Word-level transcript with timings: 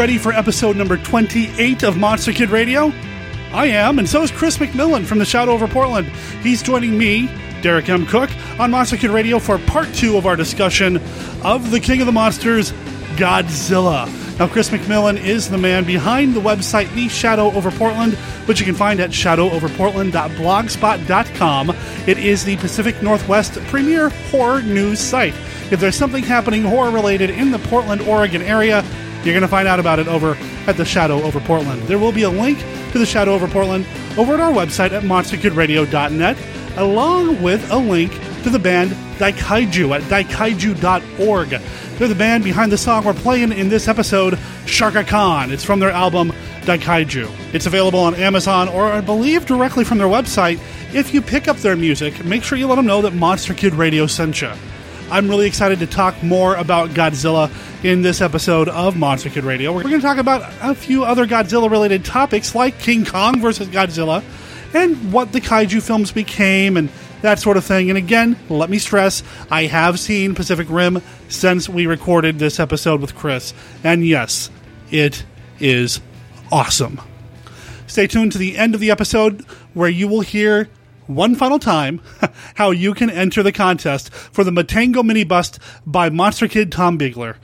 Ready 0.00 0.16
for 0.16 0.32
episode 0.32 0.78
number 0.78 0.96
28 0.96 1.82
of 1.82 1.98
Monster 1.98 2.32
Kid 2.32 2.48
Radio? 2.48 2.90
I 3.52 3.66
am, 3.66 3.98
and 3.98 4.08
so 4.08 4.22
is 4.22 4.30
Chris 4.30 4.56
McMillan 4.56 5.04
from 5.04 5.18
the 5.18 5.26
Shadow 5.26 5.52
over 5.52 5.68
Portland. 5.68 6.06
He's 6.42 6.62
joining 6.62 6.96
me, 6.96 7.28
Derek 7.60 7.90
M. 7.90 8.06
Cook, 8.06 8.30
on 8.58 8.70
Monster 8.70 8.96
Kid 8.96 9.10
Radio 9.10 9.38
for 9.38 9.58
part 9.58 9.92
two 9.92 10.16
of 10.16 10.24
our 10.24 10.36
discussion 10.36 10.96
of 11.44 11.70
the 11.70 11.80
King 11.80 12.00
of 12.00 12.06
the 12.06 12.12
Monsters, 12.12 12.72
Godzilla. 13.16 14.08
Now, 14.38 14.48
Chris 14.48 14.70
McMillan 14.70 15.22
is 15.22 15.50
the 15.50 15.58
man 15.58 15.84
behind 15.84 16.32
the 16.32 16.40
website 16.40 16.90
The 16.94 17.10
Shadow 17.10 17.52
Over 17.52 17.70
Portland, 17.70 18.14
which 18.48 18.58
you 18.58 18.64
can 18.64 18.74
find 18.74 19.00
at 19.00 19.10
shadowoverportland.blogspot.com. 19.10 21.70
It 22.06 22.16
is 22.16 22.46
the 22.46 22.56
Pacific 22.56 23.02
Northwest 23.02 23.60
premier 23.66 24.08
horror 24.08 24.62
news 24.62 24.98
site. 24.98 25.34
If 25.70 25.78
there's 25.78 25.94
something 25.94 26.24
happening 26.24 26.62
horror 26.62 26.90
related 26.90 27.28
in 27.28 27.50
the 27.50 27.58
Portland, 27.58 28.00
Oregon 28.00 28.40
area, 28.40 28.82
you're 29.24 29.34
going 29.34 29.42
to 29.42 29.48
find 29.48 29.68
out 29.68 29.80
about 29.80 29.98
it 29.98 30.08
over 30.08 30.36
at 30.66 30.76
The 30.76 30.84
Shadow 30.84 31.22
Over 31.22 31.40
Portland. 31.40 31.82
There 31.82 31.98
will 31.98 32.12
be 32.12 32.22
a 32.22 32.30
link 32.30 32.58
to 32.92 32.98
The 32.98 33.06
Shadow 33.06 33.34
Over 33.34 33.48
Portland 33.48 33.86
over 34.16 34.34
at 34.34 34.40
our 34.40 34.52
website 34.52 34.92
at 34.92 35.02
monsterkidradio.net, 35.02 36.36
along 36.76 37.42
with 37.42 37.70
a 37.70 37.76
link 37.76 38.12
to 38.42 38.50
the 38.50 38.58
band 38.58 38.92
Daikaiju 39.18 39.94
at 39.94 40.02
daikaiju.org. 40.02 41.48
They're 41.48 42.08
the 42.08 42.14
band 42.14 42.44
behind 42.44 42.72
the 42.72 42.78
song 42.78 43.04
we're 43.04 43.12
playing 43.12 43.52
in 43.52 43.68
this 43.68 43.86
episode, 43.86 44.38
Shaka 44.64 45.04
Khan. 45.04 45.52
It's 45.52 45.64
from 45.64 45.80
their 45.80 45.90
album 45.90 46.32
Daikaiju. 46.62 47.54
It's 47.54 47.66
available 47.66 48.00
on 48.00 48.14
Amazon 48.14 48.68
or 48.68 48.86
I 48.86 49.02
believe 49.02 49.44
directly 49.44 49.84
from 49.84 49.98
their 49.98 50.06
website. 50.06 50.58
If 50.94 51.12
you 51.12 51.20
pick 51.20 51.48
up 51.48 51.58
their 51.58 51.76
music, 51.76 52.24
make 52.24 52.42
sure 52.42 52.56
you 52.56 52.66
let 52.66 52.76
them 52.76 52.86
know 52.86 53.02
that 53.02 53.12
Monster 53.12 53.52
Kid 53.52 53.74
Radio 53.74 54.06
sent 54.06 54.40
you. 54.40 54.50
I'm 55.10 55.28
really 55.28 55.48
excited 55.48 55.80
to 55.80 55.88
talk 55.88 56.22
more 56.22 56.54
about 56.54 56.90
Godzilla 56.90 57.50
in 57.84 58.02
this 58.02 58.20
episode 58.20 58.68
of 58.68 58.96
Monster 58.96 59.28
Kid 59.28 59.42
Radio. 59.42 59.72
We're 59.72 59.82
going 59.82 59.96
to 59.96 60.00
talk 60.00 60.18
about 60.18 60.48
a 60.62 60.72
few 60.72 61.04
other 61.04 61.26
Godzilla 61.26 61.68
related 61.68 62.04
topics 62.04 62.54
like 62.54 62.78
King 62.78 63.04
Kong 63.04 63.40
versus 63.40 63.66
Godzilla 63.66 64.22
and 64.72 65.12
what 65.12 65.32
the 65.32 65.40
kaiju 65.40 65.82
films 65.82 66.12
became 66.12 66.76
and 66.76 66.90
that 67.22 67.40
sort 67.40 67.56
of 67.56 67.64
thing. 67.64 67.90
And 67.90 67.98
again, 67.98 68.36
let 68.48 68.70
me 68.70 68.78
stress, 68.78 69.24
I 69.50 69.64
have 69.64 69.98
seen 69.98 70.36
Pacific 70.36 70.68
Rim 70.70 71.02
since 71.28 71.68
we 71.68 71.86
recorded 71.86 72.38
this 72.38 72.60
episode 72.60 73.00
with 73.00 73.16
Chris. 73.16 73.52
And 73.82 74.06
yes, 74.06 74.48
it 74.92 75.24
is 75.58 76.00
awesome. 76.52 77.00
Stay 77.88 78.06
tuned 78.06 78.30
to 78.30 78.38
the 78.38 78.56
end 78.56 78.76
of 78.76 78.80
the 78.80 78.92
episode 78.92 79.44
where 79.74 79.88
you 79.88 80.06
will 80.06 80.20
hear 80.20 80.68
one 81.10 81.34
final 81.34 81.58
time 81.58 82.00
how 82.54 82.70
you 82.70 82.94
can 82.94 83.10
enter 83.10 83.42
the 83.42 83.52
contest 83.52 84.12
for 84.12 84.44
the 84.44 84.50
Matango 84.50 85.04
mini 85.04 85.24
bust 85.24 85.58
by 85.86 86.08
Monster 86.10 86.48
Kid 86.48 86.72
Tom 86.72 86.96
Bigler. 86.96 87.36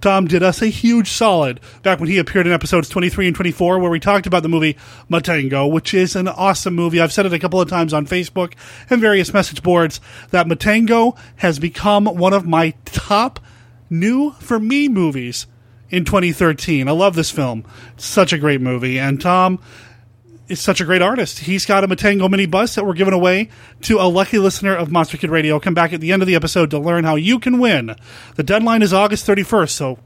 Tom 0.00 0.26
did 0.26 0.42
us 0.42 0.62
a 0.62 0.66
huge 0.66 1.10
solid 1.10 1.60
back 1.82 1.98
when 1.98 2.08
he 2.08 2.18
appeared 2.18 2.46
in 2.46 2.52
episodes 2.52 2.88
23 2.88 3.28
and 3.28 3.36
24, 3.36 3.78
where 3.78 3.90
we 3.90 3.98
talked 3.98 4.26
about 4.26 4.42
the 4.42 4.48
movie 4.48 4.76
Matango, 5.10 5.70
which 5.70 5.94
is 5.94 6.14
an 6.14 6.28
awesome 6.28 6.74
movie. 6.74 7.00
I've 7.00 7.12
said 7.12 7.26
it 7.26 7.32
a 7.32 7.38
couple 7.38 7.60
of 7.60 7.68
times 7.68 7.92
on 7.92 8.06
Facebook 8.06 8.54
and 8.88 9.00
various 9.00 9.32
message 9.32 9.62
boards 9.62 10.00
that 10.30 10.46
Matango 10.46 11.18
has 11.36 11.58
become 11.58 12.04
one 12.04 12.32
of 12.32 12.46
my 12.46 12.74
top 12.84 13.40
new 13.90 14.32
for 14.32 14.58
me 14.60 14.88
movies 14.88 15.46
in 15.90 16.04
2013. 16.04 16.88
I 16.88 16.92
love 16.92 17.14
this 17.14 17.30
film. 17.30 17.64
It's 17.94 18.04
such 18.04 18.32
a 18.32 18.38
great 18.38 18.60
movie. 18.60 18.98
And 18.98 19.20
Tom 19.20 19.58
is 20.48 20.60
such 20.60 20.80
a 20.80 20.84
great 20.84 21.02
artist. 21.02 21.40
He's 21.40 21.66
got 21.66 21.84
a 21.84 21.88
Matango 21.88 22.30
mini 22.30 22.46
bus 22.46 22.74
that 22.74 22.86
we're 22.86 22.94
giving 22.94 23.14
away 23.14 23.48
to 23.82 23.98
a 23.98 24.08
lucky 24.08 24.38
listener 24.38 24.74
of 24.74 24.90
Monster 24.90 25.16
Kid 25.16 25.30
Radio. 25.30 25.58
Come 25.58 25.74
back 25.74 25.92
at 25.92 26.00
the 26.00 26.12
end 26.12 26.22
of 26.22 26.28
the 26.28 26.34
episode 26.34 26.70
to 26.70 26.78
learn 26.78 27.04
how 27.04 27.16
you 27.16 27.38
can 27.38 27.58
win. 27.58 27.96
The 28.36 28.42
deadline 28.42 28.82
is 28.82 28.92
August 28.92 29.26
31st, 29.26 29.70
so 29.70 29.98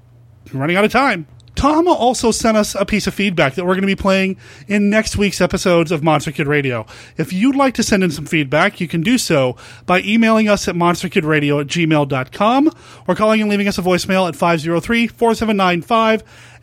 you're 0.47 0.61
running 0.61 0.77
out 0.77 0.85
of 0.85 0.93
time. 0.93 1.27
Tom 1.57 1.89
also 1.89 2.31
sent 2.31 2.57
us 2.57 2.75
a 2.75 2.87
piece 2.87 3.07
of 3.07 3.13
feedback 3.13 3.55
that 3.55 3.67
we're 3.67 3.75
going 3.75 3.83
to 3.83 3.87
be 3.87 3.97
playing 3.97 4.39
in 4.67 4.89
next 4.89 5.17
week's 5.17 5.43
episodes 5.43 5.93
of 5.93 6.03
Monster 6.03 6.33
Kid 6.33 6.47
Radio. 6.47 6.87
If 7.19 7.33
you'd 7.33 7.57
like 7.57 7.75
to 7.75 7.83
send 7.83 8.03
in 8.03 8.11
some 8.11 8.25
feedback, 8.25 8.81
you 8.81 8.89
can 8.89 9.03
do 9.03 9.19
so 9.19 9.57
by 9.85 10.01
emailing 10.01 10.49
us 10.49 10.69
at 10.69 10.75
monsterkidradio 10.75 11.61
at 11.61 11.67
gmail.com 11.67 12.71
or 13.07 13.15
calling 13.15 13.43
and 13.43 13.51
leaving 13.51 13.69
us 13.69 13.77
a 13.77 13.83
voicemail 13.83 14.27
at 14.27 14.37
503 14.37 15.09
479 15.09 15.83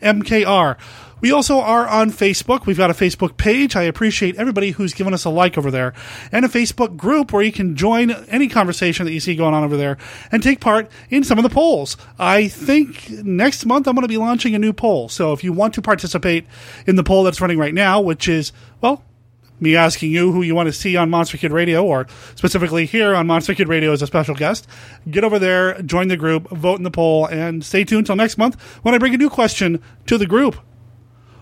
5MKR. 0.00 0.76
We 1.20 1.32
also 1.32 1.60
are 1.60 1.86
on 1.86 2.10
Facebook. 2.10 2.66
We've 2.66 2.76
got 2.76 2.90
a 2.90 2.94
Facebook 2.94 3.36
page. 3.36 3.74
I 3.76 3.82
appreciate 3.82 4.36
everybody 4.36 4.70
who's 4.70 4.94
given 4.94 5.14
us 5.14 5.24
a 5.24 5.30
like 5.30 5.58
over 5.58 5.70
there, 5.70 5.94
and 6.30 6.44
a 6.44 6.48
Facebook 6.48 6.96
group 6.96 7.32
where 7.32 7.42
you 7.42 7.52
can 7.52 7.76
join 7.76 8.10
any 8.28 8.48
conversation 8.48 9.06
that 9.06 9.12
you 9.12 9.20
see 9.20 9.34
going 9.34 9.54
on 9.54 9.64
over 9.64 9.76
there 9.76 9.98
and 10.30 10.42
take 10.42 10.60
part 10.60 10.90
in 11.10 11.24
some 11.24 11.38
of 11.38 11.42
the 11.42 11.50
polls. 11.50 11.96
I 12.18 12.48
think 12.48 13.10
next 13.10 13.66
month 13.66 13.86
I'm 13.86 13.94
going 13.94 14.02
to 14.02 14.08
be 14.08 14.16
launching 14.16 14.54
a 14.54 14.58
new 14.58 14.72
poll. 14.72 15.08
So 15.08 15.32
if 15.32 15.42
you 15.42 15.52
want 15.52 15.74
to 15.74 15.82
participate 15.82 16.46
in 16.86 16.96
the 16.96 17.04
poll 17.04 17.24
that's 17.24 17.40
running 17.40 17.58
right 17.58 17.74
now, 17.74 18.00
which 18.00 18.28
is, 18.28 18.52
well, 18.80 19.04
me 19.60 19.74
asking 19.74 20.12
you 20.12 20.30
who 20.32 20.42
you 20.42 20.54
want 20.54 20.68
to 20.68 20.72
see 20.72 20.96
on 20.96 21.10
Monster 21.10 21.36
Kid 21.36 21.50
Radio, 21.50 21.84
or 21.84 22.06
specifically 22.36 22.86
here 22.86 23.14
on 23.14 23.26
Monster 23.26 23.54
Kid 23.54 23.68
Radio 23.68 23.92
as 23.92 24.02
a 24.02 24.06
special 24.06 24.34
guest, 24.34 24.68
get 25.10 25.24
over 25.24 25.38
there, 25.38 25.82
join 25.82 26.08
the 26.08 26.16
group, 26.16 26.48
vote 26.50 26.78
in 26.78 26.84
the 26.84 26.90
poll, 26.90 27.26
and 27.26 27.64
stay 27.64 27.82
tuned 27.82 28.00
until 28.00 28.16
next 28.16 28.38
month 28.38 28.60
when 28.82 28.94
I 28.94 28.98
bring 28.98 29.14
a 29.14 29.18
new 29.18 29.30
question 29.30 29.82
to 30.06 30.16
the 30.16 30.26
group. 30.26 30.56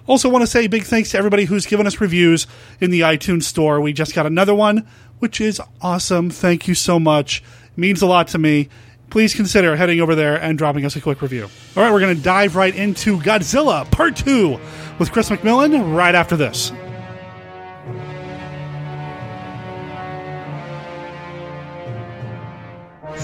Also, 0.06 0.28
want 0.28 0.42
to 0.42 0.46
say 0.46 0.66
big 0.66 0.84
thanks 0.84 1.10
to 1.10 1.18
everybody 1.18 1.44
who's 1.44 1.66
given 1.66 1.86
us 1.86 2.00
reviews 2.00 2.46
in 2.80 2.90
the 2.90 3.00
iTunes 3.00 3.42
store. 3.42 3.80
We 3.80 3.92
just 3.92 4.14
got 4.14 4.26
another 4.26 4.54
one, 4.54 4.86
which 5.18 5.40
is 5.40 5.60
awesome. 5.82 6.30
Thank 6.30 6.68
you 6.68 6.74
so 6.74 7.00
much. 7.00 7.42
It 7.72 7.78
means 7.78 8.02
a 8.02 8.06
lot 8.06 8.28
to 8.28 8.38
me. 8.38 8.68
Please 9.10 9.34
consider 9.34 9.76
heading 9.76 10.00
over 10.00 10.14
there 10.14 10.36
and 10.36 10.58
dropping 10.58 10.84
us 10.84 10.96
a 10.96 11.00
quick 11.00 11.22
review. 11.22 11.44
All 11.76 11.82
right, 11.82 11.92
we're 11.92 12.00
going 12.00 12.16
to 12.16 12.22
dive 12.22 12.56
right 12.56 12.74
into 12.74 13.18
Godzilla 13.18 13.88
Part 13.90 14.16
2 14.16 14.58
with 14.98 15.12
Chris 15.12 15.28
McMillan 15.28 15.94
right 15.96 16.14
after 16.14 16.36
this. 16.36 16.70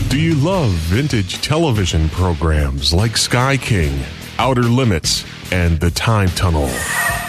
Do 0.09 0.21
you 0.21 0.35
love 0.35 0.71
vintage 0.71 1.41
television 1.43 2.09
programs 2.09 2.93
like 2.93 3.17
Sky 3.17 3.57
King, 3.57 4.01
Outer 4.39 4.63
Limits, 4.63 5.25
and 5.53 5.79
The 5.81 5.91
Time 5.91 6.29
Tunnel? 6.29 6.71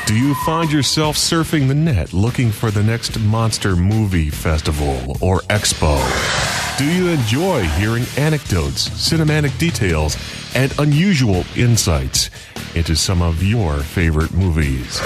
Do 0.06 0.16
you 0.16 0.36
find 0.46 0.72
yourself 0.72 1.16
surfing 1.16 1.68
the 1.68 1.76
net 1.76 2.14
looking 2.14 2.52
for 2.52 2.72
the 2.72 2.84
next 2.84 3.20
monster 3.20 3.76
movie 3.76 4.30
festival 4.30 5.18
or 5.22 5.40
expo? 5.42 6.63
Do 6.76 6.92
you 6.92 7.10
enjoy 7.10 7.62
hearing 7.64 8.04
anecdotes, 8.18 8.90
cinematic 8.90 9.56
details, 9.60 10.18
and 10.56 10.74
unusual 10.80 11.46
insights 11.56 12.32
into 12.74 12.96
some 12.96 13.22
of 13.22 13.44
your 13.44 13.78
favorite 13.78 14.34
movies? 14.34 15.00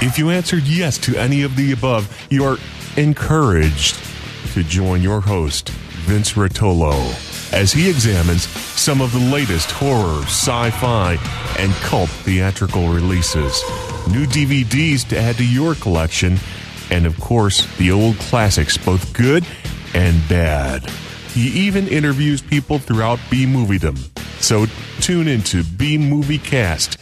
If 0.00 0.18
you 0.18 0.30
answered 0.30 0.64
yes 0.64 0.98
to 0.98 1.16
any 1.16 1.42
of 1.42 1.54
the 1.54 1.70
above, 1.70 2.26
you 2.28 2.44
are 2.44 2.58
encouraged 2.96 4.02
to 4.54 4.64
join 4.64 5.00
your 5.00 5.20
host, 5.20 5.68
Vince 5.68 6.32
Rotolo, 6.32 6.92
as 7.52 7.72
he 7.72 7.88
examines 7.88 8.48
some 8.48 9.00
of 9.00 9.12
the 9.12 9.30
latest 9.30 9.70
horror, 9.70 10.22
sci 10.22 10.70
fi, 10.70 11.18
and 11.56 11.72
cult 11.74 12.10
theatrical 12.10 12.88
releases, 12.88 13.62
new 14.08 14.26
DVDs 14.26 15.08
to 15.08 15.16
add 15.16 15.36
to 15.36 15.46
your 15.46 15.76
collection, 15.76 16.36
and 16.90 17.06
of 17.06 17.18
course, 17.20 17.64
the 17.76 17.92
old 17.92 18.18
classics, 18.18 18.76
both 18.76 19.12
good 19.12 19.46
and 19.94 20.20
bad. 20.28 20.90
He 21.34 21.48
even 21.66 21.88
interviews 21.88 22.42
people 22.42 22.78
throughout 22.78 23.18
B 23.30 23.46
Moviedom. 23.46 23.96
So 24.42 24.66
tune 25.00 25.28
into 25.28 25.64
B 25.64 25.96
Movie 25.96 26.38
Cast 26.38 26.98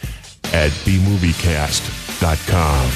at 0.53 0.71
bmoviecast.com. 0.71 2.91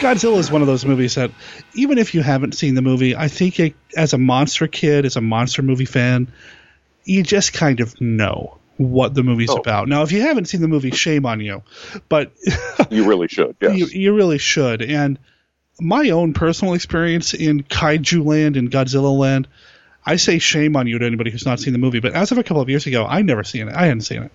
Godzilla 0.00 0.38
is 0.38 0.50
one 0.50 0.60
of 0.60 0.66
those 0.66 0.84
movies 0.84 1.14
that, 1.14 1.30
even 1.74 1.98
if 1.98 2.14
you 2.14 2.20
haven't 2.20 2.52
seen 2.52 2.74
the 2.74 2.82
movie, 2.82 3.16
I 3.16 3.28
think 3.28 3.58
it, 3.58 3.74
as 3.96 4.12
a 4.12 4.18
monster 4.18 4.68
kid, 4.68 5.06
as 5.06 5.16
a 5.16 5.22
monster 5.22 5.62
movie 5.62 5.86
fan, 5.86 6.30
you 7.04 7.22
just 7.22 7.52
kind 7.52 7.80
of 7.80 8.00
know 8.00 8.58
what 8.76 9.14
the 9.14 9.22
movie's 9.22 9.50
Oh. 9.50 9.56
about. 9.56 9.88
Now, 9.88 10.02
if 10.02 10.12
you 10.12 10.20
haven't 10.22 10.46
seen 10.46 10.60
the 10.60 10.68
movie, 10.68 10.90
shame 10.90 11.26
on 11.26 11.40
you, 11.40 11.62
but 12.08 12.32
You 12.90 13.06
really 13.08 13.28
should. 13.28 13.56
Yes. 13.60 13.76
you, 13.78 13.86
you 13.86 14.14
really 14.14 14.38
should. 14.38 14.82
And 14.82 15.18
my 15.80 16.10
own 16.10 16.32
personal 16.34 16.74
experience 16.74 17.34
in 17.34 17.62
Kaiju 17.62 18.24
Land 18.24 18.56
and 18.56 18.70
Godzilla 18.70 19.16
Land, 19.16 19.48
I 20.06 20.16
say 20.16 20.38
shame 20.38 20.76
on 20.76 20.86
you 20.86 20.98
to 20.98 21.06
anybody 21.06 21.30
who's 21.30 21.46
not 21.46 21.60
seen 21.60 21.72
the 21.72 21.78
movie. 21.78 22.00
But 22.00 22.12
as 22.14 22.30
of 22.32 22.38
a 22.38 22.42
couple 22.42 22.60
of 22.62 22.68
years 22.68 22.86
ago, 22.86 23.06
I 23.06 23.22
never 23.22 23.44
seen 23.44 23.68
it. 23.68 23.74
I 23.74 23.82
hadn't 23.86 24.02
seen 24.02 24.24
it. 24.24 24.32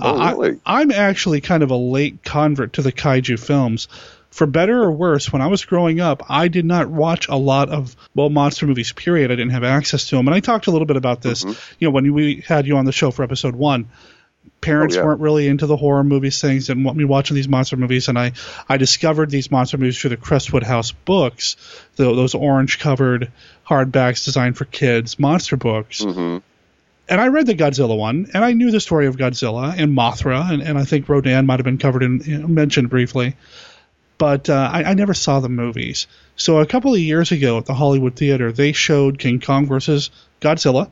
oh, 0.00 0.18
I- 0.18 0.32
really? 0.32 0.60
I'm 0.64 0.90
actually 0.92 1.40
kind 1.40 1.62
of 1.62 1.70
a 1.70 1.76
late 1.76 2.22
convert 2.24 2.74
to 2.74 2.82
the 2.82 2.92
kaiju 2.92 3.38
films. 3.38 3.88
For 4.32 4.46
better 4.46 4.82
or 4.82 4.90
worse, 4.90 5.32
when 5.32 5.42
I 5.42 5.46
was 5.46 5.64
growing 5.64 6.00
up, 6.00 6.24
I 6.28 6.48
did 6.48 6.64
not 6.64 6.88
watch 6.88 7.28
a 7.28 7.36
lot 7.36 7.68
of 7.68 7.94
well 8.14 8.30
monster 8.30 8.66
movies. 8.66 8.92
Period. 8.92 9.30
I 9.30 9.36
didn't 9.36 9.52
have 9.52 9.62
access 9.62 10.08
to 10.08 10.16
them, 10.16 10.26
and 10.26 10.34
I 10.34 10.40
talked 10.40 10.66
a 10.66 10.70
little 10.70 10.86
bit 10.86 10.96
about 10.96 11.20
this. 11.22 11.44
Mm-hmm. 11.44 11.74
You 11.78 11.88
know, 11.88 11.92
when 11.92 12.12
we 12.12 12.42
had 12.46 12.66
you 12.66 12.78
on 12.78 12.86
the 12.86 12.92
show 12.92 13.10
for 13.10 13.22
episode 13.22 13.54
one, 13.54 13.90
parents 14.62 14.96
Oh, 14.96 15.00
yeah. 15.00 15.04
weren't 15.04 15.20
really 15.20 15.46
into 15.48 15.66
the 15.66 15.76
horror 15.76 16.02
movies 16.02 16.40
things, 16.40 16.66
didn't 16.68 16.84
want 16.84 16.96
me 16.96 17.04
watching 17.04 17.34
these 17.34 17.48
monster 17.48 17.76
movies, 17.76 18.08
and 18.08 18.18
I 18.18 18.32
I 18.68 18.78
discovered 18.78 19.30
these 19.30 19.50
monster 19.50 19.76
movies 19.76 19.98
through 20.00 20.10
the 20.10 20.16
Crestwood 20.16 20.62
House 20.62 20.92
books, 20.92 21.56
the, 21.96 22.04
those 22.04 22.34
orange 22.34 22.78
covered 22.78 23.30
hardbacks 23.68 24.24
designed 24.24 24.56
for 24.56 24.64
kids 24.64 25.18
monster 25.18 25.56
books 25.56 26.02
hmm 26.02 26.38
and 27.08 27.20
I 27.20 27.28
read 27.28 27.46
the 27.46 27.54
Godzilla 27.54 27.98
one, 27.98 28.30
and 28.32 28.44
I 28.44 28.52
knew 28.52 28.70
the 28.70 28.80
story 28.80 29.06
of 29.06 29.16
Godzilla 29.16 29.74
and 29.76 29.94
Mothra, 29.94 30.50
and, 30.50 30.62
and 30.62 30.78
I 30.78 30.84
think 30.84 31.08
Rodan 31.08 31.46
might 31.46 31.58
have 31.58 31.64
been 31.64 31.76
covered 31.76 32.02
in 32.04 32.22
you 32.24 32.38
know, 32.38 32.46
mentioned 32.46 32.88
briefly, 32.90 33.34
but 34.18 34.48
uh, 34.48 34.70
I, 34.72 34.84
I 34.84 34.94
never 34.94 35.14
saw 35.14 35.40
the 35.40 35.48
movies. 35.48 36.06
So 36.36 36.58
a 36.58 36.66
couple 36.66 36.94
of 36.94 37.00
years 37.00 37.32
ago 37.32 37.58
at 37.58 37.66
the 37.66 37.74
Hollywood 37.74 38.16
Theater, 38.16 38.52
they 38.52 38.72
showed 38.72 39.18
King 39.18 39.40
Kong 39.40 39.66
versus 39.66 40.10
Godzilla. 40.40 40.88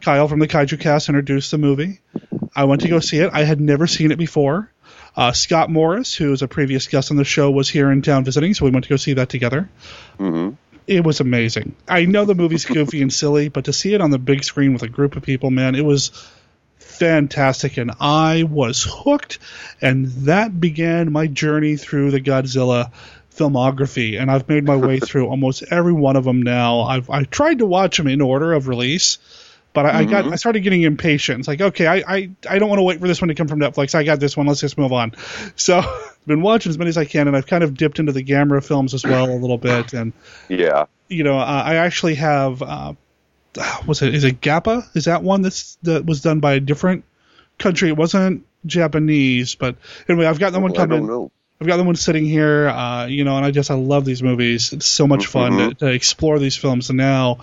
Kyle 0.00 0.28
from 0.28 0.40
the 0.40 0.48
Kaiju 0.48 0.78
Cast 0.78 1.08
introduced 1.08 1.50
the 1.50 1.58
movie. 1.58 2.00
I 2.54 2.64
went 2.64 2.82
to 2.82 2.88
go 2.88 3.00
see 3.00 3.18
it. 3.18 3.30
I 3.32 3.44
had 3.44 3.60
never 3.60 3.86
seen 3.86 4.12
it 4.12 4.18
before. 4.18 4.70
Uh, 5.16 5.32
Scott 5.32 5.70
Morris, 5.70 6.14
who 6.14 6.30
was 6.30 6.42
a 6.42 6.48
previous 6.48 6.86
guest 6.86 7.10
on 7.10 7.16
the 7.16 7.24
show, 7.24 7.50
was 7.50 7.68
here 7.68 7.90
in 7.90 8.02
town 8.02 8.24
visiting, 8.24 8.54
so 8.54 8.64
we 8.64 8.70
went 8.70 8.84
to 8.84 8.90
go 8.90 8.96
see 8.96 9.14
that 9.14 9.28
together 9.28 9.68
hmm 10.18 10.50
it 10.90 11.04
was 11.04 11.20
amazing. 11.20 11.76
I 11.88 12.04
know 12.04 12.24
the 12.24 12.34
movie's 12.34 12.64
goofy 12.64 13.00
and 13.00 13.12
silly, 13.12 13.48
but 13.48 13.66
to 13.66 13.72
see 13.72 13.94
it 13.94 14.00
on 14.00 14.10
the 14.10 14.18
big 14.18 14.42
screen 14.42 14.72
with 14.72 14.82
a 14.82 14.88
group 14.88 15.14
of 15.14 15.22
people, 15.22 15.50
man, 15.50 15.76
it 15.76 15.84
was 15.84 16.10
fantastic 17.00 17.78
and 17.78 17.90
I 17.98 18.42
was 18.42 18.86
hooked 18.86 19.38
and 19.80 20.06
that 20.26 20.60
began 20.60 21.10
my 21.10 21.26
journey 21.26 21.76
through 21.76 22.10
the 22.10 22.20
Godzilla 22.20 22.92
filmography 23.34 24.20
and 24.20 24.30
I've 24.30 24.46
made 24.50 24.64
my 24.64 24.76
way 24.76 25.00
through 25.04 25.26
almost 25.26 25.62
every 25.70 25.94
one 25.94 26.16
of 26.16 26.24
them 26.24 26.42
now. 26.42 26.82
I've 26.82 27.08
I 27.08 27.24
tried 27.24 27.60
to 27.60 27.66
watch 27.66 27.96
them 27.96 28.06
in 28.06 28.20
order 28.20 28.52
of 28.52 28.68
release, 28.68 29.16
but 29.72 29.86
I, 29.86 30.00
I 30.00 30.04
got 30.04 30.30
I 30.30 30.36
started 30.36 30.60
getting 30.60 30.82
impatient. 30.82 31.38
It's 31.38 31.48
like, 31.48 31.62
okay, 31.62 31.86
I, 31.86 32.02
I, 32.06 32.30
I 32.48 32.58
don't 32.58 32.68
want 32.68 32.80
to 32.80 32.82
wait 32.82 33.00
for 33.00 33.08
this 33.08 33.22
one 33.22 33.28
to 33.28 33.34
come 33.34 33.48
from 33.48 33.60
Netflix. 33.60 33.94
I 33.94 34.04
got 34.04 34.20
this 34.20 34.36
one. 34.36 34.46
Let's 34.46 34.60
just 34.60 34.76
move 34.76 34.92
on. 34.92 35.12
So 35.56 35.78
I've 35.78 36.18
been 36.26 36.42
watching 36.42 36.68
as 36.68 36.76
many 36.76 36.90
as 36.90 36.98
I 36.98 37.06
can, 37.06 37.28
and 37.28 37.36
I've 37.36 37.46
kind 37.46 37.64
of 37.64 37.78
dipped 37.78 37.98
into 37.98 38.12
the 38.12 38.22
Gamera 38.22 38.62
films 38.62 38.92
as 38.92 39.04
well 39.04 39.30
a 39.30 39.38
little 39.38 39.58
bit. 39.58 39.94
And 39.94 40.12
Yeah. 40.48 40.84
you 41.08 41.24
know, 41.24 41.38
uh, 41.38 41.62
I 41.64 41.76
actually 41.76 42.16
have 42.16 42.60
uh, 42.62 42.92
was 43.86 44.02
it 44.02 44.14
is 44.14 44.24
it 44.24 44.40
Gappa? 44.40 44.84
Is 44.96 45.04
that 45.06 45.22
one 45.22 45.42
that's 45.42 45.76
that 45.82 46.04
was 46.06 46.20
done 46.22 46.40
by 46.40 46.54
a 46.54 46.60
different 46.60 47.04
country? 47.58 47.88
It 47.88 47.96
wasn't 47.96 48.44
Japanese, 48.66 49.54
but 49.54 49.76
anyway, 50.08 50.26
I've 50.26 50.38
got 50.38 50.52
that 50.52 50.60
one 50.60 50.72
I 50.72 50.74
don't 50.74 50.88
coming. 50.88 51.06
know. 51.06 51.30
I've 51.60 51.66
got 51.66 51.76
the 51.76 51.84
one 51.84 51.96
sitting 51.96 52.24
here, 52.24 52.68
uh, 52.68 53.06
you 53.06 53.24
know, 53.24 53.36
and 53.36 53.44
I 53.44 53.50
just 53.50 53.70
I 53.70 53.74
love 53.74 54.04
these 54.06 54.22
movies. 54.22 54.72
It's 54.72 54.86
so 54.86 55.06
much 55.06 55.26
fun 55.26 55.52
Mhm. 55.52 55.68
to, 55.70 55.74
to 55.74 55.86
explore 55.88 56.38
these 56.38 56.56
films, 56.56 56.88
and 56.88 56.96
now, 56.96 57.40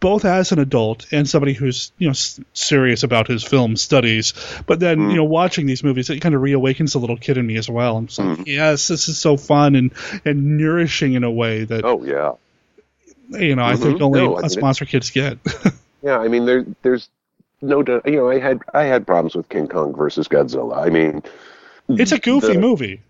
both 0.00 0.24
as 0.24 0.50
an 0.52 0.60
adult 0.60 1.12
and 1.12 1.28
somebody 1.28 1.52
who's 1.52 1.92
you 1.98 2.06
know 2.06 2.12
s- 2.12 2.40
serious 2.54 3.02
about 3.02 3.26
his 3.28 3.42
film 3.44 3.76
studies, 3.76 4.32
but 4.66 4.80
then 4.80 4.98
Mm. 4.98 5.10
you 5.10 5.16
know 5.16 5.24
watching 5.24 5.66
these 5.66 5.84
movies, 5.84 6.08
it 6.08 6.20
kind 6.20 6.34
of 6.34 6.40
reawakens 6.40 6.92
the 6.92 7.00
little 7.00 7.18
kid 7.18 7.36
in 7.36 7.46
me 7.46 7.56
as 7.58 7.68
well. 7.68 7.98
I'm 7.98 8.06
just 8.06 8.18
like, 8.18 8.38
Mm. 8.38 8.46
yes, 8.46 8.88
this 8.88 9.08
is 9.08 9.18
so 9.18 9.36
fun 9.36 9.74
and 9.74 9.90
and 10.24 10.56
nourishing 10.56 11.12
in 11.12 11.24
a 11.24 11.30
way 11.30 11.64
that 11.64 11.84
Oh 11.84 12.02
yeah. 12.02 12.32
You 13.30 13.54
know 13.56 13.64
I 13.64 13.76
think 13.76 13.98
Mhm. 13.98 14.02
only 14.02 14.20
No, 14.20 14.36
I 14.36 14.40
us 14.40 14.52
mean, 14.52 14.58
it- 14.58 14.62
monster 14.62 14.84
kids 14.84 15.10
get. 15.10 15.38
Yeah, 16.02 16.18
I 16.18 16.28
mean, 16.28 16.46
there, 16.46 16.64
there's 16.80 17.10
no, 17.60 17.82
doubt- 17.82 18.06
you 18.06 18.16
know, 18.16 18.30
I 18.30 18.38
had, 18.38 18.62
I 18.72 18.84
had 18.84 19.06
problems 19.06 19.34
with 19.34 19.50
King 19.50 19.68
Kong 19.68 19.94
versus 19.94 20.28
Godzilla. 20.28 20.78
I 20.82 20.88
mean, 20.88 21.22
it's 21.90 22.12
a 22.12 22.18
goofy 22.18 22.54
the- 22.54 22.58
movie. 22.58 23.02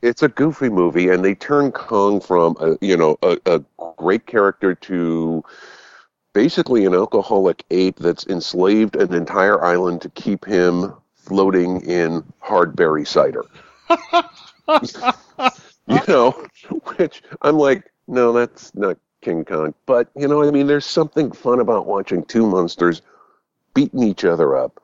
it's 0.00 0.22
a 0.22 0.28
goofy 0.28 0.70
movie, 0.70 1.10
and 1.10 1.22
they 1.22 1.34
turn 1.34 1.72
Kong 1.72 2.22
from 2.22 2.56
a, 2.58 2.78
you 2.80 2.96
know, 2.96 3.18
a, 3.22 3.38
a 3.44 3.60
great 3.98 4.24
character 4.26 4.74
to 4.76 5.44
basically 6.32 6.86
an 6.86 6.94
alcoholic 6.94 7.64
ape 7.70 7.98
that's 7.98 8.26
enslaved 8.28 8.96
an 8.96 9.12
entire 9.12 9.62
island 9.62 10.00
to 10.00 10.08
keep 10.10 10.46
him 10.46 10.94
floating 11.16 11.82
in 11.82 12.24
hard 12.38 12.74
berry 12.76 13.04
cider. 13.04 13.44
you 14.68 16.00
know, 16.08 16.30
which 16.96 17.22
I'm 17.42 17.56
like, 17.58 17.84
no, 18.06 18.32
that's 18.32 18.74
not 18.74 18.96
King 19.20 19.44
Kong. 19.44 19.74
But 19.86 20.08
you 20.16 20.28
know, 20.28 20.42
I 20.42 20.50
mean, 20.50 20.66
there's 20.66 20.86
something 20.86 21.32
fun 21.32 21.60
about 21.60 21.86
watching 21.86 22.24
two 22.24 22.46
monsters 22.46 23.02
beating 23.74 24.02
each 24.02 24.24
other 24.24 24.56
up, 24.56 24.80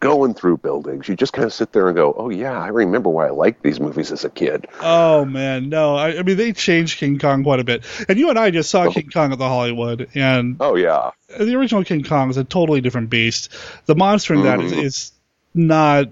going 0.00 0.34
through 0.34 0.56
buildings. 0.58 1.08
You 1.08 1.16
just 1.16 1.32
kind 1.32 1.44
of 1.46 1.52
sit 1.52 1.72
there 1.72 1.86
and 1.88 1.96
go, 1.96 2.14
oh 2.16 2.30
yeah, 2.30 2.58
I 2.58 2.68
remember 2.68 3.10
why 3.10 3.26
I 3.26 3.30
liked 3.30 3.62
these 3.62 3.80
movies 3.80 4.10
as 4.12 4.24
a 4.24 4.30
kid. 4.30 4.66
Oh 4.80 5.24
man, 5.24 5.68
no! 5.68 5.94
I, 5.96 6.18
I 6.18 6.22
mean, 6.22 6.36
they 6.36 6.52
changed 6.52 6.98
King 6.98 7.18
Kong 7.18 7.42
quite 7.44 7.60
a 7.60 7.64
bit. 7.64 7.84
And 8.08 8.18
you 8.18 8.30
and 8.30 8.38
I 8.38 8.50
just 8.50 8.70
saw 8.70 8.90
King 8.90 9.10
Kong 9.10 9.32
at 9.32 9.38
the 9.38 9.48
Hollywood, 9.48 10.08
and 10.14 10.56
Oh 10.60 10.76
yeah, 10.76 11.10
the 11.38 11.54
original 11.56 11.84
King 11.84 12.02
Kong 12.04 12.30
is 12.30 12.36
a 12.36 12.44
totally 12.44 12.80
different 12.80 13.10
beast. 13.10 13.50
The 13.86 13.94
monster 13.94 14.34
in 14.34 14.42
that 14.44 14.60
is, 14.60 14.72
Mhm. 14.72 14.82
is 14.84 15.12
not 15.54 16.06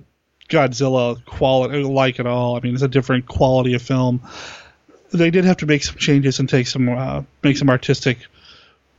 Godzilla 0.49 1.23
quality 1.27 1.83
like 1.83 2.21
at 2.21 2.27
all. 2.27 2.57
I 2.57 2.61
mean, 2.61 2.75
it's 2.75 2.83
a 2.83 2.89
different 2.89 3.27
quality 3.27 3.75
of 3.75 3.83
film. 3.83 4.23
They 5.11 5.31
did 5.31 5.45
have 5.45 5.59
to 5.59 5.67
make 5.67 5.85
some 5.85 5.97
changes 5.97 6.39
and 6.39 6.49
take 6.49 6.67
some 6.67 6.89
uh, 6.89 7.23
make 7.43 7.57
some 7.57 7.71
artistic 7.71 8.19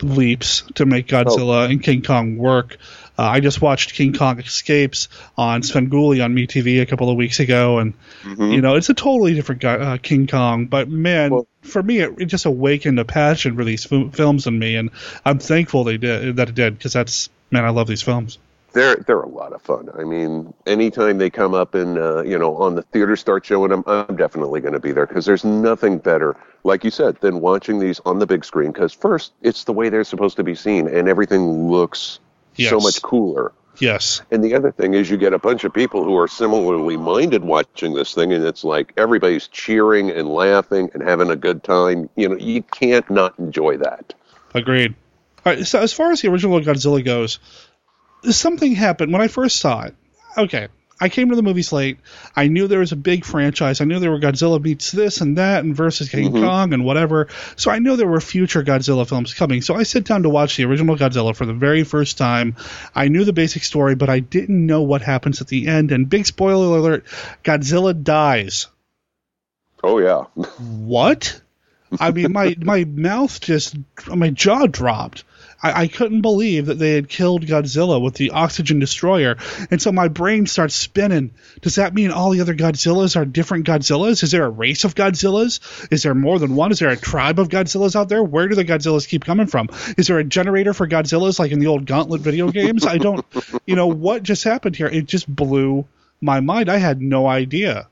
leaps 0.01 0.63
to 0.75 0.85
make 0.85 1.07
Godzilla 1.07 1.69
and 1.69 1.83
King 1.83 2.01
Kong 2.01 2.37
work. 2.37 2.77
Uh, 3.17 3.23
I 3.23 3.41
just 3.41 3.61
watched 3.61 3.93
King 3.95 4.13
Kong 4.13 4.39
Escapes 4.39 5.09
on 5.37 5.61
Svengoolie 5.61 6.23
on 6.23 6.33
MeTV 6.33 6.81
a 6.81 6.85
couple 6.85 7.09
of 7.09 7.17
weeks 7.17 7.41
ago, 7.41 7.79
and 7.79 7.93
Mhm. 8.23 8.53
you 8.53 8.61
know 8.61 8.75
it's 8.75 8.89
a 8.89 8.93
totally 8.93 9.33
different 9.33 9.63
uh, 9.65 9.97
King 9.97 10.25
Kong. 10.27 10.67
But 10.67 10.89
man, 10.89 11.31
Well- 11.31 11.47
for 11.63 11.83
me, 11.83 11.99
it, 11.99 12.13
it 12.17 12.25
just 12.25 12.45
awakened 12.45 12.97
a 12.99 13.05
passion 13.05 13.55
for 13.57 13.65
these 13.65 13.91
f- 13.91 14.13
films 14.15 14.47
in 14.47 14.57
me, 14.57 14.77
and 14.77 14.91
I'm 15.25 15.39
thankful 15.39 15.83
they 15.83 15.97
did 15.97 16.37
that 16.37 16.47
it 16.49 16.55
did 16.55 16.77
because 16.77 16.93
that's 16.93 17.29
man, 17.51 17.65
I 17.65 17.69
love 17.71 17.87
these 17.87 18.01
films. 18.01 18.37
They're 18.73 18.97
they're 18.97 19.21
a 19.21 19.27
lot 19.27 19.53
of 19.53 19.61
fun. 19.61 19.89
I 19.97 20.03
mean, 20.03 20.53
anytime 20.65 21.17
they 21.17 21.29
come 21.29 21.53
up 21.53 21.75
and 21.75 21.97
uh, 21.97 22.23
you 22.23 22.37
know 22.37 22.55
on 22.57 22.75
the 22.75 22.81
theater 22.81 23.15
start 23.15 23.45
showing 23.45 23.69
them, 23.69 23.83
I'm 23.87 24.15
definitely 24.15 24.61
going 24.61 24.73
to 24.73 24.79
be 24.79 24.91
there 24.91 25.05
because 25.05 25.25
there's 25.25 25.43
nothing 25.43 25.97
better, 25.97 26.35
like 26.63 26.83
you 26.83 26.91
said, 26.91 27.19
than 27.21 27.41
watching 27.41 27.79
these 27.79 27.99
on 28.05 28.19
the 28.19 28.27
big 28.27 28.45
screen. 28.45 28.71
Because 28.71 28.93
first, 28.93 29.33
it's 29.41 29.63
the 29.63 29.73
way 29.73 29.89
they're 29.89 30.03
supposed 30.03 30.37
to 30.37 30.43
be 30.43 30.55
seen, 30.55 30.87
and 30.87 31.07
everything 31.07 31.69
looks 31.69 32.19
so 32.57 32.79
much 32.79 33.01
cooler. 33.01 33.51
Yes, 33.79 34.21
And 34.29 34.43
the 34.43 34.55
other 34.55 34.73
thing 34.73 34.93
is, 34.93 35.09
you 35.09 35.15
get 35.15 35.31
a 35.31 35.39
bunch 35.39 35.63
of 35.63 35.73
people 35.73 36.03
who 36.03 36.17
are 36.17 36.27
similarly 36.27 36.97
minded 36.97 37.45
watching 37.45 37.93
this 37.93 38.13
thing, 38.13 38.33
and 38.33 38.43
it's 38.43 38.65
like 38.65 38.91
everybody's 38.97 39.47
cheering 39.47 40.09
and 40.11 40.27
laughing 40.27 40.89
and 40.93 41.01
having 41.01 41.29
a 41.29 41.37
good 41.37 41.63
time. 41.63 42.09
You 42.17 42.27
know, 42.27 42.35
you 42.35 42.61
can't 42.61 43.09
not 43.09 43.39
enjoy 43.39 43.77
that. 43.77 44.13
agreed. 44.53 44.95
All 45.45 45.53
right, 45.53 45.65
so 45.65 45.79
as 45.79 45.93
far 45.93 46.11
as 46.11 46.21
the 46.21 46.27
original 46.27 46.59
Godzilla 46.59 47.03
goes, 47.03 47.39
something 48.23 48.73
happened 48.73 49.11
when 49.11 49.21
I 49.21 49.27
first 49.27 49.57
saw 49.59 49.83
it. 49.83 49.95
Okay, 50.37 50.67
I 51.01 51.09
came 51.09 51.29
to 51.29 51.35
the 51.35 51.43
movies 51.43 51.71
late. 51.71 51.97
I 52.35 52.47
knew 52.47 52.67
there 52.67 52.79
was 52.79 52.91
a 52.91 52.97
big 52.97 53.23
franchise. 53.23 53.79
I 53.79 53.85
knew 53.85 53.99
there 53.99 54.11
were 54.11 54.19
Godzilla 54.19 54.61
meets 54.61 54.91
this 54.91 55.21
and 55.21 55.37
that 55.37 55.63
and 55.63 55.75
versus 55.75 56.09
King 56.09 56.31
mm-hmm. 56.31 56.43
Kong 56.43 56.73
and 56.73 56.83
whatever. 56.83 57.29
So 57.55 57.71
I 57.71 57.79
knew 57.79 57.95
there 57.95 58.07
were 58.07 58.19
future 58.19 58.63
Godzilla 58.63 59.07
films 59.07 59.33
coming. 59.33 59.61
So 59.61 59.75
I 59.75 59.83
sit 59.83 60.03
down 60.03 60.23
to 60.23 60.29
watch 60.29 60.57
the 60.57 60.65
original 60.65 60.97
Godzilla 60.97 61.35
for 61.35 61.45
the 61.45 61.53
very 61.53 61.83
first 61.83 62.17
time. 62.17 62.57
I 62.93 63.07
knew 63.07 63.23
the 63.23 63.33
basic 63.33 63.63
story, 63.63 63.95
but 63.95 64.09
I 64.09 64.19
didn't 64.19 64.65
know 64.65 64.81
what 64.81 65.01
happens 65.01 65.39
at 65.39 65.47
the 65.47 65.67
end. 65.67 65.91
And 65.91 66.09
big 66.09 66.25
spoiler 66.25 66.77
alert: 66.77 67.05
Godzilla 67.43 68.03
dies. 68.03 68.67
Oh 69.81 69.99
yeah, 69.99 70.25
What? 70.57 71.41
I 71.97 72.11
mean, 72.11 72.33
my 72.33 72.55
my 72.59 72.83
mouth 72.83 73.39
just 73.39 73.75
my 74.07 74.29
jaw 74.29 74.67
dropped. 74.67 75.23
I, 75.61 75.83
I 75.83 75.87
couldn't 75.87 76.21
believe 76.21 76.67
that 76.67 76.79
they 76.79 76.93
had 76.93 77.09
killed 77.09 77.45
Godzilla 77.45 78.01
with 78.01 78.15
the 78.15 78.31
oxygen 78.31 78.79
destroyer, 78.79 79.37
and 79.71 79.81
so 79.81 79.91
my 79.91 80.07
brain 80.07 80.45
starts 80.45 80.75
spinning. 80.75 81.31
Does 81.61 81.75
that 81.75 81.93
mean 81.93 82.11
all 82.11 82.31
the 82.31 82.41
other 82.41 82.55
Godzillas 82.55 83.15
are 83.15 83.25
different 83.25 83.67
Godzillas? 83.67 84.23
Is 84.23 84.31
there 84.31 84.45
a 84.45 84.49
race 84.49 84.83
of 84.83 84.95
Godzillas? 84.95 85.59
Is 85.91 86.03
there 86.03 86.15
more 86.15 86.39
than 86.39 86.55
one? 86.55 86.71
Is 86.71 86.79
there 86.79 86.89
a 86.89 86.97
tribe 86.97 87.39
of 87.39 87.49
Godzillas 87.49 87.95
out 87.95 88.09
there? 88.09 88.23
Where 88.23 88.47
do 88.47 88.55
the 88.55 88.65
Godzillas 88.65 89.07
keep 89.07 89.25
coming 89.25 89.47
from? 89.47 89.69
Is 89.97 90.07
there 90.07 90.19
a 90.19 90.23
generator 90.23 90.73
for 90.73 90.87
Godzillas 90.87 91.39
like 91.39 91.51
in 91.51 91.59
the 91.59 91.67
old 91.67 91.85
Gauntlet 91.85 92.21
video 92.21 92.51
games? 92.51 92.85
I 92.85 92.97
don't, 92.97 93.25
you 93.65 93.75
know, 93.75 93.87
what 93.87 94.23
just 94.23 94.43
happened 94.43 94.75
here? 94.75 94.87
It 94.87 95.05
just 95.05 95.27
blew 95.33 95.85
my 96.21 96.39
mind. 96.39 96.69
I 96.69 96.77
had 96.77 97.01
no 97.01 97.27
idea. 97.27 97.87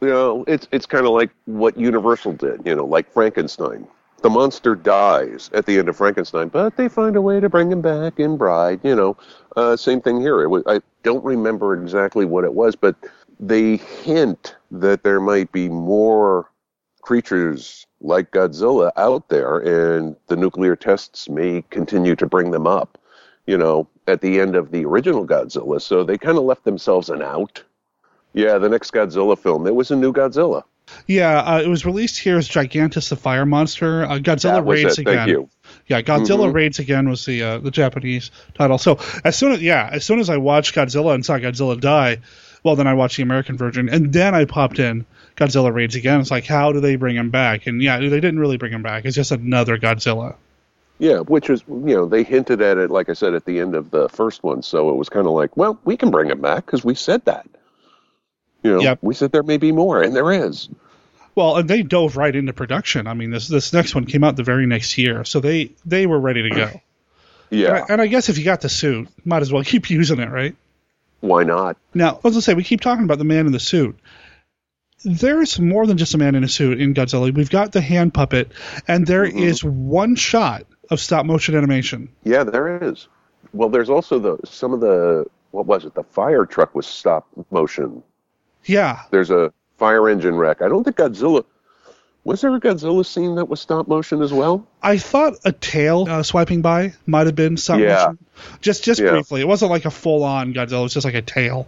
You 0.00 0.08
know, 0.08 0.44
it's 0.48 0.66
it's 0.72 0.86
kind 0.86 1.04
of 1.04 1.12
like 1.12 1.30
what 1.44 1.76
Universal 1.76 2.34
did. 2.34 2.62
You 2.64 2.74
know, 2.74 2.86
like 2.86 3.12
Frankenstein. 3.12 3.86
The 4.22 4.30
monster 4.30 4.74
dies 4.74 5.48
at 5.54 5.64
the 5.64 5.78
end 5.78 5.88
of 5.88 5.96
Frankenstein, 5.96 6.48
but 6.48 6.76
they 6.76 6.88
find 6.88 7.16
a 7.16 7.22
way 7.22 7.40
to 7.40 7.48
bring 7.48 7.72
him 7.72 7.80
back 7.80 8.20
in 8.20 8.36
Bride. 8.36 8.80
You 8.82 8.94
know, 8.94 9.16
uh, 9.56 9.76
same 9.76 10.02
thing 10.02 10.20
here. 10.20 10.46
Was, 10.46 10.62
I 10.66 10.80
don't 11.02 11.24
remember 11.24 11.80
exactly 11.80 12.26
what 12.26 12.44
it 12.44 12.52
was, 12.52 12.76
but 12.76 12.96
they 13.38 13.76
hint 13.76 14.56
that 14.70 15.02
there 15.04 15.20
might 15.20 15.50
be 15.52 15.70
more 15.70 16.50
creatures 17.00 17.86
like 18.02 18.30
Godzilla 18.30 18.92
out 18.96 19.28
there, 19.30 19.58
and 19.58 20.16
the 20.26 20.36
nuclear 20.36 20.76
tests 20.76 21.28
may 21.30 21.62
continue 21.70 22.14
to 22.16 22.26
bring 22.26 22.50
them 22.50 22.66
up. 22.66 22.98
You 23.46 23.56
know, 23.56 23.88
at 24.06 24.20
the 24.20 24.38
end 24.38 24.54
of 24.54 24.70
the 24.70 24.84
original 24.84 25.26
Godzilla, 25.26 25.80
so 25.80 26.04
they 26.04 26.18
kind 26.18 26.36
of 26.36 26.44
left 26.44 26.64
themselves 26.64 27.08
an 27.08 27.22
out. 27.22 27.62
Yeah, 28.34 28.58
the 28.58 28.68
next 28.68 28.92
Godzilla 28.92 29.36
film, 29.38 29.66
it 29.66 29.74
was 29.74 29.90
a 29.90 29.96
new 29.96 30.12
Godzilla. 30.12 30.62
Yeah, 31.06 31.40
uh, 31.40 31.60
it 31.60 31.68
was 31.68 31.84
released 31.84 32.18
here 32.18 32.38
as 32.38 32.48
Gigantis 32.48 33.08
the 33.08 33.16
Fire 33.16 33.46
Monster. 33.46 34.04
Uh, 34.04 34.18
Godzilla 34.18 34.66
Raids 34.66 34.98
it. 34.98 35.02
Again. 35.02 35.16
Thank 35.16 35.28
you. 35.30 35.48
Yeah, 35.86 36.02
Godzilla 36.02 36.50
Mhm. 36.50 36.54
Raids 36.54 36.78
Again 36.78 37.08
was 37.08 37.24
the 37.24 37.42
uh, 37.42 37.58
the 37.58 37.70
Japanese 37.70 38.30
title. 38.54 38.78
So 38.78 38.98
as 39.24 39.36
soon 39.36 39.52
as 39.52 39.62
yeah, 39.62 39.88
as 39.92 40.04
soon 40.04 40.20
as 40.20 40.30
I 40.30 40.36
watched 40.36 40.74
Godzilla 40.74 41.14
and 41.14 41.24
saw 41.24 41.38
Godzilla 41.38 41.80
die, 41.80 42.18
well 42.64 42.76
then 42.76 42.86
I 42.86 42.94
watched 42.94 43.16
the 43.16 43.22
American 43.22 43.56
version 43.56 43.88
and 43.88 44.12
then 44.12 44.34
I 44.34 44.44
popped 44.44 44.78
in 44.78 45.04
Godzilla 45.36 45.72
Raids 45.72 45.94
Again. 45.96 46.20
It's 46.20 46.30
like 46.30 46.44
how 46.44 46.72
do 46.72 46.80
they 46.80 46.96
bring 46.96 47.16
him 47.16 47.30
back? 47.30 47.66
And 47.66 47.82
yeah, 47.82 47.98
they 47.98 48.08
didn't 48.08 48.38
really 48.38 48.56
bring 48.56 48.72
him 48.72 48.82
back. 48.82 49.04
It's 49.04 49.16
just 49.16 49.32
another 49.32 49.78
Godzilla. 49.78 50.34
Yeah, 50.98 51.20
which 51.20 51.48
was, 51.48 51.64
you 51.66 51.94
know, 51.94 52.04
they 52.04 52.22
hinted 52.22 52.60
at 52.60 52.76
it, 52.76 52.90
like 52.90 53.08
I 53.08 53.14
said, 53.14 53.32
at 53.32 53.46
the 53.46 53.58
end 53.58 53.74
of 53.74 53.90
the 53.90 54.10
first 54.10 54.42
one. 54.42 54.62
So 54.62 54.90
it 54.90 54.96
was 54.96 55.08
kind 55.08 55.26
of 55.26 55.32
like, 55.32 55.56
well, 55.56 55.78
we 55.86 55.96
can 55.96 56.10
bring 56.10 56.28
him 56.28 56.42
back 56.42 56.66
because 56.66 56.84
we 56.84 56.94
said 56.94 57.24
that. 57.24 57.46
You 58.62 58.74
know, 58.74 58.80
Yep. 58.80 58.98
we 59.02 59.14
said 59.14 59.32
there 59.32 59.42
may 59.42 59.56
be 59.56 59.72
more, 59.72 60.02
and 60.02 60.14
there 60.14 60.30
is. 60.32 60.68
Well, 61.34 61.56
and 61.56 61.68
they 61.68 61.82
dove 61.82 62.16
right 62.16 62.34
into 62.34 62.52
production. 62.52 63.06
I 63.06 63.14
mean, 63.14 63.30
this 63.30 63.48
this 63.48 63.72
next 63.72 63.94
one 63.94 64.04
came 64.04 64.24
out 64.24 64.36
the 64.36 64.42
very 64.42 64.66
next 64.66 64.98
year, 64.98 65.24
so 65.24 65.40
they 65.40 65.72
they 65.86 66.06
were 66.06 66.20
ready 66.20 66.48
to 66.48 66.50
go. 66.50 66.70
And, 67.52 67.58
Yeah, 67.58 67.84
I, 67.88 67.92
and 67.92 68.00
I 68.00 68.06
guess 68.06 68.28
if 68.28 68.38
you 68.38 68.44
got 68.44 68.60
the 68.60 68.68
suit, 68.68 69.08
might 69.24 69.42
as 69.42 69.52
well 69.52 69.64
keep 69.72 69.90
using 69.90 70.20
it, 70.20 70.30
right? 70.30 70.54
why 71.20 71.44
not? 71.44 71.76
Now, 71.94 72.20
as 72.24 72.36
I 72.36 72.40
say 72.40 72.54
we 72.54 72.64
keep 72.64 72.80
talking 72.80 73.04
about 73.04 73.18
the 73.18 73.24
man 73.24 73.46
in 73.46 73.52
the 73.52 73.60
suit. 73.60 73.98
There's 75.04 75.58
more 75.58 75.86
than 75.86 75.96
just 75.96 76.14
a 76.14 76.18
man 76.18 76.34
in 76.34 76.44
a 76.44 76.48
suit 76.48 76.80
in 76.80 76.92
Godzilla. 76.92 77.34
We've 77.34 77.48
got 77.48 77.72
the 77.72 77.80
hand 77.80 78.12
puppet, 78.12 78.52
and 78.86 79.06
there 79.06 79.24
mm-hmm. 79.24 79.38
is 79.38 79.64
one 79.64 80.14
shot 80.14 80.66
of 80.90 81.00
stop 81.00 81.24
motion 81.24 81.56
animation. 81.56 82.10
Yeah, 82.22 82.44
there 82.44 82.82
is. 82.82 83.08
Well, 83.52 83.70
there's 83.70 83.88
also 83.88 84.18
the 84.18 84.38
some 84.44 84.74
of 84.74 84.80
the 84.80 85.24
what 85.52 85.66
was 85.66 85.84
it? 85.84 85.94
The 85.94 86.04
fire 86.04 86.44
truck 86.44 86.74
was 86.74 86.86
stop 86.86 87.26
motion. 87.50 88.02
Yeah, 88.66 89.00
There's 89.10 89.30
a 89.30 89.52
fire 89.78 90.08
engine 90.08 90.36
wreck. 90.36 90.62
I 90.62 90.68
don't 90.68 90.84
think 90.84 90.96
Godzilla. 90.96 91.44
Was 92.24 92.42
there 92.42 92.54
a 92.54 92.60
Godzilla 92.60 93.04
scene 93.06 93.36
that 93.36 93.48
was 93.48 93.60
stop 93.60 93.88
motion 93.88 94.20
as 94.20 94.30
well? 94.32 94.66
I 94.82 94.98
thought 94.98 95.34
a 95.44 95.52
tail 95.52 96.06
uh, 96.08 96.22
swiping 96.22 96.60
by 96.60 96.92
might 97.06 97.26
have 97.26 97.34
been 97.34 97.56
stop 97.56 97.80
Yeah. 97.80 97.94
motion, 97.94 98.18
just 98.60 98.84
just 98.84 99.00
Yeah. 99.00 99.10
briefly. 99.12 99.40
It 99.40 99.48
wasn't 99.48 99.70
like 99.70 99.86
a 99.86 99.90
full 99.90 100.22
on 100.24 100.52
Godzilla. 100.52 100.80
It 100.80 100.82
was 100.82 100.94
just 100.94 101.06
like 101.06 101.14
a 101.14 101.22
tail. 101.22 101.66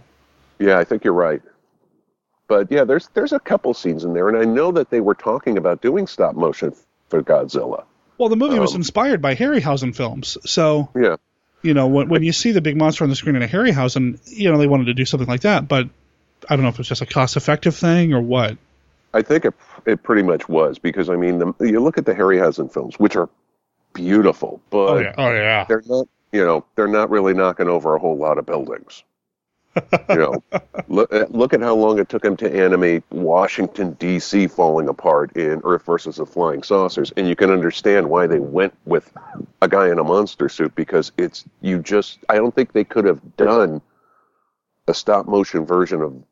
Yeah, 0.59 0.77
I 0.77 0.83
think 0.83 1.03
you're 1.03 1.13
right. 1.13 1.41
But 2.47 2.71
yeah, 2.71 2.83
there's 2.83 3.07
there's 3.15 3.33
a 3.33 3.39
couple 3.39 3.73
scenes 3.73 4.03
in 4.03 4.13
there, 4.13 4.29
and 4.29 4.37
I 4.37 4.43
know 4.43 4.71
that 4.73 4.89
they 4.91 5.01
were 5.01 5.15
talking 5.15 5.57
about 5.57 5.81
doing 5.81 6.05
stop 6.07 6.35
motion 6.35 6.73
for 7.09 7.23
Godzilla. 7.23 7.85
Well, 8.19 8.29
the 8.29 8.35
movie 8.35 8.59
was 8.59 8.73
Um, 8.75 8.81
inspired 8.81 9.21
by 9.21 9.33
Harryhausen 9.35 9.95
films, 9.95 10.37
so 10.45 10.89
Yeah, 10.95 11.15
you 11.63 11.73
know 11.73 11.87
when 11.87 12.09
when 12.09 12.21
you 12.21 12.31
see 12.31 12.51
the 12.51 12.61
big 12.61 12.77
monster 12.77 13.03
on 13.03 13.09
the 13.09 13.15
screen 13.15 13.35
in 13.35 13.41
a 13.41 13.47
Harryhausen, 13.47 14.19
you 14.27 14.51
know 14.51 14.59
they 14.59 14.67
wanted 14.67 14.85
to 14.85 14.93
do 14.93 15.05
something 15.05 15.27
like 15.27 15.41
that, 15.41 15.67
but 15.67 15.89
I 16.49 16.55
don't 16.55 16.63
know 16.63 16.69
if 16.69 16.79
it's 16.79 16.89
just 16.89 17.01
a 17.01 17.05
cost 17.05 17.37
effective 17.37 17.75
thing 17.75 18.13
or 18.13 18.21
what. 18.21 18.57
I 19.13 19.21
think 19.21 19.45
it 19.45 19.53
it 19.85 20.03
pretty 20.03 20.23
much 20.23 20.49
was 20.49 20.79
because 20.79 21.09
I 21.09 21.15
mean, 21.15 21.39
the, 21.39 21.53
you 21.59 21.79
look 21.79 21.97
at 21.97 22.05
the 22.05 22.13
Harryhausen 22.13 22.71
films, 22.71 22.99
which 22.99 23.15
are 23.15 23.29
beautiful, 23.93 24.61
but 24.69 24.77
oh 24.77 24.97
yeah, 24.99 25.13
oh 25.17 25.31
yeah. 25.31 25.65
they're 25.65 25.83
not 25.85 26.07
you 26.31 26.43
know 26.43 26.65
they're 26.75 26.87
not 26.87 27.09
really 27.09 27.33
knocking 27.33 27.67
over 27.67 27.95
a 27.95 27.99
whole 27.99 28.17
lot 28.17 28.37
of 28.37 28.45
buildings. 28.45 29.03
you 30.09 30.15
know, 30.15 30.43
look, 30.87 31.11
eh, 31.11 31.25
look 31.29 31.53
at 31.53 31.61
how 31.61 31.73
long 31.73 31.97
it 31.97 32.07
took 32.07 32.23
him 32.23 32.37
to 32.37 32.55
animate 32.55 33.03
Washington 33.09 33.93
D.C. 33.93 34.47
falling 34.47 34.87
apart 34.87 35.35
in 35.35 35.61
Earth 35.63 35.83
versus 35.85 36.17
the 36.17 36.25
Flying 36.25 36.61
Saucers, 36.61 37.11
and 37.17 37.27
you 37.27 37.35
can 37.35 37.49
understand 37.49 38.09
why 38.09 38.27
they 38.27 38.39
went 38.39 38.73
with 38.85 39.11
a 39.61 39.67
guy 39.67 39.89
in 39.89 39.97
a 39.97 40.03
monster 40.03 40.49
suit 40.49 40.75
because 40.75 41.11
it's 41.17 41.45
you 41.61 41.79
just 41.79 42.19
I 42.29 42.35
don't 42.35 42.53
think 42.53 42.71
they 42.71 42.83
could 42.83 43.05
have 43.05 43.35
done 43.37 43.81
a 44.87 44.93
stop 44.93 45.27
motion 45.27 45.65
version 45.65 46.01
of 46.01 46.23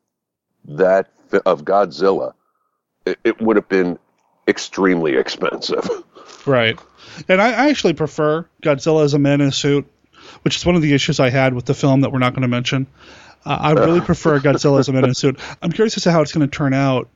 that 0.66 1.10
of 1.46 1.64
Godzilla. 1.64 2.34
It, 3.06 3.18
it 3.24 3.40
would 3.40 3.56
have 3.56 3.68
been 3.68 3.98
extremely 4.48 5.16
expensive. 5.16 5.88
Right. 6.44 6.76
And 7.28 7.40
I, 7.40 7.50
I 7.52 7.68
actually 7.70 7.92
prefer 7.92 8.48
Godzilla 8.64 9.04
as 9.04 9.14
a 9.14 9.18
man 9.20 9.40
in 9.40 9.46
a 9.48 9.52
suit, 9.52 9.86
which 10.42 10.56
is 10.56 10.66
one 10.66 10.74
of 10.74 10.82
the 10.82 10.92
issues 10.92 11.20
I 11.20 11.30
had 11.30 11.54
with 11.54 11.66
the 11.66 11.74
film 11.74 12.00
that 12.00 12.10
we're 12.10 12.18
not 12.18 12.32
going 12.32 12.42
to 12.42 12.48
mention. 12.48 12.88
Uh, 13.46 13.58
I 13.60 13.72
really 13.74 14.00
prefer 14.10 14.40
Godzilla 14.40 14.80
as 14.80 14.88
a 14.88 14.92
man 14.92 15.04
in 15.04 15.10
a 15.10 15.14
suit. 15.14 15.38
I'm 15.62 15.70
curious 15.70 15.96
as 15.96 16.02
to 16.02 16.10
how 16.10 16.20
it's 16.20 16.32
going 16.32 16.48
to 16.48 16.52
turn 16.52 16.74
out 16.74 17.08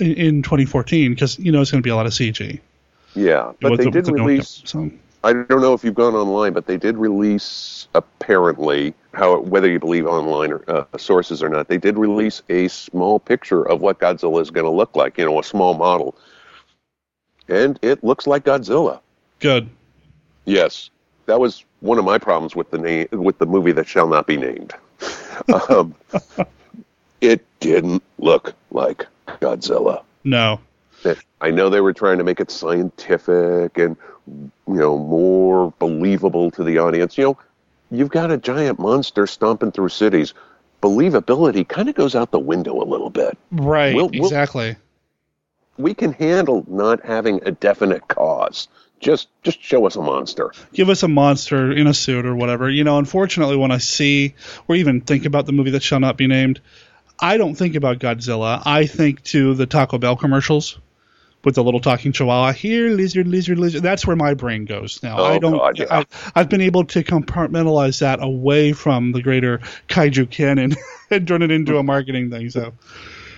in, 0.00 0.12
in 0.14 0.42
2014 0.42 1.12
because 1.14 1.38
you 1.38 1.52
know 1.52 1.60
it's 1.60 1.70
going 1.70 1.80
to 1.80 1.86
be 1.86 1.90
a 1.90 1.94
lot 1.94 2.06
of 2.06 2.12
CG. 2.12 2.58
yeah, 3.14 3.52
but 3.60 3.70
With 3.70 3.78
they 3.78 3.84
the- 3.84 3.90
did 3.92 4.04
the 4.06 4.12
release. 4.14 4.62
So 4.64 4.90
I 5.24 5.32
don't 5.32 5.60
know 5.60 5.74
if 5.74 5.82
you've 5.82 5.94
gone 5.94 6.14
online, 6.14 6.52
but 6.52 6.66
they 6.66 6.76
did 6.76 6.96
release 6.96 7.88
apparently 7.94 8.94
how 9.14 9.40
whether 9.40 9.68
you 9.68 9.80
believe 9.80 10.06
online 10.06 10.52
or, 10.52 10.62
uh, 10.68 10.84
sources 10.96 11.42
or 11.42 11.48
not. 11.48 11.68
They 11.68 11.78
did 11.78 11.98
release 11.98 12.42
a 12.48 12.68
small 12.68 13.18
picture 13.18 13.62
of 13.62 13.80
what 13.80 13.98
Godzilla 13.98 14.40
is 14.40 14.50
going 14.50 14.64
to 14.64 14.70
look 14.70 14.94
like. 14.94 15.18
You 15.18 15.24
know, 15.24 15.40
a 15.40 15.44
small 15.44 15.74
model, 15.74 16.14
and 17.48 17.78
it 17.82 18.04
looks 18.04 18.26
like 18.26 18.44
Godzilla. 18.44 19.00
good. 19.40 19.68
Yes, 20.44 20.90
that 21.26 21.40
was 21.40 21.64
one 21.80 21.98
of 21.98 22.04
my 22.04 22.18
problems 22.18 22.56
with 22.56 22.70
the 22.70 22.78
name 22.78 23.08
with 23.12 23.38
the 23.38 23.46
movie 23.46 23.72
that 23.72 23.88
shall 23.88 24.06
not 24.06 24.26
be 24.26 24.36
named. 24.36 24.72
um, 25.68 25.94
it 27.20 27.44
didn't 27.60 28.02
look 28.18 28.54
like 28.70 29.06
Godzilla. 29.26 30.02
No. 30.24 30.60
I 31.40 31.50
know 31.50 31.68
they 31.70 31.80
were 31.80 31.92
trying 31.92 32.18
to 32.18 32.24
make 32.24 32.40
it 32.40 32.50
scientific 32.50 33.78
and 33.78 33.96
you 34.26 34.50
know 34.66 34.98
more 34.98 35.72
believable 35.78 36.50
to 36.52 36.64
the 36.64 36.78
audience. 36.78 37.16
You 37.16 37.24
know, 37.24 37.38
you've 37.90 38.10
got 38.10 38.30
a 38.30 38.36
giant 38.36 38.78
monster 38.78 39.26
stomping 39.26 39.70
through 39.72 39.90
cities. 39.90 40.34
Believability 40.82 41.66
kind 41.66 41.88
of 41.88 41.94
goes 41.94 42.14
out 42.14 42.30
the 42.30 42.38
window 42.38 42.80
a 42.80 42.84
little 42.84 43.10
bit. 43.10 43.36
Right. 43.50 43.94
We'll- 43.94 44.08
we'll- 44.12 44.24
exactly. 44.24 44.76
We 45.76 45.94
can 45.94 46.12
handle 46.12 46.64
not 46.68 47.04
having 47.04 47.40
a 47.46 47.52
definite 47.52 48.08
cause. 48.08 48.66
Just 49.00 49.28
just 49.44 49.62
show 49.62 49.86
us 49.86 49.94
a 49.94 50.02
monster. 50.02 50.52
Give 50.72 50.88
us 50.88 51.04
a 51.04 51.08
monster 51.08 51.70
in 51.70 51.86
a 51.86 51.94
suit 51.94 52.26
or 52.26 52.34
whatever. 52.34 52.68
You 52.68 52.82
know, 52.82 52.98
unfortunately, 52.98 53.56
when 53.56 53.70
I 53.70 53.78
see 53.78 54.34
or 54.66 54.74
even 54.74 55.00
think 55.02 55.24
about 55.24 55.46
the 55.46 55.52
movie 55.52 55.70
that 55.70 55.84
shall 55.84 56.00
not 56.00 56.16
be 56.16 56.26
named, 56.26 56.60
I 57.20 57.36
don't 57.36 57.54
think 57.54 57.76
about 57.76 58.00
Godzilla. 58.00 58.60
I 58.66 58.86
think 58.86 59.22
to 59.24 59.54
the 59.54 59.66
Taco 59.66 59.98
Bell 59.98 60.16
commercials 60.16 60.78
with 61.48 61.54
the 61.54 61.64
little 61.64 61.80
talking 61.80 62.12
chihuahua. 62.12 62.52
Here, 62.52 62.90
lizard, 62.90 63.26
lizard, 63.26 63.58
lizard. 63.58 63.82
That's 63.82 64.06
where 64.06 64.16
my 64.16 64.34
brain 64.34 64.66
goes 64.66 65.02
now. 65.02 65.18
Oh, 65.18 65.24
I 65.24 65.38
don't. 65.38 65.56
God, 65.56 65.78
yeah. 65.78 65.86
I, 65.90 66.06
I've 66.34 66.50
been 66.50 66.60
able 66.60 66.84
to 66.84 67.02
compartmentalize 67.02 68.00
that 68.00 68.22
away 68.22 68.74
from 68.74 69.12
the 69.12 69.22
greater 69.22 69.60
kaiju 69.88 70.30
canon 70.30 70.76
and 71.10 71.26
turn 71.26 71.40
it 71.40 71.50
into 71.50 71.78
a 71.78 71.82
marketing 71.82 72.28
thing. 72.30 72.50
So, 72.50 72.74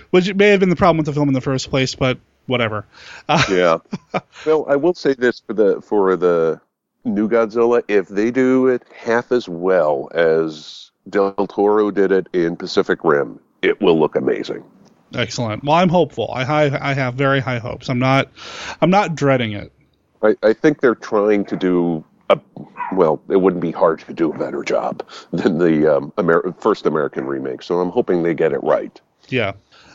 which 0.09 0.33
may 0.35 0.49
have 0.49 0.59
been 0.59 0.69
the 0.69 0.75
problem 0.75 0.97
with 0.97 1.05
the 1.05 1.13
film 1.13 1.29
in 1.29 1.33
the 1.33 1.39
first 1.39 1.69
place, 1.69 1.95
but 1.95 2.19
whatever. 2.47 2.85
Yeah. 3.49 3.77
well, 4.45 4.65
I 4.67 4.75
will 4.75 4.93
say 4.93 5.13
this 5.13 5.39
for 5.39 5.53
the 5.53 5.79
for 5.79 6.17
the 6.17 6.59
new 7.05 7.29
Godzilla, 7.29 7.81
if 7.87 8.09
they 8.09 8.29
do 8.29 8.67
it 8.67 8.83
half 8.93 9.31
as 9.31 9.47
well 9.47 10.09
as 10.13 10.91
Del 11.09 11.47
Toro 11.47 11.91
did 11.91 12.11
it 12.11 12.27
in 12.33 12.57
Pacific 12.57 13.05
Rim, 13.05 13.39
it 13.61 13.79
will 13.79 13.97
look 13.97 14.17
amazing. 14.17 14.65
Excellent. 15.13 15.63
Well, 15.63 15.75
I'm 15.75 15.89
hopeful. 15.89 16.31
I 16.33 16.43
high, 16.43 16.77
I 16.79 16.93
have 16.93 17.15
very 17.15 17.39
high 17.39 17.59
hopes. 17.59 17.89
I'm 17.89 17.99
not 17.99 18.29
I'm 18.81 18.89
not 18.89 19.15
dreading 19.15 19.53
it. 19.53 19.71
I, 20.21 20.35
I 20.43 20.53
think 20.53 20.81
they're 20.81 20.95
trying 20.95 21.45
to 21.45 21.55
do 21.55 22.03
a 22.29 22.39
well. 22.93 23.21
It 23.29 23.37
wouldn't 23.37 23.61
be 23.61 23.71
hard 23.71 23.99
to 24.01 24.13
do 24.13 24.31
a 24.31 24.37
better 24.37 24.63
job 24.63 25.05
than 25.31 25.57
the 25.57 25.97
um, 25.97 26.13
Amer- 26.17 26.53
first 26.59 26.85
American 26.85 27.25
remake. 27.25 27.63
So 27.63 27.79
I'm 27.79 27.89
hoping 27.89 28.23
they 28.23 28.33
get 28.33 28.53
it 28.53 28.63
right. 28.63 28.99
Yeah. 29.29 29.53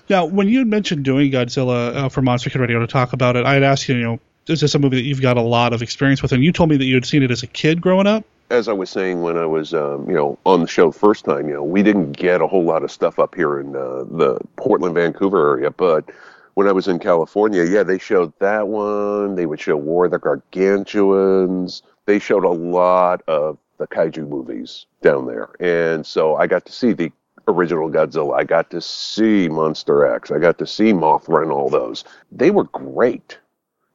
Now, 0.09 0.25
when 0.25 0.49
you 0.49 0.65
mentioned 0.65 1.05
doing 1.05 1.33
Godzilla 1.33 1.97
uh, 1.97 2.09
for 2.09 2.23
Monster 2.23 2.51
Kid 2.51 2.61
Radio 2.61 2.79
to 2.79 2.87
talk 2.87 3.13
about 3.13 3.37
it, 3.37 3.45
I 3.45 3.55
had 3.55 3.65
asked 3.65 3.89
you, 3.89 3.97
you 3.97 4.05
know, 4.05 4.21
is 4.47 4.61
this 4.61 4.75
a 4.75 4.79
movie 4.79 4.97
that 4.97 5.03
you've 5.03 5.21
got 5.21 5.37
a 5.37 5.43
lot 5.43 5.73
of 5.73 5.83
experience 5.83 6.23
with? 6.23 6.33
And 6.33 6.45
you 6.45 6.53
told 6.53 6.71
me 6.71 6.77
that 6.77 6.85
you 6.85 6.95
had 6.95 7.05
seen 7.05 7.23
it 7.25 7.31
as 7.33 7.43
a 7.43 7.49
kid 7.49 7.81
growing 7.81 8.07
up. 8.07 8.25
As 8.49 8.69
I 8.69 8.73
was 8.73 8.91
saying 8.91 9.23
when 9.23 9.37
I 9.37 9.47
was, 9.47 9.75
um, 9.75 10.09
you 10.09 10.15
know, 10.15 10.39
on 10.47 10.61
the 10.61 10.69
show 10.69 10.93
first 10.93 11.25
time, 11.25 11.49
you 11.49 11.55
know, 11.55 11.65
we 11.65 11.83
didn't 11.83 12.13
get 12.13 12.41
a 12.41 12.47
whole 12.47 12.65
lot 12.65 12.85
of 12.85 12.93
stuff 12.93 13.19
up 13.19 13.35
here 13.35 13.59
in 13.59 13.75
uh, 13.75 14.05
the 14.09 14.39
Portland, 14.57 14.95
Vancouver 14.95 15.55
area, 15.55 15.71
but 15.71 16.11
when 16.55 16.69
I 16.69 16.73
was 16.73 16.89
in 16.89 16.99
California, 17.01 17.65
yeah, 17.65 17.83
they 17.83 17.99
showed 17.99 18.33
that 18.39 18.69
one. 18.69 19.35
They 19.35 19.47
would 19.47 19.61
show 19.61 19.77
War 19.77 20.07
of 20.07 20.13
the 20.13 20.19
Gargantuans. 20.19 21.83
They 22.07 22.19
showed 22.19 22.45
a 22.45 22.51
lot 22.51 23.23
of 23.27 23.59
the 23.79 23.87
kaiju 23.89 24.29
movies 24.29 24.87
down 25.03 25.27
there, 25.27 25.51
and 25.61 26.07
so 26.07 26.37
I 26.37 26.47
got 26.47 26.65
to 26.67 26.73
see 26.73 26.93
the 26.93 27.13
original 27.49 27.91
Godzilla. 27.91 28.39
I 28.39 28.45
got 28.45 28.71
to 28.71 28.81
see 28.81 29.49
Monster 29.49 30.07
X. 30.07 30.31
I 30.31 30.39
got 30.39 30.57
to 30.59 30.67
see 30.67 30.93
Mothra 30.93 31.43
and 31.43 31.51
all 31.51 31.69
those. 31.69 32.05
They 32.33 32.51
were 32.51 32.65
great. 32.65 33.39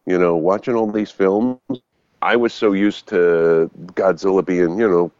You 0.05 0.19
know, 0.19 0.35
watching 0.35 0.75
all 0.75 0.91
these 0.91 1.11
films, 1.11 1.59
I 2.21 2.35
was 2.35 2.53
so 2.53 2.73
used 2.73 3.07
to 3.07 3.69
Godzilla 3.93 4.45
being, 4.45 4.79
you 4.79 4.87
know, 4.87 5.11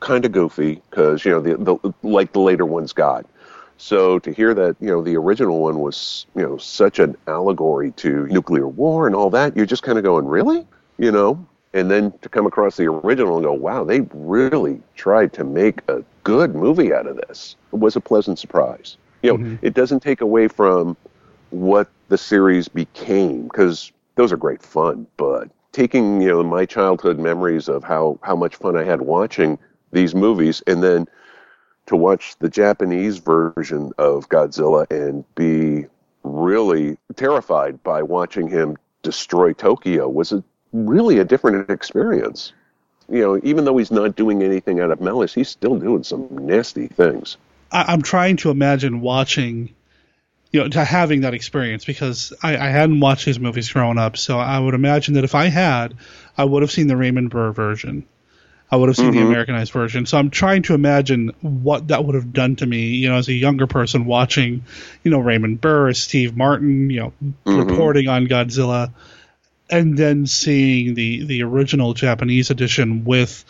kind 0.00 0.24
of 0.24 0.32
goofy 0.32 0.82
because 0.90 1.24
you 1.24 1.30
know 1.30 1.40
the, 1.40 1.56
the 1.56 1.92
like 2.02 2.32
the 2.32 2.40
later 2.40 2.66
ones 2.66 2.92
got. 2.92 3.26
So 3.78 4.18
to 4.20 4.32
hear 4.32 4.54
that 4.54 4.76
you 4.80 4.88
know 4.88 5.02
the 5.02 5.16
original 5.16 5.60
one 5.60 5.80
was 5.80 6.26
you 6.34 6.42
know 6.42 6.56
such 6.56 6.98
an 6.98 7.16
allegory 7.26 7.92
to 7.92 8.26
nuclear 8.26 8.68
war 8.68 9.06
and 9.06 9.14
all 9.14 9.30
that, 9.30 9.56
you're 9.56 9.66
just 9.66 9.82
kind 9.82 9.98
of 9.98 10.04
going, 10.04 10.26
really, 10.26 10.66
you 10.98 11.10
know. 11.10 11.46
And 11.74 11.90
then 11.90 12.12
to 12.22 12.28
come 12.30 12.46
across 12.46 12.76
the 12.78 12.86
original 12.86 13.36
and 13.36 13.44
go, 13.44 13.52
wow, 13.52 13.84
they 13.84 14.00
really 14.14 14.80
tried 14.94 15.34
to 15.34 15.44
make 15.44 15.80
a 15.88 16.02
good 16.24 16.54
movie 16.54 16.94
out 16.94 17.06
of 17.06 17.16
this. 17.16 17.56
It 17.70 17.78
was 17.78 17.96
a 17.96 18.00
pleasant 18.00 18.38
surprise. 18.38 18.96
You 19.22 19.32
know, 19.32 19.38
mm-hmm. 19.38 19.66
it 19.66 19.74
doesn't 19.74 20.00
take 20.00 20.22
away 20.22 20.48
from 20.48 20.96
what 21.50 21.88
the 22.08 22.16
series 22.16 22.68
became 22.68 23.42
because 23.42 23.92
those 24.14 24.32
are 24.32 24.38
great 24.38 24.62
fun, 24.62 25.06
but 25.18 25.50
taking 25.76 26.22
you 26.22 26.28
know 26.28 26.42
my 26.42 26.64
childhood 26.64 27.18
memories 27.18 27.68
of 27.68 27.84
how 27.84 28.18
how 28.22 28.34
much 28.34 28.56
fun 28.56 28.78
I 28.78 28.82
had 28.82 29.02
watching 29.02 29.58
these 29.92 30.14
movies 30.14 30.62
and 30.66 30.82
then 30.82 31.06
to 31.84 31.94
watch 31.94 32.34
the 32.38 32.48
Japanese 32.48 33.18
version 33.18 33.92
of 33.98 34.28
Godzilla 34.30 34.90
and 34.90 35.22
be 35.34 35.86
really 36.24 36.96
terrified 37.14 37.80
by 37.82 38.02
watching 38.02 38.48
him 38.48 38.78
destroy 39.02 39.52
Tokyo 39.52 40.08
was 40.08 40.32
a, 40.32 40.42
really 40.72 41.18
a 41.18 41.24
different 41.24 41.68
experience. 41.70 42.54
You 43.08 43.20
know, 43.20 43.40
even 43.44 43.66
though 43.66 43.76
he's 43.76 43.92
not 43.92 44.16
doing 44.16 44.42
anything 44.42 44.80
out 44.80 44.90
of 44.90 45.00
malice, 45.00 45.34
he's 45.34 45.50
still 45.50 45.78
doing 45.78 46.02
some 46.02 46.26
nasty 46.32 46.88
things. 46.88 47.36
I'm 47.70 48.02
trying 48.02 48.36
to 48.38 48.50
imagine 48.50 49.02
watching, 49.02 49.74
you 50.56 50.62
know, 50.62 50.68
to 50.70 50.82
having 50.82 51.20
that 51.20 51.34
experience 51.34 51.84
because 51.84 52.32
I, 52.42 52.56
I 52.56 52.68
hadn't 52.70 53.00
watched 53.00 53.26
these 53.26 53.38
movies 53.38 53.70
growing 53.70 53.98
up. 53.98 54.16
So 54.16 54.38
I 54.38 54.58
would 54.58 54.72
imagine 54.72 55.12
that 55.14 55.24
if 55.24 55.34
I 55.34 55.48
had, 55.48 55.94
I 56.38 56.46
would 56.46 56.62
have 56.62 56.70
seen 56.70 56.86
the 56.86 56.96
Raymond 56.96 57.28
Burr 57.28 57.52
version. 57.52 58.06
I 58.72 58.76
would 58.76 58.88
have 58.88 58.96
seen 58.96 59.10
mm-hmm. 59.10 59.20
the 59.20 59.26
Americanized 59.26 59.70
version. 59.70 60.06
So 60.06 60.16
I'm 60.16 60.30
trying 60.30 60.62
to 60.62 60.74
imagine 60.74 61.34
what 61.42 61.88
that 61.88 62.06
would 62.06 62.14
have 62.14 62.32
done 62.32 62.56
to 62.56 62.66
me, 62.66 62.86
you 62.86 63.10
know, 63.10 63.16
as 63.16 63.28
a 63.28 63.34
younger 63.34 63.66
person 63.66 64.06
watching, 64.06 64.64
you 65.04 65.10
know, 65.10 65.18
Raymond 65.18 65.60
Burr, 65.60 65.92
Steve 65.92 66.34
Martin, 66.34 66.88
you 66.88 67.00
know, 67.00 67.12
mm-hmm. 67.22 67.68
reporting 67.68 68.08
on 68.08 68.26
Godzilla, 68.26 68.94
and 69.68 69.98
then 69.98 70.26
seeing 70.26 70.94
the 70.94 71.26
the 71.26 71.42
original 71.42 71.92
Japanese 71.92 72.50
edition 72.50 73.04
with 73.04 73.44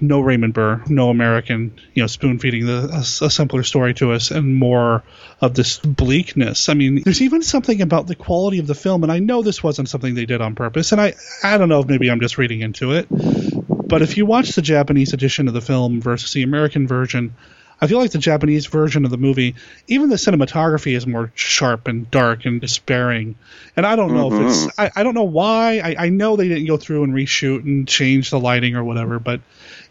no 0.00 0.20
Raymond 0.20 0.54
Burr, 0.54 0.82
no 0.88 1.10
American, 1.10 1.78
you 1.94 2.02
know, 2.02 2.06
spoon 2.06 2.38
feeding 2.38 2.66
the, 2.66 2.88
a, 2.92 3.26
a, 3.26 3.30
simpler 3.30 3.62
story 3.62 3.94
to 3.94 4.12
us 4.12 4.30
and 4.30 4.56
more 4.56 5.02
of 5.40 5.54
this 5.54 5.78
bleakness. 5.78 6.68
I 6.68 6.74
mean, 6.74 7.02
there's 7.02 7.22
even 7.22 7.42
something 7.42 7.80
about 7.82 8.06
the 8.06 8.14
quality 8.14 8.58
of 8.58 8.66
the 8.66 8.74
film, 8.74 9.02
and 9.02 9.12
I 9.12 9.18
know 9.18 9.42
this 9.42 9.62
wasn't 9.62 9.88
something 9.88 10.14
they 10.14 10.26
did 10.26 10.40
on 10.40 10.54
purpose, 10.54 10.92
and 10.92 11.00
I 11.00 11.14
I 11.42 11.58
don't 11.58 11.68
know 11.68 11.80
if 11.80 11.86
maybe 11.86 12.10
I'm 12.10 12.20
just 12.20 12.38
reading 12.38 12.60
into 12.60 12.92
it, 12.92 13.06
but 13.10 14.02
if 14.02 14.16
you 14.16 14.26
watch 14.26 14.50
the 14.50 14.62
Japanese 14.62 15.12
edition 15.12 15.48
of 15.48 15.54
the 15.54 15.60
film 15.60 16.00
versus 16.00 16.32
the 16.32 16.42
American 16.42 16.86
version, 16.86 17.34
I 17.80 17.86
feel 17.86 17.98
like 17.98 18.10
the 18.10 18.18
Japanese 18.18 18.66
version 18.66 19.04
of 19.04 19.10
the 19.10 19.16
movie, 19.16 19.54
even 19.86 20.08
the 20.08 20.16
cinematography 20.16 20.96
is 20.96 21.06
more 21.06 21.30
sharp 21.34 21.86
and 21.86 22.10
dark 22.10 22.44
and 22.44 22.60
despairing. 22.60 23.36
And 23.76 23.86
I 23.86 23.94
don't 23.94 24.14
know 24.14 24.30
mm-hmm. 24.30 24.46
if 24.46 24.50
it's, 24.50 24.66
mm-hmm. 24.66 24.80
I, 24.80 25.00
I, 25.00 25.02
don't 25.04 25.14
know 25.14 25.24
why. 25.24 25.78
I, 25.78 26.06
I 26.06 26.08
know 26.08 26.36
they 26.36 26.48
didn't 26.48 26.66
go 26.66 26.76
through 26.76 27.04
and 27.04 27.14
reshoot 27.14 27.64
and 27.64 27.86
change 27.86 28.30
the 28.30 28.40
lighting 28.40 28.74
or 28.74 28.82
whatever, 28.82 29.20
but 29.20 29.40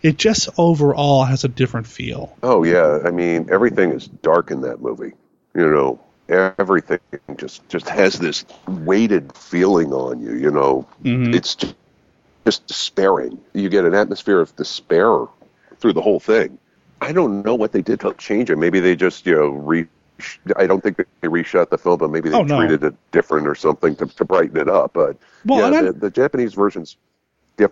it 0.02 0.18
just 0.18 0.50
overall 0.58 1.24
has 1.26 1.44
a 1.44 1.48
different 1.48 1.88
feel. 1.88 2.36
Oh, 2.44 2.64
yeah. 2.64 3.00
I 3.04 3.12
mean, 3.12 3.48
everything 3.52 3.92
is 3.92 4.08
dark 4.08 4.52
in 4.52 4.62
that 4.62 4.82
movie. 4.82 5.14
You 5.54 5.72
know, 5.72 6.00
everything 6.30 7.00
just, 7.36 7.68
just 7.70 7.90
has 7.90 8.20
this 8.20 8.46
weighted 8.68 9.36
feeling 9.36 9.94
on 9.94 10.22
you, 10.22 10.36
you 10.36 10.52
know. 10.52 10.88
Mm-hmm. 11.04 11.34
It's 11.34 11.56
just 11.56 11.76
just 12.48 12.66
despairing. 12.66 13.38
You 13.54 13.68
get 13.68 13.84
an 13.84 13.94
atmosphere 13.94 14.40
of 14.40 14.56
despair 14.56 15.26
through 15.80 15.92
the 15.92 16.02
whole 16.02 16.22
thing. 16.22 16.58
I 17.02 17.12
don't 17.12 17.44
know 17.44 17.56
what 17.56 17.74
they 17.74 17.82
did 17.82 18.00
to 18.00 18.14
change 18.14 18.50
it. 18.50 18.56
Maybe 18.56 18.80
they 18.80 18.96
just, 18.96 19.26
you 19.26 19.36
know, 19.36 19.50
re. 19.50 19.86
I 20.56 20.66
don't 20.66 20.82
think 20.82 20.96
they 20.98 21.28
reshot 21.28 21.70
the 21.70 21.78
film, 21.78 21.98
but 21.98 22.10
maybe 22.10 22.30
they 22.30 22.38
oh, 22.38 22.44
no. 22.44 22.58
treated 22.58 22.86
it 22.86 22.96
different 23.12 23.48
or 23.48 23.54
something 23.54 23.98
to, 23.98 24.06
to 24.06 24.24
brighten 24.24 24.56
it 24.56 24.70
up. 24.70 24.94
But 24.94 25.18
well, 25.46 25.72
yeah, 25.72 25.82
the, 25.82 25.92
the, 25.92 26.10
Japanese 26.10 26.54
versions 26.54 26.96
diff, 27.58 27.72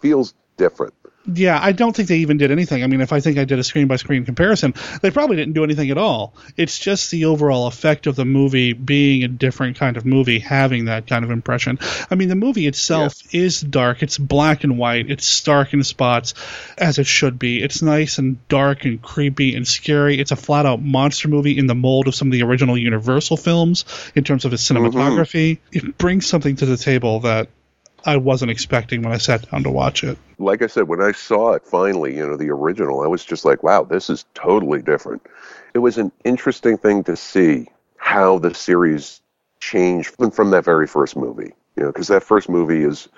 feels 0.00 0.34
different 0.56 0.92
yeah, 1.32 1.58
I 1.60 1.72
don't 1.72 1.94
think 1.94 2.08
they 2.08 2.18
even 2.18 2.38
did 2.38 2.50
anything. 2.50 2.82
I 2.82 2.86
mean, 2.86 3.00
if 3.00 3.12
I 3.12 3.20
think 3.20 3.38
I 3.38 3.44
did 3.44 3.58
a 3.58 3.64
screen 3.64 3.86
by 3.86 3.96
screen 3.96 4.24
comparison, 4.24 4.74
they 5.02 5.10
probably 5.10 5.36
didn't 5.36 5.52
do 5.52 5.62
anything 5.64 5.90
at 5.90 5.98
all. 5.98 6.34
It's 6.56 6.78
just 6.78 7.10
the 7.10 7.26
overall 7.26 7.66
effect 7.66 8.06
of 8.06 8.16
the 8.16 8.24
movie 8.24 8.72
being 8.72 9.24
a 9.24 9.28
different 9.28 9.76
kind 9.76 9.96
of 9.96 10.06
movie, 10.06 10.38
having 10.38 10.86
that 10.86 11.06
kind 11.06 11.24
of 11.24 11.30
impression. 11.30 11.78
I 12.10 12.14
mean, 12.14 12.28
the 12.28 12.34
movie 12.34 12.66
itself 12.66 13.14
yeah. 13.30 13.42
is 13.42 13.60
dark. 13.60 14.02
It's 14.02 14.16
black 14.16 14.64
and 14.64 14.78
white. 14.78 15.10
It's 15.10 15.26
stark 15.26 15.74
in 15.74 15.84
spots, 15.84 16.34
as 16.78 16.98
it 16.98 17.06
should 17.06 17.38
be. 17.38 17.62
It's 17.62 17.82
nice 17.82 18.18
and 18.18 18.46
dark 18.48 18.84
and 18.84 19.00
creepy 19.02 19.54
and 19.54 19.68
scary. 19.68 20.18
It's 20.18 20.32
a 20.32 20.36
flat 20.36 20.64
out 20.64 20.80
monster 20.80 21.28
movie 21.28 21.58
in 21.58 21.66
the 21.66 21.74
mold 21.74 22.08
of 22.08 22.14
some 22.14 22.28
of 22.28 22.32
the 22.32 22.42
original 22.42 22.78
Universal 22.78 23.36
films 23.36 23.84
in 24.14 24.24
terms 24.24 24.44
of 24.44 24.52
its 24.52 24.66
cinematography. 24.66 25.58
Mm-hmm. 25.72 25.88
It 25.88 25.98
brings 25.98 26.26
something 26.26 26.56
to 26.56 26.66
the 26.66 26.76
table 26.76 27.20
that 27.20 27.48
I 28.04 28.16
wasn't 28.16 28.50
expecting 28.50 29.02
when 29.02 29.12
I 29.12 29.18
sat 29.18 29.50
down 29.50 29.62
to 29.64 29.70
watch 29.70 30.04
it. 30.04 30.18
Like 30.38 30.62
I 30.62 30.66
said, 30.66 30.88
when 30.88 31.00
I 31.00 31.12
saw 31.12 31.52
it 31.52 31.64
finally, 31.64 32.16
you 32.16 32.26
know, 32.26 32.36
the 32.36 32.50
original, 32.50 33.00
I 33.00 33.06
was 33.06 33.24
just 33.24 33.44
like, 33.44 33.62
wow, 33.62 33.82
this 33.84 34.08
is 34.08 34.24
totally 34.34 34.82
different. 34.82 35.26
It 35.74 35.80
was 35.80 35.98
an 35.98 36.12
interesting 36.24 36.78
thing 36.78 37.04
to 37.04 37.16
see 37.16 37.68
how 37.96 38.38
the 38.38 38.54
series 38.54 39.20
changed 39.60 40.14
from 40.32 40.50
that 40.50 40.64
very 40.64 40.86
first 40.86 41.16
movie. 41.16 41.52
You 41.76 41.84
know, 41.84 41.92
because 41.92 42.08
that 42.08 42.22
first 42.22 42.48
movie 42.48 42.82
is 42.82 43.08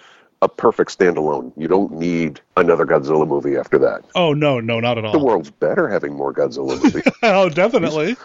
a 0.42 0.48
perfect 0.48 0.98
standalone. 0.98 1.52
You 1.56 1.68
don't 1.68 1.92
need 1.92 2.40
another 2.56 2.86
Godzilla 2.86 3.26
movie 3.26 3.56
after 3.56 3.78
that. 3.78 4.04
Oh 4.14 4.32
no, 4.32 4.60
no, 4.60 4.80
not 4.80 4.98
at 4.98 5.04
all. 5.04 5.12
The 5.12 5.18
world's 5.18 5.50
better 5.50 5.88
having 5.88 6.14
more 6.14 6.32
Godzilla 6.32 6.82
movies. 6.82 7.12
oh, 7.22 7.48
definitely. 7.48 8.16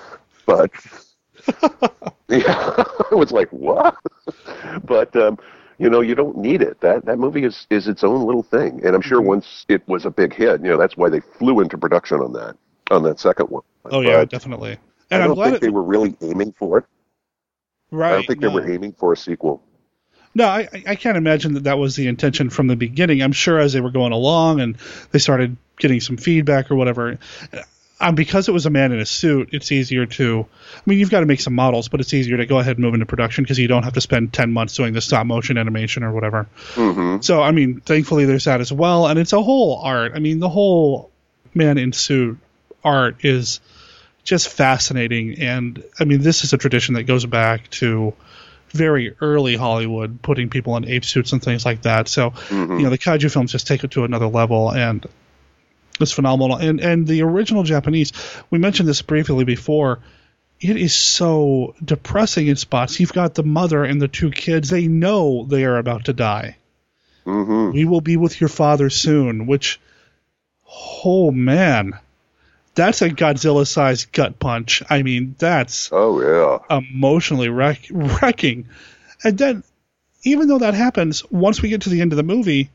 But 0.46 0.72
yeah, 2.30 2.84
I 3.12 3.16
was 3.16 3.32
like, 3.32 3.50
what? 3.50 3.98
but 4.84 5.16
um, 5.16 5.38
you 5.78 5.90
know, 5.90 6.02
you 6.02 6.16
don't 6.16 6.38
need 6.38 6.62
it. 6.62 6.80
That 6.82 7.06
that 7.06 7.20
movie 7.20 7.44
is 7.44 7.68
is 7.70 7.88
its 7.88 8.04
own 8.04 8.26
little 8.26 8.44
thing, 8.44 8.82
and 8.86 8.96
I'm 8.96 9.02
sure 9.02 9.20
mm-hmm. 9.20 9.30
once 9.30 9.66
it 9.68 9.88
was 9.88 10.06
a 10.06 10.12
big 10.12 10.34
hit, 10.34 10.62
you 10.62 10.70
know, 10.70 10.78
that's 10.78 10.98
why 10.98 11.10
they 11.10 11.20
flew 11.20 11.60
into 11.60 11.78
production 11.78 12.20
on 12.20 12.34
that 12.34 12.56
on 12.92 13.04
that 13.04 13.20
second 13.20 13.48
one. 13.48 13.64
Oh 13.86 14.02
yeah, 14.02 14.26
definitely. 14.26 14.78
And 15.12 15.22
I 15.22 15.28
don't 15.28 15.38
think 15.38 15.56
it, 15.56 15.62
they 15.62 15.70
were 15.70 15.84
really 15.84 16.16
aiming 16.22 16.54
for 16.54 16.80
it. 16.80 16.86
Right. 17.92 18.12
I 18.12 18.16
don't 18.16 18.28
think 18.28 18.40
no. 18.40 18.50
they 18.50 18.56
were 18.56 18.72
aiming 18.72 18.94
for 18.94 19.14
a 19.14 19.18
sequel. 19.18 19.62
No, 20.34 20.48
I, 20.48 20.68
I 20.86 20.96
can't 20.96 21.16
imagine 21.16 21.54
that 21.54 21.64
that 21.64 21.78
was 21.78 21.96
the 21.96 22.08
intention 22.08 22.50
from 22.50 22.68
the 22.68 22.76
beginning. 22.76 23.22
I'm 23.22 23.32
sure 23.32 23.58
as 23.58 23.72
they 23.72 23.80
were 23.80 23.92
going 23.92 24.12
along 24.12 24.60
and 24.60 24.78
they 25.12 25.20
started 25.20 25.56
getting 25.78 26.02
some 26.02 26.18
feedback 26.18 26.70
or 26.72 26.76
whatever, 26.76 27.18
um, 28.00 28.16
because 28.16 28.50
it 28.50 28.52
was 28.52 28.66
a 28.66 28.70
man 28.70 28.92
in 28.92 29.00
a 29.00 29.06
suit, 29.06 29.50
it's 29.54 29.72
easier 29.72 30.06
to. 30.06 30.46
I 30.76 30.82
mean, 30.86 31.00
you've 31.00 31.10
got 31.10 31.22
to 31.22 31.26
make 31.26 31.40
some 31.40 31.56
models, 31.56 31.88
but 31.88 32.02
it's 32.02 32.14
easier 32.14 32.38
to 32.38 32.46
go 32.46 32.60
ahead 32.60 32.78
and 32.78 32.86
move 32.86 32.94
into 32.94 33.06
production 33.06 33.44
because 33.44 33.58
you 33.58 33.68
don't 33.68 33.84
have 33.84 33.94
to 33.94 34.02
spend 34.02 34.34
ten 34.34 34.52
months 34.52 34.76
doing 34.76 34.94
the 34.94 35.02
stop 35.02 35.26
motion 35.26 35.58
animation 35.58 36.04
or 36.04 36.12
whatever. 36.12 36.48
Mm-hmm. 36.74 37.22
So, 37.22 37.42
I 37.42 37.52
mean, 37.52 37.80
thankfully 37.80 38.26
there's 38.26 38.46
that 38.46 38.60
as 38.60 38.72
well, 38.72 39.08
and 39.08 39.18
it's 39.18 39.34
a 39.34 39.42
whole 39.42 39.80
art. 39.82 40.12
I 40.14 40.20
mean, 40.20 40.40
the 40.40 40.50
whole 40.50 41.10
man 41.54 41.78
in 41.78 41.94
suit 41.94 42.38
art 42.84 43.24
is 43.24 43.62
just 44.26 44.50
fascinating, 44.50 45.40
and 45.40 45.82
I 46.00 46.04
mean, 46.04 46.22
this 46.22 46.44
is 46.44 46.52
a 46.52 46.58
tradition 46.58 46.96
that 46.96 47.04
goes 47.04 47.26
back 47.26 47.70
to 47.72 48.14
very 48.70 49.16
early 49.22 49.56
Hollywood, 49.56 50.22
putting 50.22 50.50
people 50.50 50.76
in 50.76 50.86
ape 50.90 51.06
suits 51.06 51.32
and 51.32 51.42
things 51.42 51.66
like 51.66 51.84
that. 51.84 52.10
So, 52.10 52.32
mm-hmm. 52.32 52.78
you 52.78 52.84
know, 52.84 52.90
the 52.90 52.98
kaiju 52.98 53.32
films 53.32 53.54
just 53.54 53.68
take 53.68 53.86
it 53.86 53.92
to 53.92 54.04
another 54.04 54.28
level, 54.28 54.70
and 54.70 55.06
it's 56.00 56.12
phenomenal. 56.12 56.58
And 56.58 56.80
and 56.80 57.08
the 57.08 57.22
original 57.24 57.64
Japanese, 57.64 58.12
we 58.50 58.60
mentioned 58.60 58.88
this 58.88 59.02
briefly 59.02 59.46
before. 59.46 60.00
It 60.60 60.78
is 60.78 60.96
so 60.96 61.76
depressing 61.84 62.48
in 62.48 62.56
spots. 62.56 63.00
You've 63.00 63.14
got 63.14 63.36
the 63.36 63.44
mother 63.44 63.84
and 63.84 64.02
the 64.02 64.08
two 64.08 64.32
kids. 64.32 64.70
They 64.70 64.88
know 64.88 65.46
they 65.46 65.66
are 65.66 65.78
about 65.78 66.06
to 66.06 66.14
die. 66.14 66.58
Mm-hmm. 67.26 67.72
We 67.74 67.86
will 67.86 68.02
be 68.02 68.16
with 68.16 68.40
your 68.40 68.48
father 68.48 68.90
soon. 68.90 69.48
Which, 69.48 69.82
oh 71.04 71.32
man, 71.32 72.00
that's 72.74 73.02
a 73.02 73.10
Godzilla-sized 73.10 74.12
gut 74.12 74.40
punch. 74.40 74.82
I 74.90 75.04
mean, 75.04 75.36
that's 75.38 75.90
oh 75.92 76.22
yeah, 76.22 76.78
emotionally 76.78 77.50
wreck- 77.50 77.88
wrecking. 77.92 78.68
And 79.24 79.38
then, 79.38 79.64
even 80.24 80.48
though 80.48 80.60
that 80.60 80.74
happens, 80.74 81.30
once 81.30 81.62
we 81.62 81.70
get 81.70 81.82
to 81.82 81.90
the 81.90 82.02
end 82.02 82.14
of 82.14 82.18
the 82.18 82.24
movie, 82.24 82.70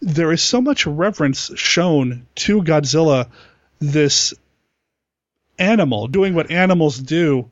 there 0.00 0.32
is 0.32 0.42
so 0.42 0.60
much 0.60 0.86
reverence 0.86 1.50
shown 1.56 2.26
to 2.34 2.62
Godzilla, 2.62 3.28
this 3.78 4.34
animal 5.58 6.08
doing 6.08 6.34
what 6.34 6.50
animals 6.50 6.98
do 6.98 7.50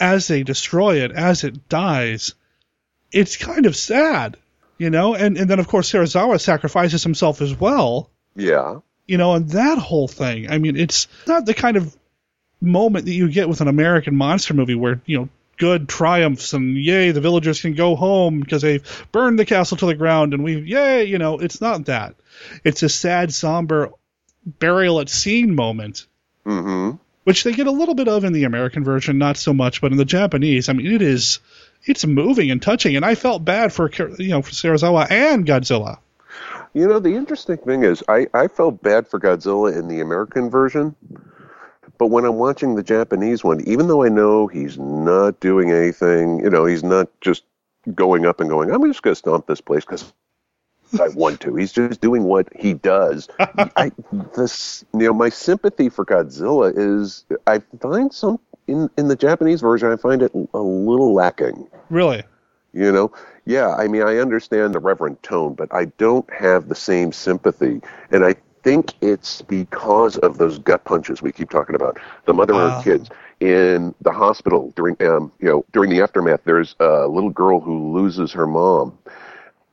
as 0.00 0.26
they 0.26 0.42
destroy 0.42 1.02
it, 1.04 1.12
as 1.12 1.44
it 1.44 1.68
dies. 1.68 2.34
It's 3.12 3.36
kind 3.36 3.66
of 3.66 3.76
sad, 3.76 4.36
you 4.78 4.90
know? 4.90 5.14
And 5.14 5.38
and 5.38 5.48
then 5.48 5.60
of 5.60 5.68
course 5.68 5.90
Serizawa 5.90 6.40
sacrifices 6.40 7.02
himself 7.02 7.40
as 7.40 7.58
well. 7.58 8.10
Yeah. 8.34 8.80
You 9.06 9.18
know, 9.18 9.34
and 9.34 9.50
that 9.50 9.78
whole 9.78 10.08
thing. 10.08 10.50
I 10.50 10.58
mean, 10.58 10.76
it's 10.76 11.08
not 11.26 11.46
the 11.46 11.54
kind 11.54 11.76
of 11.76 11.96
moment 12.60 13.04
that 13.04 13.12
you 13.12 13.30
get 13.30 13.48
with 13.48 13.60
an 13.60 13.68
American 13.68 14.16
monster 14.16 14.54
movie 14.54 14.74
where 14.74 15.00
you 15.06 15.18
know 15.18 15.28
good 15.56 15.88
triumphs 15.88 16.52
and 16.52 16.76
yay 16.76 17.10
the 17.10 17.20
villagers 17.20 17.60
can 17.60 17.74
go 17.74 17.94
home 17.96 18.40
because 18.40 18.62
they've 18.62 19.06
burned 19.12 19.38
the 19.38 19.44
castle 19.44 19.76
to 19.76 19.86
the 19.86 19.94
ground 19.94 20.34
and 20.34 20.42
we 20.44 20.56
yay 20.60 21.04
you 21.04 21.18
know 21.18 21.38
it's 21.38 21.60
not 21.60 21.86
that 21.86 22.14
it's 22.64 22.82
a 22.82 22.88
sad 22.88 23.32
somber 23.32 23.90
burial 24.44 25.00
at 25.00 25.08
scene 25.08 25.54
moment 25.54 26.06
Mm-hmm. 26.46 26.96
which 27.24 27.42
they 27.42 27.52
get 27.52 27.66
a 27.66 27.70
little 27.70 27.94
bit 27.94 28.06
of 28.06 28.24
in 28.24 28.34
the 28.34 28.44
American 28.44 28.84
version 28.84 29.16
not 29.16 29.38
so 29.38 29.54
much 29.54 29.80
but 29.80 29.92
in 29.92 29.98
the 29.98 30.04
Japanese 30.04 30.68
I 30.68 30.74
mean 30.74 30.92
it 30.92 31.00
is 31.00 31.38
it's 31.84 32.04
moving 32.04 32.50
and 32.50 32.60
touching 32.60 32.96
and 32.96 33.04
I 33.04 33.14
felt 33.14 33.44
bad 33.44 33.72
for 33.72 33.90
you 34.18 34.28
know 34.28 34.42
for 34.42 34.50
Serizawa 34.50 35.10
and 35.10 35.46
Godzilla 35.46 35.98
You 36.74 36.88
know, 36.88 36.98
the 36.98 37.14
interesting 37.14 37.58
thing 37.58 37.84
is, 37.84 38.02
I, 38.08 38.26
I 38.34 38.48
felt 38.48 38.82
bad 38.82 39.06
for 39.06 39.20
Godzilla 39.20 39.78
in 39.78 39.86
the 39.86 40.00
American 40.00 40.50
version, 40.50 40.96
but 41.98 42.06
when 42.08 42.24
I'm 42.24 42.36
watching 42.36 42.74
the 42.74 42.82
Japanese 42.82 43.44
one, 43.44 43.60
even 43.66 43.88
though 43.88 44.02
I 44.02 44.08
know 44.08 44.46
he's 44.46 44.78
not 44.78 45.40
doing 45.40 45.70
anything, 45.70 46.40
you 46.40 46.50
know, 46.50 46.64
he's 46.64 46.82
not 46.82 47.08
just 47.20 47.44
going 47.94 48.26
up 48.26 48.40
and 48.40 48.48
going, 48.48 48.70
I'm 48.70 48.82
just 48.84 49.02
going 49.02 49.12
to 49.12 49.18
stomp 49.18 49.46
this 49.46 49.60
place 49.60 49.84
because 49.84 50.12
I 51.00 51.08
want 51.08 51.40
to. 51.42 51.56
He's 51.56 51.72
just 51.72 52.00
doing 52.00 52.24
what 52.24 52.48
he 52.54 52.74
does. 52.74 53.28
I, 53.38 53.92
this, 54.36 54.84
you 54.92 55.06
know, 55.06 55.12
my 55.12 55.28
sympathy 55.28 55.88
for 55.88 56.04
Godzilla 56.04 56.72
is, 56.76 57.24
I 57.46 57.60
find 57.80 58.12
some 58.12 58.38
in 58.66 58.88
in 58.96 59.08
the 59.08 59.16
Japanese 59.16 59.60
version, 59.60 59.92
I 59.92 59.96
find 59.96 60.22
it 60.22 60.32
a 60.34 60.58
little 60.58 61.12
lacking. 61.14 61.68
really 61.90 62.22
You 62.72 62.90
know, 62.90 63.12
yeah, 63.44 63.74
I 63.74 63.86
mean, 63.88 64.02
I 64.02 64.16
understand 64.16 64.74
the 64.74 64.80
reverent 64.80 65.22
tone, 65.22 65.54
but 65.54 65.72
I 65.72 65.86
don't 65.98 66.28
have 66.32 66.68
the 66.68 66.74
same 66.74 67.12
sympathy. 67.12 67.80
And 68.10 68.24
I 68.24 68.34
think 68.64 68.94
it's 69.02 69.42
because 69.42 70.18
of 70.18 70.38
those 70.38 70.58
gut 70.58 70.84
punches 70.84 71.22
we 71.22 71.32
keep 71.32 71.50
talking 71.50 71.76
about. 71.76 71.98
The 72.26 72.34
mother 72.34 72.62
and 72.62 72.62
Wow. 72.62 72.76
her 72.76 72.82
kids 72.82 73.10
in 73.40 73.94
the 74.02 74.12
hospital 74.12 74.72
during, 74.76 74.96
um, 75.02 75.32
you 75.40 75.48
know, 75.48 75.64
during 75.72 75.90
the 75.90 76.02
aftermath. 76.02 76.42
There's 76.44 76.76
a 76.80 77.06
little 77.06 77.30
girl 77.30 77.60
who 77.60 77.92
loses 77.94 78.32
her 78.32 78.46
mom, 78.46 78.98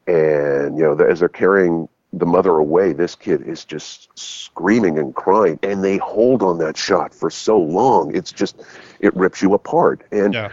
and 0.07 0.77
you 0.77 0.83
know, 0.83 0.93
as 1.05 1.19
they're 1.19 1.29
carrying 1.29 1.87
the 2.13 2.25
mother 2.25 2.57
away, 2.57 2.93
this 2.93 3.15
kid 3.15 3.41
is 3.47 3.65
just 3.65 4.09
screaming 4.17 4.99
and 4.99 5.15
crying, 5.15 5.59
and 5.63 5.83
they 5.83 5.97
hold 5.97 6.43
on 6.43 6.57
that 6.59 6.77
shot 6.77 7.13
for 7.13 7.29
so 7.29 7.57
long. 7.59 8.15
It's 8.15 8.31
just, 8.31 8.61
it 8.99 9.15
rips 9.15 9.41
you 9.41 9.53
apart. 9.53 10.03
And 10.11 10.37
yeah 10.37 10.49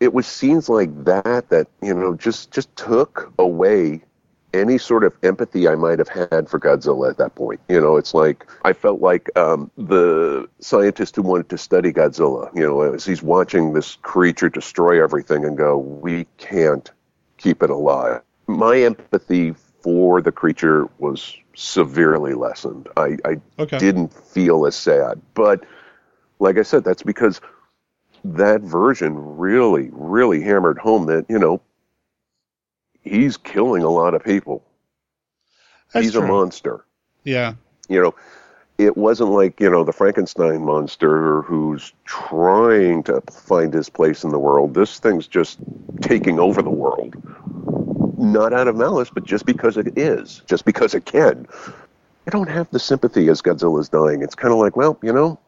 it 0.00 0.12
was 0.12 0.26
scenes 0.26 0.68
like 0.68 1.04
that 1.04 1.48
that 1.50 1.68
you 1.82 1.94
know 1.94 2.14
just 2.14 2.50
just 2.52 2.74
took 2.76 3.32
away 3.38 4.02
any 4.52 4.78
sort 4.78 5.04
of 5.04 5.16
empathy 5.22 5.68
I 5.68 5.74
might 5.74 5.98
have 5.98 6.08
had 6.08 6.48
for 6.48 6.58
Godzilla 6.58 7.10
at 7.10 7.18
that 7.18 7.34
point. 7.34 7.60
You 7.68 7.80
know, 7.80 7.96
it's 7.96 8.14
like 8.14 8.46
I 8.64 8.72
felt 8.72 9.00
like 9.00 9.36
um, 9.36 9.70
the 9.76 10.48
scientist 10.60 11.16
who 11.16 11.22
wanted 11.22 11.48
to 11.50 11.58
study 11.58 11.92
Godzilla. 11.92 12.54
You 12.54 12.62
know, 12.62 12.80
as 12.82 13.04
he's 13.04 13.22
watching 13.22 13.72
this 13.72 13.96
creature 14.02 14.48
destroy 14.48 15.02
everything 15.02 15.44
and 15.44 15.56
go, 15.56 15.78
"We 15.78 16.26
can't 16.38 16.90
keep 17.36 17.62
it 17.62 17.70
alive." 17.70 18.22
My 18.46 18.78
empathy 18.78 19.54
for 19.82 20.20
the 20.20 20.32
creature 20.32 20.88
was 20.98 21.36
severely 21.54 22.34
lessened. 22.34 22.88
I, 22.96 23.16
I 23.24 23.36
okay 23.58 23.78
didn't 23.78 24.12
feel 24.12 24.66
as 24.66 24.76
sad. 24.76 25.20
But 25.34 25.64
like 26.38 26.58
I 26.58 26.62
said, 26.62 26.84
that's 26.84 27.02
because 27.02 27.40
that 28.24 28.60
version 28.62 29.14
really, 29.38 29.90
really 29.92 30.42
hammered 30.42 30.78
home 30.78 31.06
that, 31.06 31.26
you 31.28 31.38
know, 31.38 31.60
he's 33.10 33.36
killing 33.36 33.82
a 33.82 33.90
lot 33.90 34.14
of 34.14 34.24
people. 34.24 34.64
That's 35.92 36.04
he's 36.04 36.12
true. 36.12 36.22
a 36.22 36.26
monster. 36.26 36.84
yeah 37.24 37.54
You 37.88 38.02
know, 38.02 38.14
it 38.78 38.96
wasn't 38.96 39.30
like, 39.30 39.60
you 39.60 39.68
know, 39.68 39.84
the 39.84 39.92
Frankenstein 39.92 40.64
monster 40.64 41.42
who's 41.42 41.92
trying 42.04 43.02
to 43.04 43.20
find 43.30 43.74
his 43.74 43.90
place 43.90 44.24
in 44.24 44.30
the 44.30 44.38
world. 44.38 44.74
This 44.74 44.98
thing's 44.98 45.26
just 45.26 45.58
taking 46.00 46.38
over 46.38 46.62
the 46.62 46.70
world. 46.70 47.14
Not 48.16 48.52
out 48.52 48.68
of 48.68 48.76
malice, 48.76 49.10
but 49.10 49.24
just 49.24 49.44
because 49.44 49.76
it 49.76 49.98
is, 49.98 50.42
just 50.46 50.64
because 50.64 50.94
it 50.94 51.04
can. 51.04 51.46
I 52.26 52.30
don't 52.30 52.48
have 52.48 52.70
the 52.70 52.78
sympathy 52.78 53.28
as 53.28 53.42
Godzilla's 53.42 53.88
dying. 53.88 54.22
It's 54.22 54.34
kind 54.34 54.52
of 54.52 54.60
like, 54.60 54.76
well, 54.76 54.98
you 55.02 55.12
know, 55.12 55.38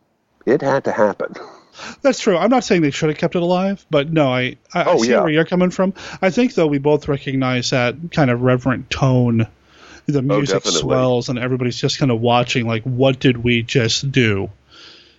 it 0.46 0.62
had 0.62 0.84
to 0.84 0.92
happen. 0.92 1.34
That's 2.02 2.20
true. 2.20 2.36
I'm 2.36 2.50
not 2.50 2.64
saying 2.64 2.82
they 2.82 2.90
should 2.90 3.08
have 3.08 3.18
kept 3.18 3.34
it 3.34 3.42
alive, 3.42 3.84
but 3.90 4.12
no, 4.12 4.28
I, 4.32 4.56
I, 4.74 4.82
I 4.82 4.84
Oh, 4.88 4.98
see 5.02 5.10
yeah. 5.10 5.20
where 5.20 5.30
you're 5.30 5.44
coming 5.44 5.70
from. 5.70 5.94
I 6.20 6.30
think 6.30 6.54
though 6.54 6.66
we 6.66 6.78
both 6.78 7.08
recognize 7.08 7.70
that 7.70 7.96
kind 8.12 8.30
of 8.30 8.42
reverent 8.42 8.90
tone. 8.90 9.46
The 10.06 10.20
music 10.20 10.62
Oh, 10.66 10.70
swells, 10.70 11.28
and 11.28 11.38
everybody's 11.38 11.76
just 11.80 11.98
kind 11.98 12.10
of 12.10 12.20
watching, 12.20 12.66
like, 12.66 12.82
what 12.82 13.20
did 13.20 13.36
we 13.36 13.62
just 13.62 14.10
do? 14.10 14.50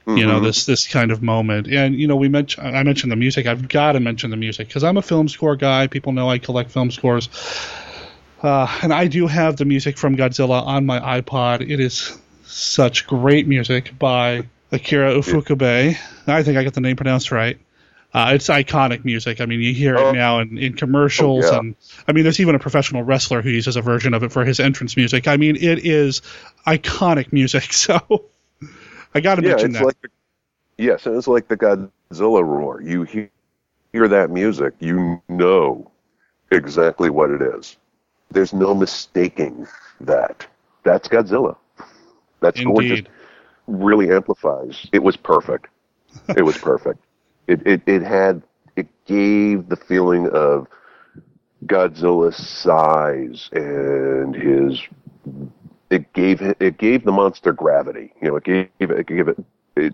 You 0.06 0.28
know, 0.28 0.42
Mhm. 0.42 0.44
this 0.44 0.66
this 0.66 0.88
kind 0.90 1.12
of 1.12 1.24
moment. 1.24 1.68
And 1.68 1.96
you 1.96 2.08
know, 2.10 2.18
we 2.18 2.28
mentioned 2.28 2.68
I 2.76 2.84
mentioned 2.84 3.10
the 3.10 3.16
music. 3.16 3.46
I've 3.48 3.70
got 3.70 3.94
to 3.94 4.02
mention 4.02 4.30
the 4.30 4.36
music 4.36 4.68
because 4.68 4.84
I'm 4.84 4.98
a 4.98 5.02
film 5.02 5.30
score 5.30 5.56
guy. 5.56 5.88
People 5.88 6.12
know 6.12 6.30
I 6.30 6.38
collect 6.40 6.72
film 6.72 6.92
scores, 6.92 7.30
uh, 8.42 8.68
and 8.82 8.94
I 8.94 9.08
do 9.08 9.28
have 9.28 9.56
the 9.56 9.64
music 9.66 9.98
from 9.98 10.18
Godzilla 10.18 10.62
on 10.66 10.86
my 10.86 11.00
iPod. 11.22 11.62
It 11.62 11.80
is 11.80 12.18
such 12.44 13.08
great 13.08 13.48
music 13.48 13.98
by 13.98 14.44
Akira 14.74 15.14
Ifukube. 15.14 15.98
I 16.28 16.44
think 16.44 16.58
I 16.58 16.64
got 16.64 16.74
the 16.74 16.82
name 16.82 16.96
pronounced 16.96 17.32
right. 17.32 17.60
Uh, 18.14 18.34
it's 18.36 18.48
iconic 18.48 19.04
music. 19.06 19.42
I 19.42 19.46
mean, 19.48 19.60
you 19.60 19.74
hear 19.74 19.98
Oh. 19.98 20.10
it 20.10 20.14
now 20.14 20.40
in, 20.40 20.58
in 20.58 20.74
commercials, 20.74 21.46
Oh, 21.46 21.52
yeah. 21.52 21.60
and 21.60 21.76
I 22.08 22.12
mean, 22.12 22.24
there's 22.24 22.40
even 22.40 22.54
a 22.54 22.60
professional 22.60 23.02
wrestler 23.04 23.42
who 23.42 23.50
uses 23.50 23.76
a 23.76 23.82
version 23.82 24.14
of 24.14 24.22
it 24.24 24.32
for 24.32 24.46
his 24.46 24.60
entrance 24.60 24.96
music. 24.96 25.28
I 25.28 25.38
mean, 25.38 25.56
it 25.56 25.86
is 25.86 26.22
iconic 26.68 27.32
music. 27.34 27.72
So 27.74 28.26
I 29.16 29.20
got 29.20 29.36
to 29.36 29.42
yeah, 29.44 29.50
mention 29.50 29.72
that. 29.74 29.84
like 29.86 29.98
yes, 30.78 31.06
it's 31.06 31.28
like 31.28 31.48
the 31.48 31.58
Godzilla 31.58 32.44
roar. 32.44 32.82
You 32.82 33.04
hear, 33.04 33.30
hear 33.92 34.08
that 34.08 34.30
music, 34.32 34.74
you 34.80 35.22
know 35.30 35.92
exactly 36.52 37.10
what 37.12 37.30
it 37.30 37.42
is. 37.42 37.78
There's 38.32 38.54
no 38.54 38.74
mistaking 38.74 39.68
that. 40.02 40.46
That's 40.84 41.08
Godzilla. 41.08 41.58
That's 42.40 42.60
Indeed. 42.60 43.08
Really 43.68 44.12
amplifies. 44.12 44.88
It 44.92 45.04
was 45.04 45.18
perfect. 45.18 45.68
It 46.36 46.44
was 46.44 46.58
perfect. 46.58 47.00
It, 47.46 47.68
it 47.68 47.82
it 47.86 48.02
had 48.04 48.42
it 48.78 48.88
gave 49.06 49.68
the 49.68 49.76
feeling 49.76 50.30
of 50.30 50.66
Godzilla's 51.66 52.38
size 52.38 53.50
and 53.52 54.34
his 54.34 54.82
it 55.90 56.14
gave 56.14 56.42
it 56.42 56.78
gave 56.78 57.04
the 57.04 57.12
monster 57.12 57.52
gravity. 57.52 58.14
You 58.22 58.30
know, 58.30 58.36
it 58.38 58.46
gave 58.46 58.70
it, 58.80 58.92
it 58.92 59.08
gave 59.08 59.28
it 59.28 59.44
it. 59.76 59.94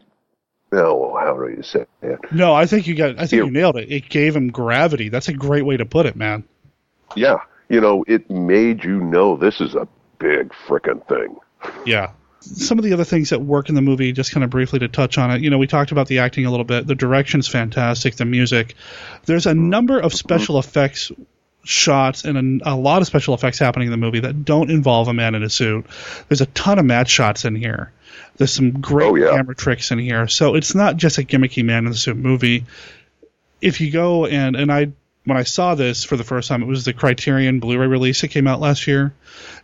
No, 0.72 1.18
how 1.20 1.34
do 1.36 1.50
you 1.50 1.64
say 1.64 1.86
it? 2.04 2.20
No, 2.32 2.54
I 2.54 2.68
think 2.68 2.86
you 2.86 2.94
got. 2.94 3.16
I 3.18 3.26
think 3.26 3.40
Yeah. 3.40 3.46
you 3.46 3.50
nailed 3.52 3.78
it. 3.78 3.92
It 3.92 4.10
gave 4.10 4.36
him 4.36 4.52
gravity. 4.52 5.10
That's 5.10 5.28
a 5.28 5.34
great 5.34 5.66
way 5.66 5.76
to 5.78 5.86
put 5.88 6.06
it, 6.06 6.16
man. 6.16 6.44
Yeah, 7.16 7.40
you 7.70 7.82
know, 7.82 8.06
it 8.08 8.30
made 8.30 8.84
you 8.84 9.00
know 9.00 9.36
this 9.36 9.60
is 9.60 9.74
a 9.74 9.88
big 10.20 10.54
frickin' 10.68 11.04
thing. 11.08 11.36
Yeah. 11.84 12.12
Some 12.42 12.80
of 12.80 12.86
the 12.86 12.94
other 12.94 13.04
things 13.04 13.32
that 13.32 13.42
work 13.42 13.70
in 13.70 13.76
the 13.76 13.82
movie, 13.82 14.12
just 14.14 14.32
kind 14.32 14.44
of 14.44 14.50
briefly 14.50 14.80
to 14.80 14.88
touch 14.88 15.18
on 15.18 15.32
it. 15.32 15.42
You 15.42 15.50
know, 15.50 15.58
we 15.58 15.68
talked 15.68 15.92
about 15.92 16.08
the 16.08 16.20
acting 16.20 16.46
a 16.46 16.52
little 16.52 16.64
bit. 16.66 16.88
The 16.88 16.96
direction's 16.96 17.48
fantastic. 17.48 18.16
The 18.16 18.26
music. 18.26 18.76
There's 19.26 19.46
a 19.46 19.54
number 19.54 20.00
of 20.00 20.14
special 20.14 20.58
effects 20.60 21.12
shots 21.66 22.24
and 22.24 22.62
a, 22.62 22.72
a 22.72 22.76
lot 22.76 23.02
of 23.02 23.08
special 23.08 23.34
effects 23.34 23.60
happening 23.60 23.88
in 23.88 23.92
the 23.92 23.98
movie 23.98 24.22
that 24.22 24.46
don't 24.46 24.72
involve 24.72 25.10
a 25.10 25.14
man 25.14 25.36
in 25.36 25.44
a 25.44 25.50
suit. 25.50 25.86
There's 26.30 26.40
a 26.42 26.46
ton 26.48 26.80
of 26.80 26.86
match 26.86 27.10
shots 27.10 27.44
in 27.44 27.56
here. 27.56 27.92
There's 28.38 28.54
some 28.54 28.80
great 28.80 29.08
Oh, 29.12 29.16
yeah. 29.16 29.32
camera 29.36 29.54
tricks 29.56 29.92
in 29.92 30.00
here. 30.00 30.28
So 30.30 30.56
it's 30.56 30.74
not 30.74 30.96
just 30.96 31.18
a 31.18 31.24
gimmicky 31.24 31.64
man 31.66 31.86
in 31.86 31.92
the 31.92 31.98
suit 31.98 32.16
movie. 32.16 32.66
If 33.62 33.82
you 33.82 33.92
go 33.92 34.26
and 34.26 34.56
and 34.56 34.72
I 34.72 34.94
when 35.26 35.38
I 35.38 35.44
saw 35.44 35.76
this 35.76 36.04
for 36.04 36.18
the 36.18 36.24
first 36.24 36.50
time, 36.50 36.64
it 36.64 36.68
was 36.68 36.86
the 36.86 36.94
Criterion 36.94 37.60
Blu-ray 37.60 37.88
release 37.88 38.22
that 38.22 38.30
came 38.30 38.48
out 38.48 38.60
last 38.60 38.88
year, 38.88 39.14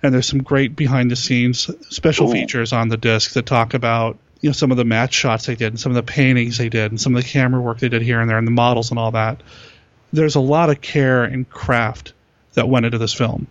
and 0.04 0.14
there's 0.14 0.28
some 0.28 0.44
great 0.44 0.76
behind-the-scenes 0.76 1.72
special 1.90 2.30
Ooh. 2.30 2.34
features 2.34 2.74
on 2.74 2.90
the 2.90 2.98
disc 2.98 3.34
that 3.34 3.46
talk 3.46 3.74
about 3.74 4.18
you 4.42 4.50
know 4.50 4.54
some 4.54 4.72
of 4.72 4.78
the 4.78 4.86
match 4.86 5.14
shots 5.14 5.46
they 5.46 5.56
did, 5.56 5.68
and 5.68 5.80
some 5.80 5.92
of 5.92 5.96
the 5.96 6.04
paintings 6.04 6.58
they 6.58 6.70
did, 6.70 6.92
and 6.92 7.00
some 7.00 7.16
of 7.16 7.24
the 7.24 7.30
camera 7.30 7.62
work 7.62 7.80
they 7.80 7.90
did 7.90 8.02
here 8.02 8.20
and 8.20 8.30
there, 8.30 8.38
and 8.38 8.46
the 8.46 8.52
models 8.52 8.90
and 8.92 9.00
all 9.00 9.12
that. 9.12 9.42
There's 10.14 10.36
a 10.36 10.42
lot 10.42 10.70
of 10.70 10.82
care 10.82 11.24
and 11.24 11.50
craft 11.50 12.14
that 12.54 12.70
went 12.70 12.86
into 12.86 12.98
this 12.98 13.14
film. 13.14 13.48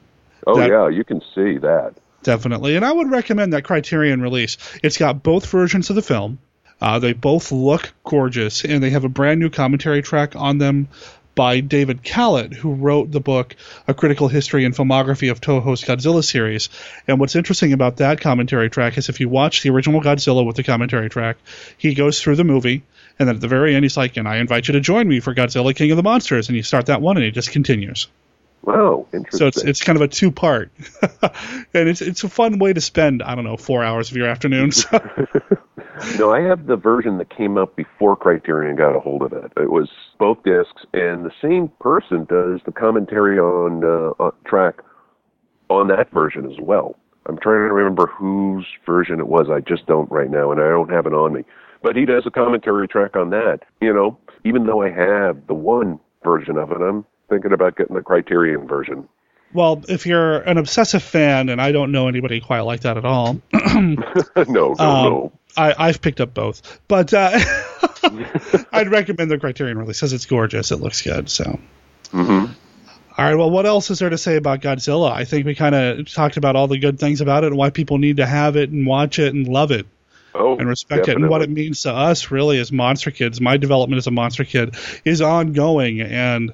Oh 0.47 0.57
That- 0.59 0.69
yeah, 0.69 0.88
you 0.88 1.05
can 1.05 1.21
see 1.35 1.59
that. 1.59 1.95
Definitely. 2.23 2.77
And 2.77 2.85
I 2.87 2.93
would 2.93 3.11
recommend 3.11 3.53
that 3.53 3.64
Criterion 3.64 4.23
release. 4.23 4.57
It's 4.83 4.97
got 4.97 5.23
both 5.23 5.47
versions 5.47 5.90
of 5.90 5.97
the 5.97 6.03
film. 6.03 6.38
Uh, 6.81 6.99
they 6.99 7.12
both 7.12 7.53
look 7.53 7.93
gorgeous, 8.03 8.64
and 8.64 8.83
they 8.83 8.90
have 8.90 9.05
a 9.05 9.09
brand 9.11 9.40
new 9.40 9.51
commentary 9.51 10.01
track 10.01 10.35
on 10.35 10.59
them 10.59 10.88
by 11.35 11.61
David 11.61 12.03
Kalat, 12.03 12.53
who 12.53 12.75
wrote 12.75 13.11
the 13.11 13.20
book 13.20 13.57
A 13.88 13.94
Critical 13.94 14.29
History 14.29 14.64
and 14.64 14.75
Filmography 14.75 15.31
of 15.31 15.40
Toho's 15.40 15.83
Godzilla 15.83 16.25
series. 16.25 16.68
And 17.09 17.18
what's 17.18 17.37
interesting 17.37 17.73
about 17.73 17.97
that 17.97 18.20
commentary 18.20 18.70
track 18.70 18.99
is 18.99 19.09
if 19.09 19.20
you 19.20 19.29
watch 19.29 19.62
the 19.62 19.70
original 19.70 20.01
Godzilla 20.01 20.47
with 20.47 20.57
the 20.57 20.62
commentary 20.62 21.09
track, 21.09 21.37
he 21.79 21.94
goes 21.94 22.20
through 22.20 22.37
the 22.37 22.44
movie, 22.44 22.83
and 23.18 23.29
then 23.29 23.37
at 23.37 23.40
the 23.40 23.49
very 23.49 23.75
end, 23.75 23.85
he's 23.85 23.97
like, 23.97 24.16
and 24.16 24.29
I 24.29 24.37
invite 24.37 24.68
you 24.68 24.73
to 24.73 24.81
join 24.81 25.09
me 25.09 25.20
for 25.20 25.35
Godzilla 25.35 25.75
King 25.75 25.90
of 25.90 25.97
the 25.97 26.03
Monsters. 26.03 26.49
And 26.49 26.57
you 26.57 26.62
start 26.62 26.87
that 26.87 27.01
one, 27.01 27.16
and 27.16 27.25
it 27.25 27.33
just 27.33 27.51
continues. 27.51 28.09
Wow, 28.66 29.07
interesting. 29.12 29.38
So 29.38 29.46
it's 29.46 29.62
it's 29.62 29.83
kind 29.83 29.96
of 29.96 30.03
a 30.03 30.09
two 30.09 30.31
part, 30.31 30.72
and 31.74 31.88
it's 31.88 32.00
it's 32.00 32.24
a 32.24 32.31
fun 32.31 32.59
way 32.59 32.72
to 32.72 32.81
spend 32.81 33.22
I 33.22 33.35
don't 33.35 33.44
know 33.44 33.59
four 33.59 33.85
hours 33.85 34.11
of 34.11 34.16
your 34.16 34.27
afternoon. 34.27 34.72
So. 34.85 34.98
no, 36.18 36.33
I 36.33 36.40
have 36.40 36.66
the 36.66 36.77
version 36.77 37.18
that 37.18 37.31
came 37.31 37.59
out 37.59 37.77
before 37.77 38.16
Criterion 38.16 38.77
got 38.77 38.96
a 38.96 39.00
hold 39.00 39.22
of 39.22 39.33
it. 39.33 39.53
It 39.57 39.70
was 39.70 39.88
both 40.18 40.42
discs, 40.44 40.85
and 40.92 41.24
the 41.24 41.31
same 41.42 41.68
person 41.81 42.24
does 42.24 42.61
the 42.64 42.72
commentary 42.72 43.38
on 43.38 43.85
uh, 43.85 44.22
on 44.22 44.33
track 44.46 44.77
on 45.68 45.88
that 45.88 46.11
version 46.11 46.50
as 46.50 46.59
well. 46.59 46.96
I'm 47.27 47.38
trying 47.38 47.68
to 47.68 47.74
remember 47.74 48.07
whose 48.07 48.66
version 48.87 49.20
it 49.20 49.29
was. 49.29 49.48
I 49.50 49.61
just 49.61 49.87
don't 49.87 50.11
right 50.11 50.31
now, 50.31 50.53
and 50.53 50.61
I 50.61 50.68
don't 50.68 50.90
have 50.90 51.07
it 51.07 51.12
on 51.12 51.35
me. 51.35 51.44
But 51.83 51.96
he 51.96 52.07
does 52.07 52.24
a 52.27 52.31
commentary 52.31 52.88
track 52.88 53.14
on 53.14 53.31
that. 53.31 53.61
You 53.81 53.92
know, 53.92 54.18
even 54.44 54.66
though 54.66 54.83
I 54.83 54.90
have 54.90 55.46
the 55.46 55.55
one 55.55 56.00
version 56.22 56.57
of 56.57 56.72
it, 56.72 56.81
I'm 56.81 57.05
thinking 57.35 57.53
about 57.53 57.77
getting 57.77 57.97
the 57.97 58.03
Criterion 58.03 58.66
version. 58.66 59.09
Well, 59.53 59.85
if 59.88 60.07
you're 60.07 60.38
an 60.38 60.59
obsessive 60.59 61.03
fan, 61.03 61.49
and 61.49 61.61
I 61.61 61.73
don't 61.73 61.92
know 61.92 62.09
anybody 62.09 62.40
quite 62.40 62.61
like 62.61 62.81
that 62.81 62.97
at 62.97 63.05
all. 63.05 63.40
no, 63.53 63.97
no, 64.49 64.70
um, 64.70 64.77
no. 64.79 65.33
I, 65.57 65.87
have 65.87 66.01
picked 66.01 66.20
up 66.20 66.35
both, 66.35 66.81
but 66.88 67.14
uh, 67.14 67.31
I'd 68.73 68.90
recommend 68.90 69.31
the 69.31 69.38
Criterion 69.38 69.79
release 69.79 69.99
because 69.99 70.12
it's 70.12 70.27
gorgeous. 70.27 70.73
It 70.73 70.81
looks 70.81 71.03
good. 71.03 71.31
So. 71.31 71.61
Mm-hmm. 72.11 72.53
All 73.16 73.25
right. 73.25 73.37
Well, 73.37 73.51
what 73.51 73.64
else 73.64 73.90
is 73.90 74.01
there 74.01 74.11
to 74.11 74.18
say 74.18 74.35
about 74.37 74.61
Godzilla? 74.61 75.12
I 75.12 75.25
think 75.25 75.47
we 75.47 75.55
kind 75.55 75.75
of 75.75 76.12
talked 76.12 76.37
about 76.37 76.57
all 76.57 76.66
the 76.66 76.79
good 76.79 76.99
things 76.99 77.20
about 77.20 77.44
it 77.44 77.49
and 77.49 77.57
why 77.57 77.70
people 77.70 77.99
need 77.99 78.16
to 78.16 78.27
have 78.27 78.57
it 78.57 78.70
and 78.70 78.87
watch 78.87 79.20
it 79.20 79.35
and 79.35 79.47
love 79.47 79.70
it. 79.70 79.87
Oh, 80.35 80.57
and 80.59 80.68
respect 80.68 81.07
definitely. 81.07 81.12
it 81.12 81.23
and 81.23 81.31
what 81.31 81.42
it 81.42 81.51
means 81.51 81.83
to 81.83 81.92
us 81.92 82.33
really 82.33 82.59
as 82.59 82.73
monster 82.73 83.12
kids. 83.12 83.40
My 83.40 83.57
development 83.57 83.99
as 83.99 84.09
a 84.09 84.11
monster 84.11 84.44
kid 84.44 84.75
is 85.05 85.23
ongoing 85.23 86.01
and 86.01 86.53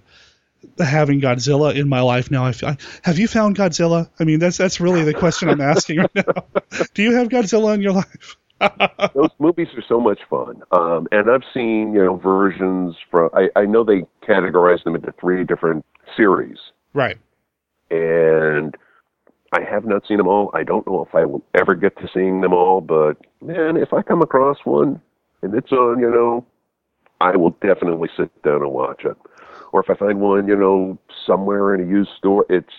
having 0.78 1.20
Godzilla 1.20 1.74
in 1.74 1.88
my 1.88 2.00
life 2.00 2.30
now. 2.30 2.44
I, 2.44 2.54
I, 2.62 2.76
have 3.02 3.18
you 3.18 3.28
found 3.28 3.56
Godzilla? 3.56 4.08
I 4.18 4.24
mean, 4.24 4.38
that's 4.38 4.56
that's 4.56 4.80
really 4.80 5.02
the 5.02 5.14
question 5.14 5.48
I'm 5.48 5.60
asking 5.60 5.98
right 5.98 6.14
now. 6.14 6.44
Do 6.94 7.02
you 7.02 7.14
have 7.14 7.28
Godzilla 7.28 7.74
in 7.74 7.82
your 7.82 7.92
life? 7.92 8.36
Those 9.14 9.30
movies 9.38 9.68
are 9.74 9.84
so 9.88 10.00
much 10.00 10.20
fun, 10.28 10.62
um, 10.72 11.08
and 11.12 11.30
I've 11.30 11.44
seen 11.54 11.94
you 11.94 12.04
know 12.04 12.16
versions 12.16 12.94
from. 13.10 13.30
I, 13.32 13.48
I 13.56 13.64
know 13.64 13.84
they 13.84 14.04
categorize 14.26 14.84
them 14.84 14.94
into 14.94 15.12
three 15.18 15.44
different 15.44 15.84
series, 16.16 16.58
right? 16.92 17.16
And 17.90 18.76
I 19.52 19.62
have 19.62 19.84
not 19.84 20.06
seen 20.06 20.18
them 20.18 20.28
all. 20.28 20.50
I 20.54 20.62
don't 20.62 20.86
know 20.86 21.04
if 21.08 21.14
I 21.14 21.24
will 21.24 21.42
ever 21.54 21.74
get 21.74 21.96
to 21.98 22.08
seeing 22.12 22.42
them 22.42 22.52
all, 22.52 22.80
but 22.80 23.16
man, 23.40 23.76
if 23.76 23.92
I 23.92 24.02
come 24.02 24.22
across 24.22 24.58
one 24.64 25.00
and 25.42 25.54
it's 25.54 25.72
on, 25.72 25.98
you 25.98 26.10
know, 26.10 26.44
I 27.20 27.36
will 27.36 27.56
definitely 27.62 28.10
sit 28.16 28.30
down 28.42 28.62
and 28.62 28.72
watch 28.72 29.04
it 29.04 29.16
or 29.72 29.80
if 29.80 29.90
I 29.90 29.94
find 29.94 30.20
one, 30.20 30.48
you 30.48 30.56
know, 30.56 30.98
somewhere 31.26 31.74
in 31.74 31.82
a 31.82 31.86
used 31.86 32.10
store, 32.18 32.46
it's 32.48 32.72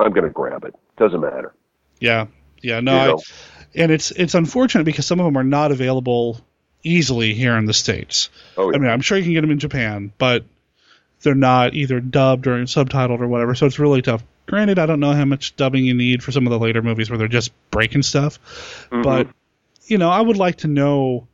I'm 0.00 0.12
going 0.12 0.24
to 0.24 0.30
grab 0.30 0.64
it. 0.64 0.74
Doesn't 0.96 1.20
matter. 1.20 1.54
Yeah, 2.00 2.26
yeah, 2.62 2.80
no, 2.80 3.18
I, 3.18 3.22
and 3.74 3.90
it's 3.90 4.10
it's 4.10 4.34
unfortunate 4.34 4.84
because 4.84 5.06
some 5.06 5.20
of 5.20 5.24
them 5.26 5.36
are 5.36 5.44
not 5.44 5.72
available 5.72 6.40
easily 6.82 7.34
here 7.34 7.56
in 7.56 7.64
the 7.64 7.72
states. 7.72 8.28
Oh, 8.56 8.70
yeah. 8.70 8.76
I 8.76 8.78
mean, 8.78 8.90
I'm 8.90 9.00
sure 9.00 9.16
you 9.16 9.24
can 9.24 9.32
get 9.32 9.40
them 9.40 9.50
in 9.50 9.58
Japan, 9.58 10.12
but 10.18 10.44
they're 11.22 11.34
not 11.34 11.74
either 11.74 12.00
dubbed 12.00 12.46
or 12.46 12.56
subtitled 12.64 13.20
or 13.20 13.28
whatever, 13.28 13.54
so 13.54 13.66
it's 13.66 13.78
really 13.78 14.02
tough. 14.02 14.22
Granted, 14.46 14.78
I 14.78 14.86
don't 14.86 15.00
know 15.00 15.12
how 15.12 15.24
much 15.24 15.56
dubbing 15.56 15.84
you 15.84 15.94
need 15.94 16.22
for 16.22 16.30
some 16.30 16.46
of 16.46 16.50
the 16.50 16.58
later 16.58 16.82
movies 16.82 17.08
where 17.08 17.18
they're 17.18 17.28
just 17.28 17.52
breaking 17.70 18.02
stuff, 18.02 18.38
mm-hmm. 18.90 19.02
but 19.02 19.28
you 19.86 19.98
know, 19.98 20.10
I 20.10 20.20
would 20.20 20.36
like 20.36 20.56
to 20.58 20.68
know 20.68 21.26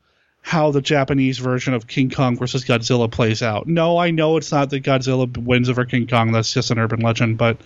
how 0.43 0.71
the 0.71 0.81
Japanese 0.81 1.39
version 1.39 1.75
of 1.75 1.87
King 1.87 2.11
Kong 2.11 2.37
versus 2.37 2.65
Godzilla 2.65 3.11
plays 3.11 3.43
out. 3.43 3.67
No, 3.67 3.99
I 3.99 4.11
know 4.11 4.37
it's 4.37 4.53
not 4.53 4.71
that 4.71 4.83
Godzilla 4.83 5.37
wins 5.37 5.69
over 5.69 5.85
King 5.85 6.07
Kong. 6.07 6.33
That's 6.33 6.53
just 6.53 6.71
an 6.71 6.79
urban 6.79 7.01
legend, 7.01 7.39
but 7.39 7.59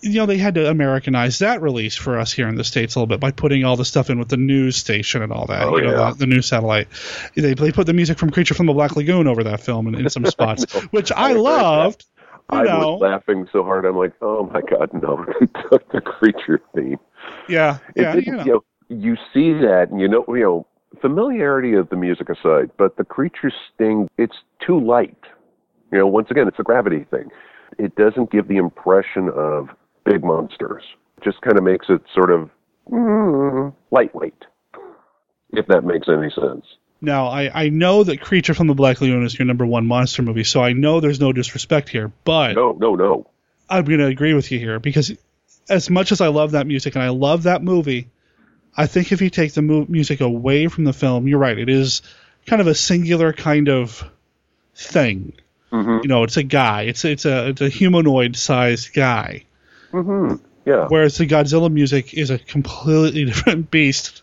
you 0.00 0.14
know 0.14 0.26
they 0.26 0.38
had 0.38 0.54
to 0.54 0.68
Americanize 0.68 1.40
that 1.40 1.60
release 1.60 1.96
for 1.96 2.18
us 2.18 2.32
here 2.32 2.48
in 2.48 2.54
the 2.54 2.64
states 2.64 2.94
a 2.94 2.98
little 2.98 3.08
bit 3.08 3.20
by 3.20 3.30
putting 3.30 3.64
all 3.64 3.76
the 3.76 3.84
stuff 3.84 4.10
in 4.10 4.18
with 4.18 4.28
the 4.28 4.36
news 4.36 4.76
station 4.76 5.22
and 5.22 5.32
all 5.32 5.46
that. 5.46 5.64
Oh, 5.64 5.76
you 5.76 5.84
know, 5.84 5.90
yeah. 5.90 6.10
the, 6.10 6.18
the 6.18 6.26
news 6.26 6.46
satellite. 6.46 6.88
They 7.34 7.54
they 7.54 7.72
put 7.72 7.86
the 7.86 7.94
music 7.94 8.18
from 8.18 8.30
Creature 8.30 8.54
from 8.54 8.66
the 8.66 8.72
Black 8.72 8.96
Lagoon 8.96 9.26
over 9.26 9.44
that 9.44 9.60
film 9.60 9.88
in, 9.88 9.94
in 9.96 10.10
some 10.10 10.24
spots, 10.26 10.72
which 10.90 11.12
I, 11.12 11.30
I 11.30 11.32
loved. 11.32 12.04
I 12.50 12.62
know. 12.62 12.94
was 12.94 13.00
laughing 13.02 13.46
so 13.52 13.62
hard. 13.62 13.84
I'm 13.84 13.96
like, 13.96 14.14
oh 14.22 14.50
my 14.52 14.62
god, 14.62 14.90
no! 14.94 15.24
They 15.40 15.46
took 15.68 15.90
the 15.92 16.00
creature 16.00 16.62
theme. 16.74 16.98
Yeah, 17.48 17.78
yeah, 17.94 18.14
you 18.14 18.32
know. 18.32 18.44
you 18.44 18.52
know, 18.52 18.64
you 18.88 19.16
see 19.34 19.52
that, 19.52 19.88
and 19.90 20.00
you 20.00 20.08
know, 20.08 20.24
you 20.28 20.40
know, 20.40 20.66
familiarity 21.00 21.74
of 21.74 21.88
the 21.90 21.96
music 21.96 22.28
aside, 22.28 22.70
but 22.76 22.96
the 22.96 23.04
creature 23.04 23.52
sting, 23.74 24.08
it's 24.18 24.36
too 24.64 24.80
light. 24.80 25.18
You 25.92 25.98
know, 25.98 26.06
once 26.06 26.30
again, 26.30 26.48
it's 26.48 26.58
a 26.58 26.62
gravity 26.62 27.04
thing. 27.10 27.30
It 27.78 27.94
doesn't 27.96 28.30
give 28.30 28.48
the 28.48 28.56
impression 28.56 29.30
of 29.34 29.68
big 30.04 30.24
monsters. 30.24 30.82
It 31.18 31.24
just 31.24 31.40
kind 31.42 31.58
of 31.58 31.64
makes 31.64 31.86
it 31.88 32.02
sort 32.14 32.30
of 32.30 32.50
mm, 32.90 33.72
lightweight, 33.90 34.44
if 35.52 35.66
that 35.68 35.84
makes 35.84 36.08
any 36.08 36.30
sense. 36.30 36.64
Now, 37.00 37.28
I, 37.28 37.64
I 37.64 37.68
know 37.68 38.02
that 38.04 38.20
Creature 38.20 38.54
from 38.54 38.66
the 38.66 38.74
Black 38.74 39.00
Lagoon 39.00 39.24
is 39.24 39.38
your 39.38 39.46
number 39.46 39.64
one 39.64 39.86
monster 39.86 40.22
movie, 40.22 40.44
so 40.44 40.62
I 40.62 40.72
know 40.72 40.98
there's 41.00 41.20
no 41.20 41.32
disrespect 41.32 41.88
here, 41.88 42.10
but 42.24 42.54
No, 42.54 42.72
no, 42.72 42.94
no. 42.96 43.26
I'm 43.70 43.84
going 43.84 44.00
to 44.00 44.06
agree 44.06 44.34
with 44.34 44.50
you 44.50 44.58
here 44.58 44.80
because 44.80 45.12
as 45.68 45.90
much 45.90 46.10
as 46.10 46.20
I 46.20 46.28
love 46.28 46.52
that 46.52 46.66
music 46.66 46.94
and 46.96 47.04
I 47.04 47.10
love 47.10 47.44
that 47.44 47.62
movie, 47.62 48.08
I 48.78 48.86
think 48.86 49.12
if 49.12 49.20
you 49.20 49.28
take 49.28 49.52
the 49.52 49.62
mu- 49.62 49.86
music 49.88 50.20
away 50.20 50.68
from 50.68 50.84
the 50.84 50.92
film, 50.92 51.26
you're 51.28 51.38
right. 51.40 51.58
It 51.58 51.68
is 51.68 52.00
kind 52.46 52.62
of 52.62 52.68
a 52.68 52.74
singular 52.74 53.32
kind 53.32 53.68
of 53.68 54.02
thing. 54.74 55.32
hmm 55.70 55.98
You 56.02 56.08
know, 56.08 56.22
it's 56.22 56.36
a 56.36 56.42
guy. 56.44 56.82
It's 56.82 57.04
it's 57.04 57.24
a 57.26 57.48
it's 57.48 57.60
a 57.60 57.68
humanoid 57.68 58.36
sized 58.36 58.94
guy. 58.94 59.44
hmm 59.90 60.34
Yeah. 60.64 60.86
Whereas 60.88 61.18
the 61.18 61.26
Godzilla 61.26 61.70
music 61.70 62.14
is 62.14 62.30
a 62.30 62.38
completely 62.38 63.24
different 63.30 63.70
beast. 63.70 64.22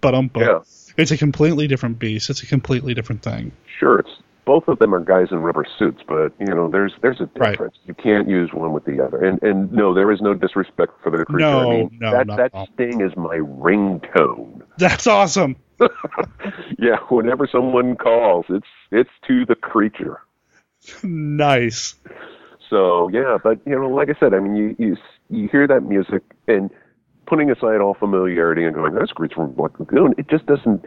But 0.00 0.14
um, 0.14 0.30
Yeah. 0.36 0.60
it's 0.96 1.10
a 1.10 1.16
completely 1.16 1.66
different 1.66 1.98
beast. 1.98 2.30
It's 2.30 2.42
a 2.42 2.46
completely 2.46 2.94
different 2.94 3.22
thing. 3.22 3.52
Sure, 3.78 3.98
it's 4.00 4.10
both 4.48 4.66
of 4.66 4.78
them 4.78 4.94
are 4.94 5.00
guys 5.00 5.28
in 5.30 5.38
rubber 5.40 5.66
suits, 5.78 6.00
but 6.08 6.32
you 6.40 6.46
know, 6.46 6.70
there's 6.70 6.94
there's 7.02 7.20
a 7.20 7.28
Right. 7.36 7.52
difference. 7.52 7.76
You 7.84 7.94
can't 7.94 8.28
use 8.28 8.50
one 8.54 8.72
with 8.72 8.84
the 8.86 9.04
other. 9.04 9.22
And 9.22 9.42
and 9.42 9.70
no, 9.70 9.92
there 9.94 10.10
is 10.10 10.20
no 10.22 10.32
disrespect 10.34 10.92
for 11.02 11.10
the 11.10 11.24
creature. 11.26 11.44
No, 11.44 11.60
I 11.60 11.66
mean, 11.66 11.90
no, 12.00 12.10
that 12.12 12.26
that 12.28 12.40
at 12.40 12.54
all. 12.54 12.68
sting 12.74 13.00
is 13.02 13.14
my 13.16 13.36
ringtone. 13.36 14.62
That's 14.78 15.06
awesome. 15.06 15.56
yeah, 16.78 16.96
whenever 17.10 17.46
someone 17.46 17.94
calls, 17.96 18.46
it's 18.48 18.66
it's 18.90 19.10
to 19.28 19.44
the 19.44 19.54
creature. 19.54 20.20
nice. 21.04 21.94
So 22.70 23.08
yeah, 23.08 23.38
but 23.42 23.60
you 23.66 23.74
know, 23.78 23.88
like 23.88 24.08
I 24.08 24.18
said, 24.18 24.34
I 24.34 24.40
mean, 24.40 24.56
you 24.56 24.76
you 24.78 24.96
you 25.30 25.48
hear 25.48 25.66
that 25.66 25.82
music 25.82 26.22
and 26.46 26.70
putting 27.26 27.50
aside 27.50 27.80
all 27.80 27.94
familiarity 27.94 28.64
and 28.64 28.74
going, 28.74 28.94
that's 28.94 29.12
Creature 29.12 29.34
from 29.36 29.52
Black 29.52 29.78
Lagoon, 29.78 30.14
it 30.16 30.28
just 30.28 30.46
doesn't 30.46 30.84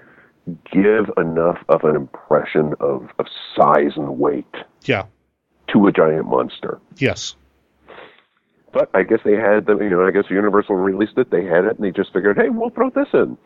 give 0.71 1.11
enough 1.17 1.59
of 1.69 1.83
an 1.83 1.95
impression 1.95 2.73
of, 2.79 3.09
of 3.19 3.27
size 3.55 3.93
and 3.95 4.17
weight 4.19 4.45
Yeah. 4.83 5.05
to 5.73 5.87
a 5.87 5.91
giant 5.91 6.25
monster. 6.27 6.79
Yes. 6.97 7.35
But 8.73 8.89
I 8.93 9.03
guess 9.03 9.19
they 9.25 9.35
had 9.35 9.65
the, 9.65 9.77
you 9.77 9.89
know, 9.89 10.05
I 10.05 10.11
guess 10.11 10.25
Universal 10.29 10.75
released 10.75 11.17
it, 11.17 11.29
they 11.29 11.43
had 11.43 11.65
it, 11.65 11.75
and 11.75 11.79
they 11.83 11.91
just 11.91 12.13
figured, 12.13 12.37
hey, 12.37 12.49
we'll 12.49 12.69
throw 12.69 12.89
this 12.89 13.07
in. 13.13 13.37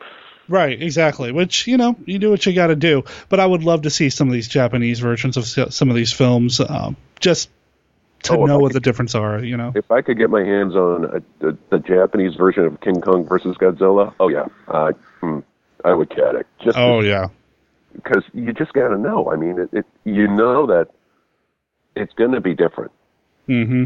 Right, 0.47 0.79
exactly. 0.79 1.31
Which 1.31 1.65
you 1.65 1.77
know, 1.77 1.95
you 2.05 2.19
do 2.19 2.29
what 2.29 2.45
you 2.45 2.53
got 2.53 2.67
to 2.67 2.75
do. 2.75 3.03
But 3.29 3.39
I 3.39 3.45
would 3.47 3.63
love 3.63 3.81
to 3.83 3.89
see 3.89 4.11
some 4.11 4.27
of 4.27 4.33
these 4.33 4.47
Japanese 4.47 4.99
versions 4.99 5.37
of 5.37 5.73
some 5.73 5.89
of 5.89 5.95
these 5.95 6.13
films, 6.13 6.59
um, 6.59 6.95
just 7.19 7.49
to 8.23 8.33
Oh, 8.33 8.45
know 8.45 8.59
what 8.59 8.67
could- 8.69 8.75
the 8.75 8.79
difference 8.81 9.15
are. 9.15 9.43
You 9.43 9.57
know. 9.57 9.71
If 9.75 9.89
I 9.89 10.03
could 10.03 10.19
get 10.19 10.29
my 10.29 10.43
hands 10.43 10.75
on 10.75 11.05
a, 11.05 11.21
the, 11.43 11.57
the 11.71 11.79
Japanese 11.79 12.35
version 12.35 12.63
of 12.65 12.79
King 12.81 13.01
Kong 13.01 13.25
versus 13.27 13.57
Godzilla, 13.57 14.13
oh 14.19 14.27
yeah, 14.27 14.45
uh, 14.67 14.91
hmm, 15.19 15.39
I 15.85 15.93
would 15.93 16.09
get 16.09 16.35
it. 16.35 16.47
Just 16.63 16.77
Oh 16.77 16.99
yeah. 17.01 17.27
because 17.93 18.23
you 18.33 18.51
just 18.51 18.73
got 18.73 18.89
to 18.89 18.97
know. 18.97 19.31
I 19.31 19.35
mean, 19.37 19.59
it, 19.59 19.69
it 19.71 19.85
you 20.03 20.27
know 20.27 20.65
that 20.67 20.87
it's 21.95 22.13
going 22.13 22.31
to 22.31 22.41
be 22.41 22.53
different, 22.53 22.91
Mm-hmm. 23.47 23.85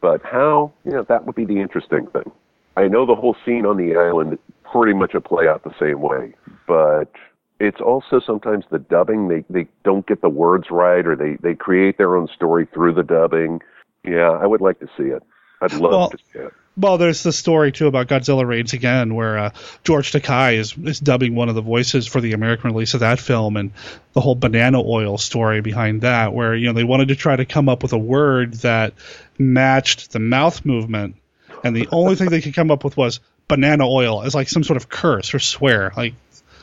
but 0.00 0.22
how? 0.24 0.72
You 0.84 0.92
know, 0.92 1.02
that 1.08 1.26
would 1.26 1.36
be 1.36 1.44
the 1.44 1.60
interesting 1.60 2.06
thing. 2.08 2.30
I 2.76 2.88
know 2.88 3.04
the 3.06 3.14
whole 3.14 3.36
scene 3.44 3.66
on 3.66 3.76
the 3.76 3.96
island 3.96 4.38
pretty 4.72 4.94
much 4.94 5.12
will 5.14 5.20
play 5.20 5.46
out 5.48 5.62
the 5.64 5.74
same 5.78 6.00
way, 6.00 6.32
but 6.66 7.10
it's 7.58 7.80
also 7.80 8.20
sometimes 8.20 8.64
the 8.70 8.78
dubbing 8.78 9.28
they 9.28 9.44
they 9.50 9.68
don't 9.84 10.06
get 10.06 10.22
the 10.22 10.28
words 10.30 10.68
right, 10.70 11.06
or 11.06 11.14
they 11.14 11.36
they 11.42 11.54
create 11.54 11.98
their 11.98 12.16
own 12.16 12.26
story 12.34 12.66
through 12.72 12.94
the 12.94 13.02
dubbing. 13.02 13.60
Yeah, 14.04 14.30
I 14.30 14.46
would 14.46 14.62
like 14.62 14.80
to 14.80 14.86
see 14.96 15.04
it. 15.16 15.22
I'd 15.60 15.72
love 15.74 15.90
Well- 15.92 16.10
to 16.10 16.18
see 16.32 16.38
it. 16.38 16.52
Well, 16.80 16.96
there's 16.96 17.22
the 17.22 17.32
story 17.32 17.72
too 17.72 17.86
about 17.86 18.06
Godzilla 18.08 18.46
Raids 18.46 18.72
Again, 18.72 19.14
where 19.14 19.38
uh, 19.38 19.50
George 19.84 20.12
Takei 20.12 20.56
is 20.56 20.74
is 20.78 20.98
dubbing 20.98 21.34
one 21.34 21.48
of 21.50 21.54
the 21.54 21.60
voices 21.60 22.06
for 22.06 22.20
the 22.20 22.32
American 22.32 22.70
release 22.72 22.94
of 22.94 23.00
that 23.00 23.18
film, 23.20 23.56
and 23.56 23.72
the 24.14 24.20
whole 24.20 24.34
banana 24.34 24.80
oil 24.82 25.18
story 25.18 25.60
behind 25.60 26.00
that, 26.02 26.32
where 26.32 26.54
you 26.54 26.66
know 26.66 26.72
they 26.72 26.84
wanted 26.84 27.08
to 27.08 27.16
try 27.16 27.36
to 27.36 27.44
come 27.44 27.68
up 27.68 27.82
with 27.82 27.92
a 27.92 27.98
word 27.98 28.54
that 28.54 28.94
matched 29.38 30.12
the 30.12 30.18
mouth 30.18 30.64
movement, 30.64 31.16
and 31.62 31.76
the 31.76 31.88
only 31.92 32.14
thing 32.14 32.30
they 32.30 32.40
could 32.40 32.54
come 32.54 32.70
up 32.70 32.82
with 32.84 32.96
was 32.96 33.20
banana 33.46 33.86
oil 33.86 34.22
as 34.22 34.34
like 34.34 34.48
some 34.48 34.64
sort 34.64 34.76
of 34.78 34.88
curse 34.88 35.34
or 35.34 35.38
swear. 35.38 35.92
Like, 35.96 36.14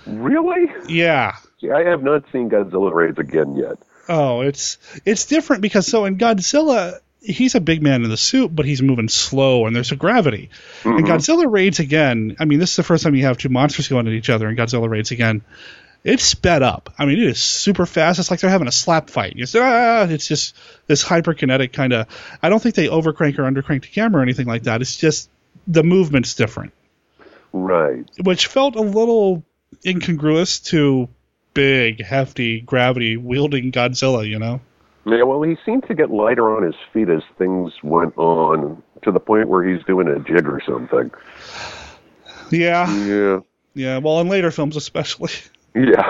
Really? 0.06 0.72
yeah, 0.88 1.36
See, 1.60 1.70
I 1.70 1.84
have 1.84 2.02
not 2.02 2.24
seen 2.32 2.50
Godzilla 2.50 2.94
Raids 2.94 3.20
again 3.20 3.56
yet. 3.56 3.78
Oh, 4.10 4.42
it's 4.42 4.78
it's 5.06 5.26
different 5.26 5.62
because 5.62 5.86
so 5.86 6.06
in 6.06 6.18
Godzilla, 6.18 7.00
he's 7.28 7.56
a 7.56 7.62
big 7.62 7.82
man 7.82 8.04
in 8.04 8.10
the 8.10 8.18
suit, 8.18 8.56
but 8.56 8.66
he's 8.66 8.82
moving 8.82 9.10
slow, 9.10 9.66
and 9.66 9.76
there's 9.76 9.92
a 9.92 9.96
gravity. 9.96 10.50
And 10.84 11.06
Godzilla 11.06 11.46
raids 11.52 11.80
again. 11.80 12.36
I 12.40 12.46
mean, 12.46 12.60
this 12.60 12.72
is 12.72 12.76
the 12.78 12.84
first 12.84 13.04
time 13.04 13.16
you 13.16 13.26
have 13.26 13.38
two 13.38 13.50
monsters 13.50 13.88
going 13.88 14.08
at 14.08 14.14
each 14.14 14.30
other, 14.30 14.48
and 14.48 14.58
Godzilla 14.58 14.90
raids 14.90 15.12
again. 15.12 15.42
It's 16.04 16.24
sped 16.24 16.64
up. 16.64 16.94
I 16.98 17.06
mean, 17.06 17.18
it 17.20 17.28
is 17.28 17.40
super 17.40 17.86
fast. 17.86 18.20
It's 18.20 18.32
like 18.32 18.40
they're 18.40 18.50
having 18.50 18.68
a 18.68 18.72
slap 18.72 19.10
fight. 19.10 19.34
It's, 19.36 19.56
ah, 19.56 20.04
it's 20.08 20.28
just 20.28 20.56
this 20.86 21.04
hyperkinetic 21.04 21.74
kind 21.74 21.92
of. 21.92 22.08
I 22.42 22.50
don't 22.50 22.62
think 22.62 22.76
they 22.76 22.88
overcrank 22.88 23.38
or 23.40 23.44
undercrank 23.44 23.82
the 23.82 23.88
camera 23.88 24.22
or 24.22 24.24
anything 24.24 24.48
like 24.48 24.64
that. 24.64 24.82
It's 24.82 24.96
just 24.96 25.30
the 25.68 25.84
movement's 25.84 26.36
different, 26.36 26.72
Right. 27.52 28.06
which 28.22 28.48
felt 28.48 28.76
a 28.76 28.82
little 28.82 29.44
incongruous 29.86 30.60
to 30.60 31.10
big, 31.54 32.04
hefty, 32.04 32.62
gravity 32.62 33.18
wielding 33.18 33.72
Godzilla. 33.72 34.26
You 34.26 34.40
know. 34.40 34.62
Yeah, 35.08 35.24
well, 35.24 35.42
he 35.42 35.56
seemed 35.66 35.88
to 35.88 35.96
get 35.96 36.12
lighter 36.12 36.56
on 36.56 36.64
his 36.64 36.76
feet 36.92 37.10
as 37.10 37.22
things 37.38 37.72
went 37.82 38.18
on 38.18 38.84
to 39.04 39.12
the 39.12 39.20
point 39.22 39.48
where 39.48 39.64
he's 39.64 39.84
doing 39.86 40.08
a 40.08 40.20
jig 40.20 40.46
or 40.48 40.62
something. 40.68 41.12
Yeah. 42.52 42.94
Yeah. 43.06 43.40
Yeah. 43.74 43.98
Well, 44.00 44.20
in 44.20 44.28
later 44.28 44.52
films, 44.52 44.76
especially. 44.76 45.32
Yeah. 45.76 46.02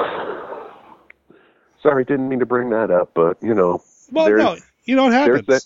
Sorry, 1.84 2.06
didn't 2.06 2.30
mean 2.30 2.40
to 2.40 2.46
bring 2.46 2.70
that 2.70 2.90
up, 2.90 3.12
but 3.14 3.36
you 3.42 3.54
know, 3.54 3.82
Well, 4.12 4.30
no, 4.30 4.56
you 4.86 4.96
know 4.96 5.10
happens. 5.10 5.46
that. 5.48 5.66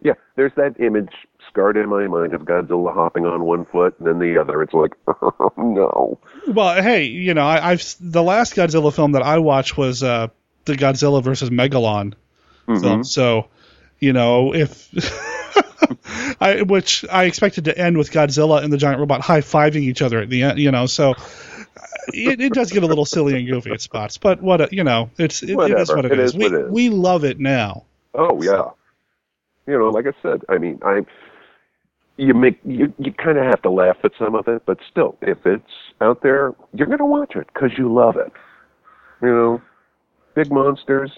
Yeah, 0.00 0.14
there's 0.36 0.52
that 0.56 0.80
image 0.80 1.12
scarred 1.48 1.76
in 1.76 1.88
my 1.88 2.06
mind 2.06 2.32
of 2.32 2.42
Godzilla 2.42 2.94
hopping 2.94 3.26
on 3.26 3.42
one 3.44 3.66
foot 3.66 3.94
and 3.98 4.06
then 4.08 4.18
the 4.18 4.40
other. 4.40 4.62
It's 4.62 4.72
like, 4.72 4.92
oh 5.06 5.52
no. 5.58 6.18
Well, 6.48 6.82
hey, 6.82 7.04
you 7.04 7.34
know, 7.34 7.46
I, 7.46 7.72
I've 7.72 7.94
the 8.00 8.22
last 8.22 8.54
Godzilla 8.54 8.92
film 8.94 9.12
that 9.12 9.22
I 9.22 9.36
watched 9.38 9.76
was 9.76 10.02
uh, 10.02 10.28
the 10.64 10.74
Godzilla 10.74 11.22
versus 11.22 11.50
Megalon 11.50 12.14
film. 12.66 13.00
Mm-hmm. 13.00 13.02
So, 13.02 13.48
you 14.00 14.12
know, 14.12 14.54
if 14.54 14.88
I 16.40 16.62
which 16.62 17.04
I 17.10 17.24
expected 17.24 17.64
to 17.66 17.76
end 17.78 17.96
with 17.98 18.10
Godzilla 18.10 18.62
and 18.62 18.72
the 18.72 18.78
giant 18.78 19.00
robot 19.00 19.20
high 19.20 19.40
fiving 19.40 19.82
each 19.82 20.02
other 20.02 20.20
at 20.20 20.28
the 20.30 20.42
end, 20.42 20.58
you 20.58 20.70
know, 20.70 20.86
so. 20.86 21.12
Uh, 21.12 21.82
it, 22.08 22.40
it 22.40 22.52
does 22.52 22.72
get 22.72 22.82
a 22.82 22.86
little 22.86 23.04
silly 23.04 23.36
and 23.38 23.48
goofy 23.48 23.70
at 23.70 23.80
spots, 23.80 24.18
but 24.18 24.42
what 24.42 24.60
a, 24.60 24.68
you 24.72 24.82
know, 24.82 25.10
it's 25.18 25.42
it, 25.42 25.50
it 25.50 25.78
is 25.78 25.88
what 25.88 26.04
it 26.04 26.12
It 26.12 26.18
is. 26.18 26.32
is 26.32 26.36
We 26.36 26.46
it 26.46 26.52
is. 26.52 26.70
we 26.70 26.88
love 26.88 27.24
it 27.24 27.38
now. 27.38 27.84
Oh 28.14 28.42
yeah. 28.42 28.70
You 29.66 29.78
know, 29.78 29.88
like 29.90 30.06
I 30.06 30.12
said, 30.20 30.42
I 30.48 30.58
mean, 30.58 30.80
I 30.84 31.06
you 32.16 32.34
make 32.34 32.58
you 32.64 32.92
you 32.98 33.12
kind 33.12 33.38
of 33.38 33.44
have 33.44 33.62
to 33.62 33.70
laugh 33.70 33.96
at 34.04 34.12
some 34.18 34.34
of 34.34 34.48
it, 34.48 34.62
but 34.66 34.78
still, 34.90 35.16
if 35.22 35.46
it's 35.46 35.64
out 36.00 36.22
there, 36.22 36.54
you're 36.74 36.88
gonna 36.88 37.06
watch 37.06 37.36
it 37.36 37.46
because 37.52 37.70
you 37.78 37.92
love 37.92 38.16
it. 38.16 38.32
You 39.22 39.28
know, 39.28 39.62
big 40.34 40.50
monsters 40.50 41.12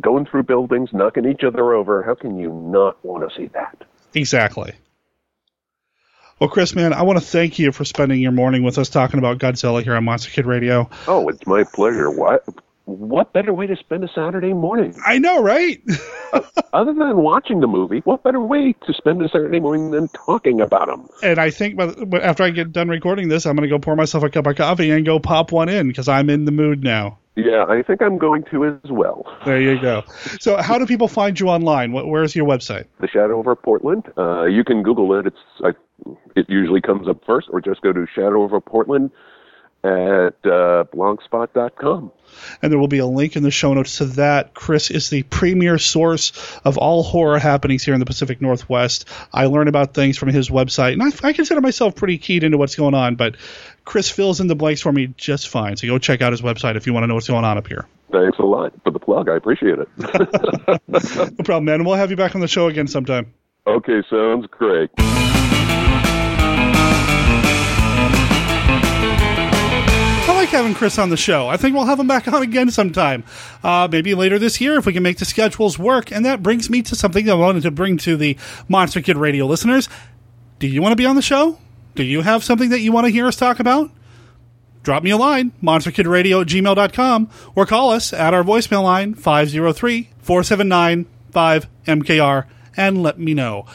going 0.00 0.26
through 0.26 0.44
buildings, 0.44 0.90
knocking 0.92 1.26
each 1.26 1.44
other 1.44 1.74
over. 1.74 2.02
How 2.02 2.14
can 2.14 2.38
you 2.38 2.52
not 2.52 3.02
want 3.04 3.28
to 3.28 3.36
see 3.36 3.48
that? 3.48 3.84
Exactly. 4.14 4.72
Well, 6.38 6.50
Chris, 6.50 6.74
man, 6.74 6.92
I 6.92 7.02
want 7.02 7.18
to 7.18 7.24
thank 7.24 7.58
you 7.58 7.72
for 7.72 7.84
spending 7.84 8.20
your 8.20 8.30
morning 8.32 8.62
with 8.62 8.78
us 8.78 8.88
talking 8.88 9.18
about 9.18 9.38
Godzilla 9.38 9.82
here 9.82 9.96
on 9.96 10.04
Monster 10.04 10.30
Kid 10.30 10.46
Radio. 10.46 10.88
Oh, 11.08 11.28
it's 11.28 11.44
my 11.46 11.64
pleasure. 11.64 12.10
What 12.10 12.44
what 12.88 13.34
better 13.34 13.52
way 13.52 13.66
to 13.66 13.76
spend 13.76 14.02
a 14.02 14.08
Saturday 14.14 14.54
morning 14.54 14.94
I 15.04 15.18
know, 15.18 15.42
right? 15.42 15.82
other 16.72 16.94
than 16.94 17.18
watching 17.18 17.60
the 17.60 17.66
movie? 17.66 18.00
What 18.04 18.22
better 18.22 18.40
way 18.40 18.74
to 18.86 18.94
spend 18.94 19.20
a 19.22 19.28
Saturday 19.28 19.60
morning 19.60 19.90
than 19.90 20.08
talking 20.08 20.60
about 20.60 20.88
them? 20.88 21.08
and 21.22 21.38
I 21.38 21.50
think 21.50 21.76
the, 21.76 22.20
after 22.22 22.44
I 22.44 22.50
get 22.50 22.72
done 22.72 22.88
recording 22.88 23.28
this, 23.28 23.44
I'm 23.44 23.56
going 23.56 23.68
to 23.68 23.74
go 23.74 23.78
pour 23.78 23.94
myself 23.94 24.24
a 24.24 24.30
cup 24.30 24.46
of 24.46 24.56
coffee 24.56 24.90
and 24.90 25.04
go 25.04 25.18
pop 25.18 25.52
one 25.52 25.68
in 25.68 25.88
because 25.88 26.08
I'm 26.08 26.30
in 26.30 26.46
the 26.46 26.50
mood 26.50 26.82
now. 26.82 27.18
Yeah, 27.36 27.66
I 27.68 27.82
think 27.82 28.02
I'm 28.02 28.18
going 28.18 28.44
to 28.50 28.64
as 28.64 28.90
well. 28.90 29.24
There 29.44 29.60
you 29.60 29.80
go. 29.80 30.02
So, 30.40 30.56
how 30.56 30.76
do 30.76 30.86
people 30.86 31.06
find 31.06 31.38
you 31.38 31.48
online? 31.48 31.92
Where's 31.92 32.34
your 32.34 32.46
website? 32.48 32.86
The 33.00 33.06
Shadow 33.06 33.38
Over 33.38 33.54
Portland. 33.54 34.10
Uh, 34.16 34.46
you 34.46 34.64
can 34.64 34.82
Google 34.82 35.16
it. 35.16 35.26
It's 35.26 35.36
I, 35.62 35.70
it 36.34 36.46
usually 36.48 36.80
comes 36.80 37.06
up 37.06 37.22
first, 37.24 37.46
or 37.52 37.60
just 37.60 37.80
go 37.82 37.92
to 37.92 38.06
Shadow 38.12 38.42
Over 38.42 38.60
Portland 38.60 39.12
at 39.84 40.34
uh, 40.44 40.84
blogspot.com. 40.92 42.12
And 42.62 42.70
there 42.70 42.78
will 42.78 42.88
be 42.88 42.98
a 42.98 43.06
link 43.06 43.36
in 43.36 43.42
the 43.42 43.50
show 43.50 43.74
notes 43.74 43.98
to 43.98 44.04
that. 44.06 44.54
Chris 44.54 44.90
is 44.90 45.10
the 45.10 45.22
premier 45.24 45.78
source 45.78 46.32
of 46.64 46.78
all 46.78 47.02
horror 47.02 47.38
happenings 47.38 47.84
here 47.84 47.94
in 47.94 48.00
the 48.00 48.06
Pacific 48.06 48.40
Northwest. 48.40 49.06
I 49.32 49.46
learn 49.46 49.66
about 49.68 49.94
things 49.94 50.18
from 50.18 50.28
his 50.28 50.50
website, 50.50 50.92
and 50.92 51.02
I, 51.02 51.28
I 51.28 51.32
consider 51.32 51.60
myself 51.60 51.94
pretty 51.94 52.18
keyed 52.18 52.44
into 52.44 52.58
what's 52.58 52.76
going 52.76 52.94
on, 52.94 53.16
but 53.16 53.36
Chris 53.84 54.10
fills 54.10 54.40
in 54.40 54.46
the 54.46 54.54
blanks 54.54 54.80
for 54.80 54.92
me 54.92 55.12
just 55.16 55.48
fine. 55.48 55.76
So, 55.76 55.86
go 55.86 55.98
check 55.98 56.20
out 56.22 56.32
his 56.32 56.42
website 56.42 56.76
if 56.76 56.86
you 56.86 56.92
want 56.92 57.04
to 57.04 57.06
know 57.08 57.14
what's 57.14 57.28
going 57.28 57.44
on 57.44 57.56
up 57.56 57.66
here. 57.66 57.86
Thanks 58.12 58.38
a 58.38 58.42
lot 58.42 58.72
for 58.84 58.90
the 58.90 58.98
plug. 58.98 59.28
I 59.28 59.36
appreciate 59.36 59.78
it. 59.78 59.88
No 60.88 61.44
problem, 61.44 61.64
man. 61.66 61.84
We'll 61.84 61.94
have 61.96 62.10
you 62.10 62.16
back 62.16 62.34
on 62.34 62.40
the 62.40 62.48
show 62.48 62.68
again 62.68 62.88
sometime. 62.88 63.32
okay, 63.66 64.02
sounds 64.10 64.46
great. 64.50 64.90
Like 70.48 70.56
having 70.62 70.74
Chris 70.74 70.98
on 70.98 71.10
the 71.10 71.16
show. 71.16 71.46
I 71.46 71.58
think 71.58 71.74
we'll 71.74 71.84
have 71.84 72.00
him 72.00 72.06
back 72.06 72.26
on 72.26 72.42
again 72.42 72.70
sometime. 72.70 73.22
Uh, 73.62 73.86
maybe 73.90 74.14
later 74.14 74.38
this 74.38 74.62
year 74.62 74.78
if 74.78 74.86
we 74.86 74.94
can 74.94 75.02
make 75.02 75.18
the 75.18 75.26
schedules 75.26 75.78
work. 75.78 76.10
And 76.10 76.24
that 76.24 76.42
brings 76.42 76.70
me 76.70 76.80
to 76.82 76.94
something 76.94 77.28
I 77.28 77.34
wanted 77.34 77.64
to 77.64 77.70
bring 77.70 77.98
to 77.98 78.16
the 78.16 78.38
Monster 78.66 79.02
Kid 79.02 79.18
Radio 79.18 79.44
listeners. 79.44 79.90
Do 80.58 80.66
you 80.66 80.80
want 80.80 80.92
to 80.92 80.96
be 80.96 81.04
on 81.04 81.16
the 81.16 81.22
show? 81.22 81.58
Do 81.96 82.02
you 82.02 82.22
have 82.22 82.42
something 82.42 82.70
that 82.70 82.80
you 82.80 82.92
want 82.92 83.06
to 83.06 83.12
hear 83.12 83.26
us 83.26 83.36
talk 83.36 83.60
about? 83.60 83.90
Drop 84.82 85.02
me 85.02 85.10
a 85.10 85.18
line, 85.18 85.52
monsterkidradio 85.62 86.40
at 86.40 86.46
gmail.com, 86.46 87.30
or 87.54 87.66
call 87.66 87.90
us 87.90 88.14
at 88.14 88.32
our 88.32 88.42
voicemail 88.42 88.84
line, 88.84 89.14
503 89.14 90.08
479 90.20 91.06
5MKR, 91.30 92.46
and 92.74 93.02
let 93.02 93.18
me 93.18 93.34
know. 93.34 93.66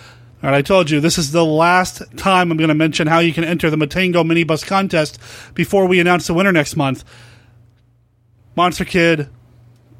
All 0.43 0.49
right, 0.49 0.57
I 0.57 0.61
told 0.61 0.89
you 0.89 0.99
this 0.99 1.17
is 1.17 1.31
the 1.31 1.45
last 1.45 2.01
time 2.17 2.51
I'm 2.51 2.57
going 2.57 2.67
to 2.67 2.73
mention 2.73 3.07
how 3.07 3.19
you 3.19 3.31
can 3.31 3.45
enter 3.45 3.69
the 3.69 3.77
Matango 3.77 4.27
Mini 4.27 4.43
Bust 4.43 4.67
contest 4.67 5.17
before 5.53 5.85
we 5.85 6.01
announce 6.01 6.27
the 6.27 6.33
winner 6.33 6.51
next 6.51 6.75
month. 6.75 7.05
Monster 8.53 8.83
Kid, 8.83 9.29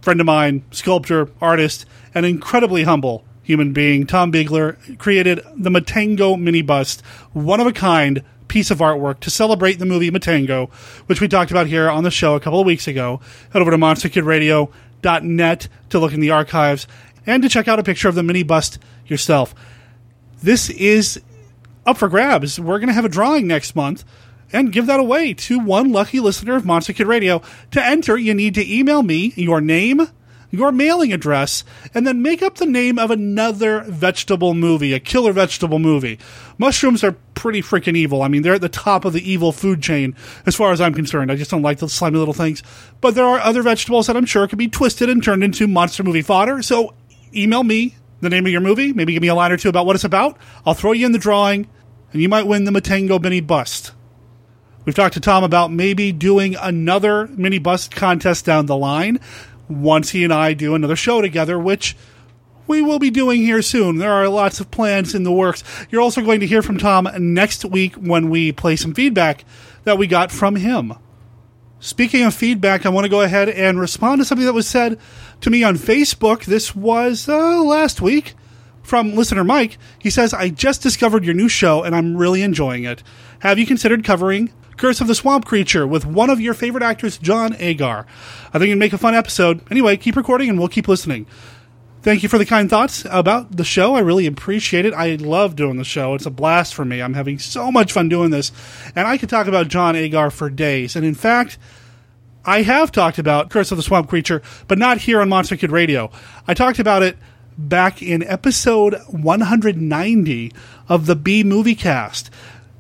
friend 0.01 0.19
of 0.19 0.25
mine, 0.25 0.65
sculptor, 0.69 1.29
artist, 1.39 1.85
and 2.13 2.25
incredibly 2.25 2.83
humble 2.83 3.23
human 3.41 3.71
being, 3.71 4.05
Tom 4.05 4.31
Bigler, 4.31 4.77
created 4.97 5.39
the 5.55 5.69
Matango 5.69 6.37
mini 6.37 6.61
bust, 6.61 7.01
one 7.31 7.61
of 7.61 7.67
a 7.67 7.71
kind 7.71 8.21
piece 8.49 8.69
of 8.69 8.79
artwork 8.79 9.21
to 9.21 9.29
celebrate 9.29 9.79
the 9.79 9.85
movie 9.85 10.11
Matango, 10.11 10.69
which 11.05 11.21
we 11.21 11.29
talked 11.29 11.51
about 11.51 11.67
here 11.67 11.89
on 11.89 12.03
the 12.03 12.11
show 12.11 12.35
a 12.35 12.41
couple 12.41 12.59
of 12.59 12.65
weeks 12.65 12.85
ago. 12.85 13.21
Head 13.53 13.61
over 13.61 13.71
to 13.71 13.77
monsterkidradio.net 13.77 15.67
to 15.89 15.99
look 15.99 16.13
in 16.13 16.19
the 16.19 16.31
archives 16.31 16.85
and 17.25 17.41
to 17.43 17.47
check 17.47 17.69
out 17.69 17.79
a 17.79 17.83
picture 17.83 18.09
of 18.09 18.15
the 18.15 18.23
mini 18.23 18.43
bust 18.43 18.77
yourself 19.07 19.55
this 20.43 20.69
is 20.69 21.21
up 21.85 21.97
for 21.97 22.09
grabs. 22.09 22.59
We're 22.59 22.79
going 22.79 22.89
to 22.89 22.93
have 22.93 23.05
a 23.05 23.09
drawing 23.09 23.47
next 23.47 23.75
month 23.75 24.03
and 24.51 24.71
give 24.71 24.85
that 24.87 24.99
away 24.99 25.33
to 25.33 25.59
one 25.59 25.91
lucky 25.91 26.19
listener 26.19 26.55
of 26.55 26.65
Monster 26.65 26.93
Kid 26.93 27.07
Radio. 27.07 27.41
To 27.71 27.83
enter, 27.83 28.17
you 28.17 28.33
need 28.33 28.53
to 28.55 28.73
email 28.73 29.03
me 29.03 29.33
your 29.35 29.61
name, 29.61 30.09
your 30.51 30.71
mailing 30.71 31.13
address, 31.13 31.63
and 31.93 32.05
then 32.05 32.21
make 32.21 32.43
up 32.43 32.55
the 32.55 32.65
name 32.65 32.99
of 32.99 33.09
another 33.09 33.81
vegetable 33.87 34.53
movie, 34.53 34.93
a 34.93 34.99
killer 34.99 35.31
vegetable 35.31 35.79
movie. 35.79 36.19
Mushrooms 36.57 37.03
are 37.03 37.13
pretty 37.33 37.61
freaking 37.61 37.95
evil. 37.95 38.21
I 38.21 38.27
mean, 38.27 38.41
they're 38.41 38.55
at 38.55 38.61
the 38.61 38.69
top 38.69 39.05
of 39.05 39.13
the 39.13 39.31
evil 39.31 39.53
food 39.53 39.81
chain 39.81 40.13
as 40.45 40.55
far 40.55 40.73
as 40.73 40.81
I'm 40.81 40.93
concerned. 40.93 41.31
I 41.31 41.35
just 41.35 41.51
don't 41.51 41.63
like 41.63 41.79
the 41.79 41.87
slimy 41.87 42.19
little 42.19 42.33
things. 42.33 42.61
But 42.99 43.15
there 43.15 43.25
are 43.25 43.39
other 43.39 43.63
vegetables 43.63 44.07
that 44.07 44.17
I'm 44.17 44.25
sure 44.25 44.47
could 44.47 44.59
be 44.59 44.67
twisted 44.67 45.09
and 45.09 45.23
turned 45.23 45.43
into 45.43 45.67
monster 45.67 46.03
movie 46.03 46.21
fodder. 46.21 46.61
So 46.61 46.93
email 47.33 47.63
me 47.63 47.95
the 48.23 48.29
name 48.29 48.45
of 48.45 48.51
your 48.51 48.61
movie. 48.61 48.93
Maybe 48.93 49.13
give 49.13 49.21
me 49.21 49.27
a 49.27 49.35
line 49.35 49.51
or 49.51 49.57
two 49.57 49.69
about 49.69 49.85
what 49.85 49.95
it's 49.95 50.03
about. 50.03 50.37
I'll 50.65 50.73
throw 50.73 50.91
you 50.91 51.05
in 51.05 51.11
the 51.11 51.19
drawing, 51.19 51.67
and 52.11 52.21
you 52.21 52.29
might 52.29 52.47
win 52.47 52.63
the 52.63 52.71
Matango 52.71 53.21
mini 53.21 53.41
bust. 53.41 53.91
We've 54.85 54.95
talked 54.95 55.13
to 55.13 55.19
Tom 55.19 55.43
about 55.43 55.71
maybe 55.71 56.11
doing 56.11 56.55
another 56.55 57.27
mini 57.27 57.59
bust 57.59 57.95
contest 57.95 58.45
down 58.45 58.65
the 58.65 58.75
line 58.75 59.19
once 59.69 60.09
he 60.09 60.23
and 60.23 60.33
I 60.33 60.53
do 60.53 60.75
another 60.75 60.95
show 60.95 61.21
together, 61.21 61.57
which 61.57 61.95
we 62.67 62.81
will 62.81 62.99
be 62.99 63.09
doing 63.09 63.41
here 63.41 63.61
soon. 63.61 63.97
There 63.97 64.11
are 64.11 64.27
lots 64.27 64.59
of 64.59 64.71
plans 64.71 65.15
in 65.15 65.23
the 65.23 65.31
works. 65.31 65.63
You're 65.89 66.01
also 66.01 66.21
going 66.21 66.39
to 66.41 66.47
hear 66.47 66.61
from 66.61 66.77
Tom 66.77 67.09
next 67.17 67.65
week 67.65 67.95
when 67.95 68.29
we 68.29 68.51
play 68.51 68.75
some 68.75 68.93
feedback 68.93 69.45
that 69.83 69.97
we 69.97 70.07
got 70.07 70.31
from 70.31 70.55
him. 70.55 70.93
Speaking 71.83 72.23
of 72.23 72.33
feedback, 72.33 72.85
I 72.85 72.89
want 72.89 73.03
to 73.03 73.09
go 73.09 73.19
ahead 73.19 73.49
and 73.49 73.77
respond 73.77 74.21
to 74.21 74.25
something 74.25 74.45
that 74.45 74.53
was 74.53 74.69
said 74.69 74.97
to 75.41 75.49
me 75.49 75.65
on 75.65 75.75
Facebook. 75.75 76.45
This 76.45 76.73
was 76.73 77.27
uh, 77.27 77.61
last 77.61 77.99
week 77.99 78.35
from 78.83 79.15
listener 79.15 79.43
Mike. 79.43 79.77
He 79.99 80.09
says, 80.09 80.33
I 80.33 80.47
just 80.47 80.81
discovered 80.81 81.25
your 81.25 81.33
new 81.33 81.49
show 81.49 81.83
and 81.83 81.93
I'm 81.93 82.15
really 82.15 82.41
enjoying 82.41 82.85
it. 82.85 83.03
Have 83.39 83.59
you 83.59 83.65
considered 83.65 84.05
covering 84.05 84.53
Curse 84.77 85.01
of 85.01 85.07
the 85.07 85.13
Swamp 85.13 85.43
Creature 85.43 85.85
with 85.85 86.05
one 86.05 86.29
of 86.29 86.39
your 86.39 86.53
favorite 86.53 86.83
actors, 86.85 87.17
John 87.17 87.53
Agar? 87.59 88.05
I 88.53 88.59
think 88.59 88.69
it'd 88.69 88.77
make 88.77 88.93
a 88.93 88.97
fun 88.97 89.13
episode. 89.13 89.59
Anyway, 89.69 89.97
keep 89.97 90.15
recording 90.15 90.49
and 90.49 90.57
we'll 90.57 90.69
keep 90.69 90.87
listening. 90.87 91.25
Thank 92.03 92.21
you 92.21 92.27
for 92.27 92.37
the 92.37 92.45
kind 92.45 92.69
thoughts 92.69 93.05
about 93.09 93.55
the 93.55 93.63
show. 93.63 93.95
I 93.95 94.01
really 94.01 94.27
appreciate 94.27 94.85
it. 94.85 94.93
I 94.93 95.15
love 95.15 95.55
doing 95.55 95.77
the 95.77 95.85
show. 95.85 96.15
It's 96.15 96.25
a 96.25 96.29
blast 96.29 96.73
for 96.73 96.83
me. 96.83 97.01
I'm 97.01 97.13
having 97.13 97.39
so 97.39 97.71
much 97.71 97.93
fun 97.93 98.09
doing 98.09 98.29
this. 98.29 98.51
And 98.93 99.07
I 99.07 99.17
could 99.17 99.29
talk 99.29 99.47
about 99.47 99.69
John 99.69 99.95
Agar 99.95 100.29
for 100.29 100.49
days. 100.49 100.97
And 100.97 101.05
in 101.05 101.15
fact, 101.15 101.57
I 102.43 102.63
have 102.63 102.91
talked 102.91 103.19
about 103.19 103.49
Curse 103.49 103.71
of 103.71 103.77
the 103.77 103.83
Swamp 103.83 104.09
Creature, 104.09 104.41
but 104.67 104.77
not 104.77 104.97
here 104.97 105.21
on 105.21 105.29
Monster 105.29 105.55
Kid 105.55 105.71
Radio. 105.71 106.11
I 106.45 106.53
talked 106.53 106.77
about 106.77 107.03
it 107.03 107.15
back 107.57 108.01
in 108.01 108.21
episode 108.23 108.95
190 109.07 110.51
of 110.89 111.05
the 111.05 111.15
B 111.15 111.41
Movie 111.41 111.73
Cast. 111.73 112.29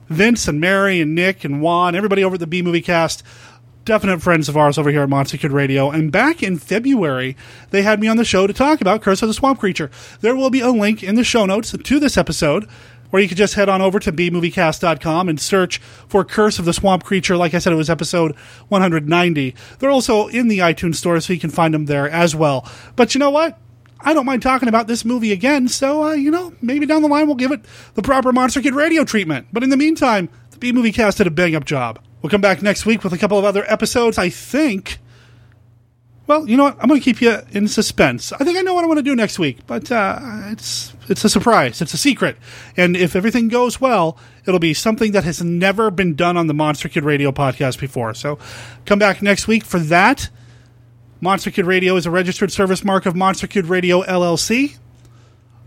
Vince 0.09 0.49
and 0.49 0.59
Mary 0.59 0.99
and 0.99 1.15
Nick 1.15 1.45
and 1.45 1.61
Juan, 1.61 1.95
everybody 1.95 2.25
over 2.25 2.33
at 2.33 2.41
the 2.41 2.47
B 2.47 2.61
Movie 2.61 2.81
Cast, 2.81 3.23
definite 3.85 4.21
friends 4.21 4.49
of 4.49 4.57
ours 4.57 4.77
over 4.77 4.89
here 4.89 5.01
at 5.01 5.09
Monster 5.09 5.37
Kid 5.37 5.51
Radio. 5.51 5.89
And 5.89 6.11
back 6.11 6.41
in 6.41 6.57
February, 6.57 7.35
they 7.71 7.81
had 7.81 7.99
me 7.99 8.07
on 8.07 8.17
the 8.17 8.25
show 8.25 8.47
to 8.47 8.53
talk 8.53 8.81
about 8.81 9.01
Curse 9.01 9.21
of 9.21 9.27
the 9.27 9.33
Swamp 9.33 9.59
Creature. 9.59 9.91
There 10.21 10.35
will 10.35 10.49
be 10.49 10.61
a 10.61 10.69
link 10.69 11.03
in 11.03 11.15
the 11.15 11.23
show 11.23 11.45
notes 11.45 11.75
to 11.77 11.99
this 11.99 12.17
episode 12.17 12.67
or 13.13 13.19
you 13.19 13.27
could 13.27 13.37
just 13.37 13.53
head 13.53 13.69
on 13.69 13.81
over 13.81 13.99
to 13.99 14.11
bmoviecast.com 14.11 15.29
and 15.29 15.39
search 15.39 15.77
for 15.77 16.25
Curse 16.25 16.57
of 16.59 16.65
the 16.65 16.73
Swamp 16.73 17.03
Creature. 17.03 17.37
Like 17.37 17.53
I 17.53 17.59
said, 17.59 17.71
it 17.71 17.77
was 17.77 17.89
episode 17.89 18.35
190. 18.69 19.55
They're 19.77 19.91
also 19.91 20.27
in 20.27 20.47
the 20.47 20.59
iTunes 20.59 20.95
store, 20.95 21.19
so 21.21 21.31
you 21.31 21.39
can 21.39 21.51
find 21.51 21.73
them 21.75 21.85
there 21.85 22.09
as 22.09 22.35
well. 22.35 22.67
But 22.95 23.13
you 23.13 23.19
know 23.19 23.29
what? 23.29 23.59
I 24.01 24.13
don't 24.13 24.25
mind 24.25 24.41
talking 24.41 24.67
about 24.67 24.87
this 24.87 25.05
movie 25.05 25.31
again, 25.31 25.69
so, 25.69 26.03
uh, 26.03 26.13
you 26.13 26.31
know, 26.31 26.53
maybe 26.61 26.85
down 26.85 27.03
the 27.03 27.07
line 27.07 27.27
we'll 27.27 27.35
give 27.35 27.51
it 27.51 27.63
the 27.93 28.01
proper 28.01 28.33
Monster 28.33 28.61
Kid 28.61 28.73
radio 28.73 29.05
treatment. 29.05 29.47
But 29.53 29.63
in 29.63 29.69
the 29.69 29.77
meantime, 29.77 30.27
the 30.49 30.57
B 30.57 30.71
Movie 30.73 30.91
Cast 30.91 31.19
did 31.19 31.27
a 31.27 31.31
bang 31.31 31.55
up 31.55 31.63
job. 31.63 31.99
We'll 32.23 32.29
come 32.29 32.41
back 32.41 32.61
next 32.61 32.85
week 32.85 33.03
with 33.03 33.11
a 33.11 33.17
couple 33.17 33.37
of 33.37 33.43
other 33.43 33.69
episodes, 33.69 34.17
I 34.17 34.29
think. 34.29 34.99
Well, 36.25 36.47
you 36.47 36.55
know 36.55 36.63
what? 36.63 36.77
I'm 36.79 36.87
going 36.87 37.01
to 37.01 37.03
keep 37.03 37.21
you 37.21 37.37
in 37.51 37.67
suspense. 37.67 38.31
I 38.31 38.45
think 38.45 38.57
I 38.57 38.61
know 38.61 38.73
what 38.73 38.85
I 38.85 38.87
want 38.87 38.99
to 38.99 39.03
do 39.03 39.13
next 39.13 39.39
week, 39.39 39.67
but 39.67 39.91
uh, 39.91 40.19
it's 40.45 40.93
it's 41.09 41.25
a 41.25 41.29
surprise. 41.29 41.81
It's 41.81 41.93
a 41.93 41.97
secret, 41.97 42.37
and 42.77 42.95
if 42.95 43.13
everything 43.17 43.49
goes 43.49 43.81
well, 43.81 44.17
it'll 44.45 44.57
be 44.57 44.73
something 44.73 45.11
that 45.11 45.25
has 45.25 45.43
never 45.43 45.91
been 45.91 46.15
done 46.15 46.37
on 46.37 46.47
the 46.47 46.53
Monster 46.53 46.87
Kid 46.87 47.03
Radio 47.03 47.33
podcast 47.33 47.77
before. 47.77 48.13
So, 48.13 48.39
come 48.85 48.99
back 48.99 49.21
next 49.21 49.49
week 49.49 49.65
for 49.65 49.79
that. 49.79 50.29
Monster 51.19 51.51
Kid 51.51 51.65
Radio 51.65 51.97
is 51.97 52.05
a 52.05 52.11
registered 52.11 52.53
service 52.53 52.85
mark 52.85 53.05
of 53.05 53.17
Monster 53.17 53.47
Kid 53.47 53.65
Radio 53.65 54.01
LLC. 54.01 54.77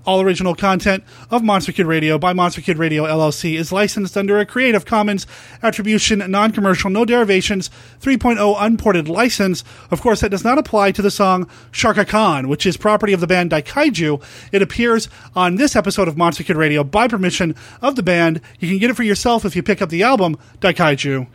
All 0.07 0.20
original 0.20 0.54
content 0.54 1.02
of 1.30 1.42
Monster 1.42 1.72
Kid 1.72 1.86
Radio 1.86 2.16
by 2.16 2.32
Monster 2.32 2.61
Kid 2.61 2.78
Radio 2.78 3.02
LLC 3.04 3.59
is 3.59 3.72
licensed 3.72 4.16
under 4.16 4.38
a 4.38 4.46
Creative 4.46 4.84
Commons 4.84 5.26
Attribution 5.64 6.22
Non 6.30 6.52
Commercial 6.52 6.90
No 6.90 7.04
Derivations 7.04 7.70
3.0 8.00 8.57
Unported 8.59 9.09
license. 9.09 9.64
Of 9.90 10.00
course, 10.00 10.20
that 10.20 10.30
does 10.30 10.44
not 10.44 10.59
apply 10.59 10.92
to 10.92 11.02
the 11.02 11.11
song 11.11 11.50
Sharka 11.72 12.07
Khan, 12.07 12.48
which 12.48 12.64
is 12.66 12.76
property 12.76 13.12
of 13.12 13.20
the 13.20 13.26
band 13.26 13.50
Daikaiju. 13.50 14.22
It 14.52 14.62
appears 14.62 15.09
on 15.34 15.57
this 15.57 15.74
episode 15.74 16.07
of 16.07 16.16
Monster 16.16 16.44
Kid 16.44 16.57
Radio 16.57 16.84
by 16.84 17.09
permission 17.09 17.57
of 17.82 17.96
the 17.96 18.02
band. 18.04 18.40
You 18.61 18.68
can 18.68 18.78
get 18.78 18.90
it 18.90 18.94
for 18.94 19.02
yourself 19.02 19.44
if 19.44 19.57
you 19.57 19.62
pick 19.62 19.82
up 19.82 19.90
the 19.90 20.04
album 20.04 20.36
Daikaiju. 20.61 21.26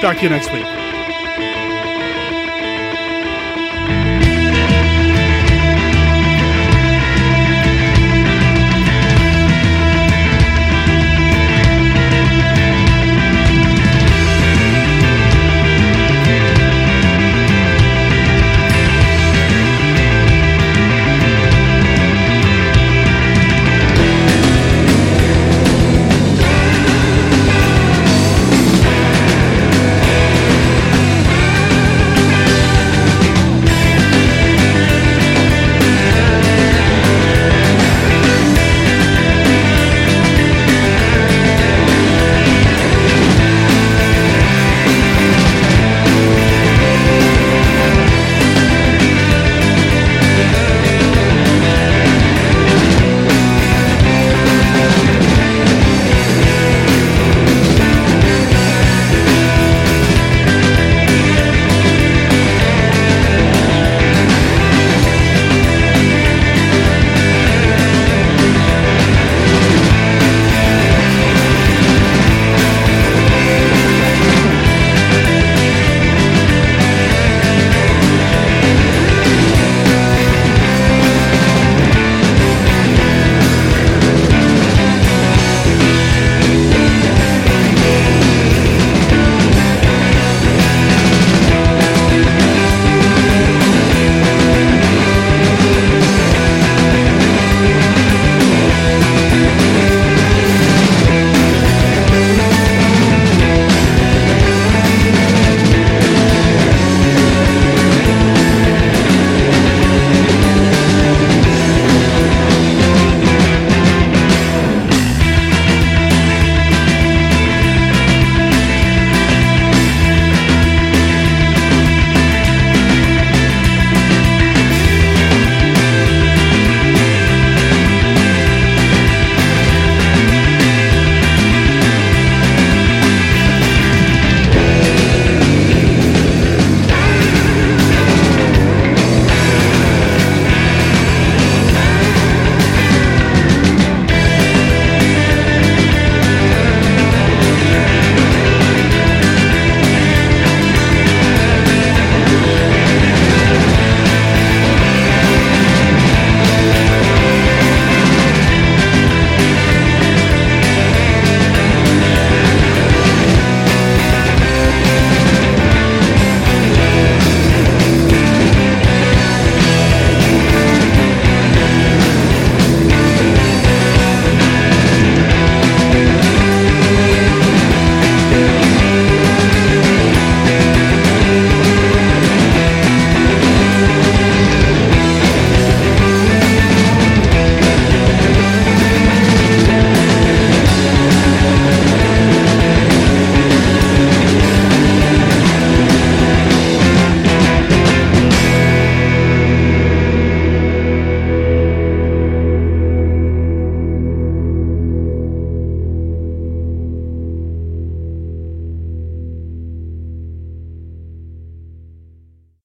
Talk 0.00 0.18
to 0.18 0.22
you 0.22 0.28
next 0.30 0.52
week. 0.52 0.87